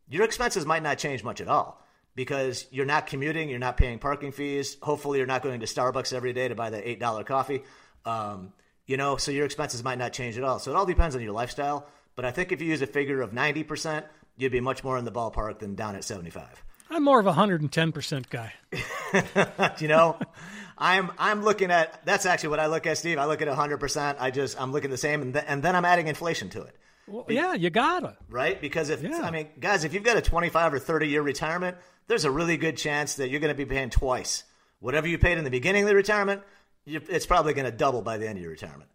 your 0.09 0.23
expenses 0.23 0.65
might 0.65 0.83
not 0.83 0.97
change 0.97 1.23
much 1.23 1.39
at 1.39 1.47
all 1.47 1.81
because 2.15 2.65
you're 2.71 2.85
not 2.85 3.07
commuting, 3.07 3.49
you're 3.49 3.59
not 3.59 3.77
paying 3.77 3.99
parking 3.99 4.31
fees. 4.31 4.77
Hopefully, 4.81 5.19
you're 5.19 5.27
not 5.27 5.43
going 5.43 5.59
to 5.59 5.65
Starbucks 5.65 6.13
every 6.13 6.33
day 6.33 6.47
to 6.47 6.55
buy 6.55 6.69
the 6.69 6.89
eight 6.89 6.99
dollar 6.99 7.23
coffee. 7.23 7.63
Um, 8.05 8.53
you 8.87 8.97
know, 8.97 9.17
so 9.17 9.31
your 9.31 9.45
expenses 9.45 9.83
might 9.83 9.97
not 9.97 10.13
change 10.13 10.37
at 10.37 10.43
all. 10.43 10.59
So 10.59 10.71
it 10.71 10.75
all 10.75 10.85
depends 10.85 11.15
on 11.15 11.21
your 11.21 11.33
lifestyle. 11.33 11.87
But 12.15 12.25
I 12.25 12.31
think 12.31 12.51
if 12.51 12.61
you 12.61 12.67
use 12.67 12.81
a 12.81 12.87
figure 12.87 13.21
of 13.21 13.33
ninety 13.33 13.63
percent, 13.63 14.05
you'd 14.35 14.51
be 14.51 14.59
much 14.59 14.83
more 14.83 14.97
in 14.97 15.05
the 15.05 15.11
ballpark 15.11 15.59
than 15.59 15.75
down 15.75 15.95
at 15.95 16.03
seventy 16.03 16.31
five. 16.31 16.63
I'm 16.89 17.03
more 17.03 17.19
of 17.19 17.27
a 17.27 17.33
hundred 17.33 17.61
and 17.61 17.71
ten 17.71 17.91
percent 17.91 18.29
guy. 18.29 18.53
you 19.79 19.87
know, 19.87 20.17
I'm 20.81 21.11
I'm 21.17 21.43
looking 21.43 21.71
at 21.71 22.05
that's 22.05 22.25
actually 22.25 22.49
what 22.49 22.59
I 22.59 22.65
look 22.65 22.87
at, 22.87 22.97
Steve. 22.97 23.17
I 23.17 23.25
look 23.25 23.41
at 23.41 23.47
100. 23.47 23.77
percent 23.77 24.17
I 24.19 24.31
just 24.31 24.59
I'm 24.59 24.71
looking 24.71 24.89
the 24.89 24.97
same, 24.97 25.21
and, 25.21 25.33
th- 25.33 25.45
and 25.47 25.61
then 25.63 25.75
I'm 25.75 25.85
adding 25.85 26.07
inflation 26.07 26.49
to 26.49 26.63
it. 26.63 26.75
Well, 27.07 27.25
yeah, 27.29 27.53
you 27.53 27.69
gotta 27.69 28.17
right 28.29 28.59
because 28.59 28.89
if 28.89 29.01
yeah. 29.03 29.21
I 29.21 29.31
mean, 29.31 29.47
guys, 29.59 29.83
if 29.83 29.93
you've 29.93 30.03
got 30.03 30.17
a 30.17 30.21
25 30.21 30.73
or 30.73 30.79
30 30.79 31.07
year 31.07 31.21
retirement, 31.21 31.77
there's 32.07 32.25
a 32.25 32.31
really 32.31 32.57
good 32.57 32.77
chance 32.77 33.15
that 33.15 33.29
you're 33.29 33.39
going 33.39 33.53
to 33.53 33.57
be 33.57 33.65
paying 33.65 33.89
twice 33.89 34.43
whatever 34.81 35.07
you 35.07 35.17
paid 35.17 35.37
in 35.37 35.43
the 35.43 35.49
beginning 35.49 35.83
of 35.83 35.89
the 35.89 35.95
retirement. 35.95 36.41
it's 36.85 37.25
probably 37.25 37.53
going 37.53 37.65
to 37.65 37.71
double 37.71 38.01
by 38.01 38.17
the 38.17 38.27
end 38.27 38.37
of 38.37 38.41
your 38.41 38.51
retirement. 38.51 38.89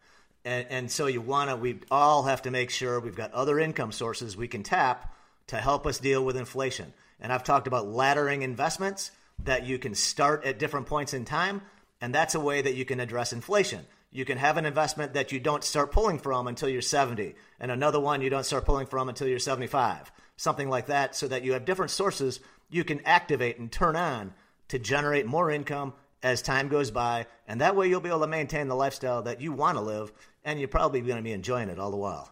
And, 0.45 0.67
and 0.69 0.91
so 0.91 1.07
you 1.07 1.21
want 1.21 1.49
to, 1.49 1.57
we 1.57 1.79
all 1.91 2.25
have 2.25 2.43
to 2.43 2.51
make 2.51 2.71
sure 2.71 3.01
we've 3.01 3.17
got 3.17 3.33
other 3.33 3.59
income 3.59 3.93
sources 3.93 4.37
we 4.37 4.49
can 4.49 4.63
tap 4.63 5.15
to 5.49 5.57
help 5.57 5.87
us 5.87 5.99
deal 5.99 6.25
with 6.25 6.37
inflation. 6.37 6.93
And 7.21 7.33
I've 7.33 7.45
talked 7.45 7.67
about 7.67 7.87
laddering 7.87 8.43
investments 8.43 9.13
that 9.45 9.65
you 9.65 9.79
can 9.79 9.95
start 9.95 10.45
at 10.45 10.59
different 10.59 10.87
points 10.87 11.15
in 11.15 11.25
time 11.25 11.63
and 12.07 12.15
that's 12.15 12.37
a 12.37 12.41
way 12.41 12.63
that 12.63 12.77
you 12.77 12.85
can 12.85 13.01
address 13.01 13.33
inflation. 13.33 13.85
You 14.13 14.25
can 14.25 14.39
have 14.39 14.59
an 14.59 14.65
investment 14.65 15.15
that 15.15 15.33
you 15.33 15.41
don't 15.41 15.65
start 15.65 15.91
pulling 15.91 16.21
from 16.21 16.47
until 16.47 16.69
you're 16.69 16.81
70, 16.81 17.35
and 17.59 17.69
another 17.73 17.99
one 17.99 18.21
you 18.23 18.31
don't 18.31 18.47
start 18.47 18.65
pulling 18.65 18.87
from 18.87 19.09
until 19.09 19.27
you're 19.27 19.41
75, 19.41 20.13
something 20.37 20.69
like 20.69 20.87
that, 20.87 21.17
so 21.17 21.27
that 21.27 21.43
you 21.43 21.55
have 21.55 21.65
different 21.65 21.91
sources 21.91 22.39
you 22.71 22.85
can 22.85 23.05
activate 23.05 23.59
and 23.59 23.73
turn 23.73 23.97
on 23.97 24.35
to 24.69 24.79
generate 24.79 25.27
more 25.27 25.51
income 25.51 25.95
as 26.23 26.43
time 26.43 26.69
goes 26.69 26.93
by. 26.93 27.27
And 27.49 27.61
that 27.61 27.75
way 27.75 27.89
you'll 27.89 28.01
be 28.01 28.09
able 28.09 28.21
to 28.21 28.29
maintain 28.29 28.69
the 28.69 28.77
lifestyle 28.77 29.23
that 29.23 29.41
you 29.41 29.53
want 29.53 29.77
to 29.77 29.83
live, 29.83 30.13
and 30.45 30.61
you're 30.61 30.69
probably 30.69 31.01
going 31.01 31.17
to 31.17 31.23
be 31.23 31.33
enjoying 31.33 31.71
it 31.71 31.81
all 31.81 31.91
the 31.91 31.97
while. 31.97 32.31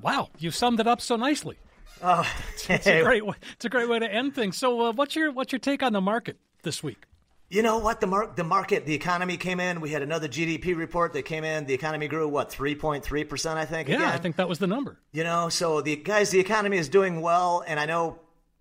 Wow, 0.00 0.28
you 0.38 0.52
summed 0.52 0.78
it 0.78 0.86
up 0.86 1.00
so 1.00 1.16
nicely. 1.16 1.56
Oh, 2.04 2.24
it's, 2.68 2.86
a 2.86 3.02
great 3.04 3.26
way, 3.26 3.34
it's 3.54 3.64
a 3.64 3.68
great 3.68 3.88
way 3.88 3.98
to 3.98 4.08
end 4.08 4.36
things. 4.36 4.56
So, 4.56 4.80
uh, 4.80 4.92
what's 4.92 5.16
your 5.16 5.32
what's 5.32 5.50
your 5.50 5.58
take 5.58 5.82
on 5.82 5.92
the 5.92 6.00
market 6.00 6.36
this 6.62 6.84
week? 6.84 7.02
You 7.50 7.62
know 7.62 7.78
what? 7.78 8.00
The, 8.00 8.06
mar- 8.06 8.30
the 8.34 8.44
market, 8.44 8.84
the 8.84 8.94
economy 8.94 9.38
came 9.38 9.58
in. 9.58 9.80
We 9.80 9.90
had 9.90 10.02
another 10.02 10.28
GDP 10.28 10.76
report 10.76 11.14
that 11.14 11.22
came 11.22 11.44
in. 11.44 11.64
The 11.64 11.72
economy 11.72 12.06
grew, 12.06 12.28
what, 12.28 12.50
3.3%, 12.50 13.56
I 13.56 13.64
think? 13.64 13.88
Yeah, 13.88 13.96
again. 13.96 14.08
I 14.08 14.18
think 14.18 14.36
that 14.36 14.48
was 14.48 14.58
the 14.58 14.66
number. 14.66 14.98
You 15.12 15.24
know, 15.24 15.48
so 15.48 15.80
the 15.80 15.96
guys, 15.96 16.30
the 16.30 16.40
economy 16.40 16.76
is 16.76 16.90
doing 16.90 17.22
well. 17.22 17.64
And 17.66 17.80
I 17.80 17.86
know 17.86 18.18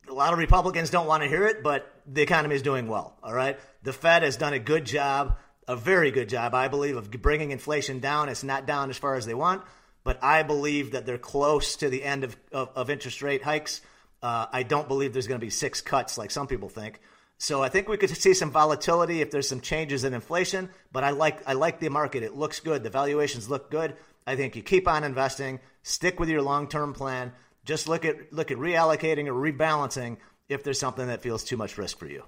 a 0.09 0.13
lot 0.13 0.31
of 0.31 0.39
Republicans 0.39 0.89
don't 0.89 1.05
want 1.05 1.23
to 1.23 1.29
hear 1.29 1.45
it, 1.45 1.63
but 1.63 1.91
the 2.07 2.21
economy 2.21 2.55
is 2.55 2.61
doing 2.61 2.87
well. 2.87 3.17
All 3.21 3.33
right. 3.33 3.59
The 3.83 3.91
Fed 3.91 4.23
has 4.23 4.37
done 4.37 4.53
a 4.53 4.59
good 4.59 4.85
job, 4.85 5.37
a 5.67 5.75
very 5.75 6.11
good 6.11 6.29
job, 6.29 6.53
I 6.55 6.69
believe, 6.69 6.95
of 6.95 7.11
bringing 7.11 7.51
inflation 7.51 7.99
down. 7.99 8.29
It's 8.29 8.43
not 8.43 8.65
down 8.65 8.89
as 8.89 8.97
far 8.97 9.15
as 9.15 9.25
they 9.25 9.33
want, 9.33 9.63
but 10.05 10.23
I 10.23 10.43
believe 10.43 10.91
that 10.91 11.05
they're 11.05 11.17
close 11.17 11.75
to 11.77 11.89
the 11.89 12.03
end 12.03 12.23
of, 12.23 12.37
of, 12.53 12.69
of 12.73 12.89
interest 12.89 13.21
rate 13.21 13.43
hikes. 13.43 13.81
Uh, 14.23 14.45
I 14.51 14.63
don't 14.63 14.87
believe 14.87 15.11
there's 15.11 15.27
going 15.27 15.39
to 15.39 15.45
be 15.45 15.51
six 15.51 15.81
cuts 15.81 16.17
like 16.17 16.31
some 16.31 16.47
people 16.47 16.69
think. 16.69 17.01
So 17.37 17.61
I 17.61 17.69
think 17.69 17.87
we 17.87 17.97
could 17.97 18.09
see 18.09 18.33
some 18.33 18.51
volatility 18.51 19.21
if 19.21 19.29
there's 19.29 19.47
some 19.47 19.61
changes 19.61 20.03
in 20.03 20.13
inflation. 20.13 20.69
But 20.91 21.03
I 21.03 21.11
like 21.11 21.47
I 21.47 21.53
like 21.53 21.79
the 21.79 21.89
market. 21.89 22.23
It 22.23 22.35
looks 22.35 22.59
good. 22.59 22.83
The 22.83 22.89
valuations 22.89 23.49
look 23.49 23.69
good. 23.69 23.95
I 24.25 24.35
think 24.35 24.55
you 24.55 24.63
keep 24.63 24.87
on 24.87 25.03
investing. 25.03 25.59
Stick 25.83 26.19
with 26.19 26.29
your 26.29 26.41
long 26.41 26.67
term 26.67 26.93
plan. 26.93 27.31
Just 27.63 27.87
look 27.87 28.05
at 28.05 28.33
look 28.33 28.51
at 28.51 28.57
reallocating 28.57 29.27
or 29.27 29.33
rebalancing 29.33 30.17
if 30.49 30.63
there's 30.63 30.79
something 30.79 31.07
that 31.07 31.21
feels 31.21 31.43
too 31.43 31.57
much 31.57 31.77
risk 31.77 31.99
for 31.99 32.07
you. 32.07 32.23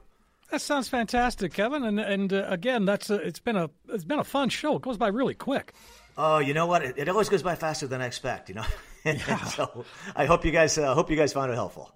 That 0.52 0.62
sounds 0.62 0.88
fantastic, 0.90 1.54
Kevin. 1.54 1.84
And 1.84 2.00
and 2.00 2.32
uh, 2.34 2.46
again, 2.48 2.86
that's 2.86 3.10
a, 3.10 3.16
it's 3.16 3.40
been 3.40 3.56
a 3.56 3.70
it's 3.88 4.04
been 4.04 4.20
a 4.20 4.24
fun 4.24 4.50
show. 4.50 4.76
It 4.76 4.82
goes 4.84 4.98
by 4.98 5.08
really 5.08 5.36
quick. 5.36 5.74
Oh, 6.18 6.40
you 6.40 6.54
know 6.54 6.66
what? 6.66 6.84
It, 6.84 6.98
it 6.98 7.10
always 7.10 7.30
goes 7.30 7.44
by 7.44 7.56
faster 7.56 7.88
than 7.88 8.02
I 8.02 8.06
expect. 8.06 8.50
You 8.50 8.56
know. 8.56 8.66
Yeah. 9.06 9.42
so 9.46 9.86
I 10.14 10.26
hope 10.26 10.44
you 10.44 10.52
guys 10.52 10.78
uh, 10.78 10.94
hope 10.94 11.10
you 11.10 11.16
guys 11.16 11.32
found 11.32 11.50
it 11.54 11.56
helpful. 11.56 11.96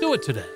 Do 0.00 0.12
it 0.12 0.22
today. 0.22 0.55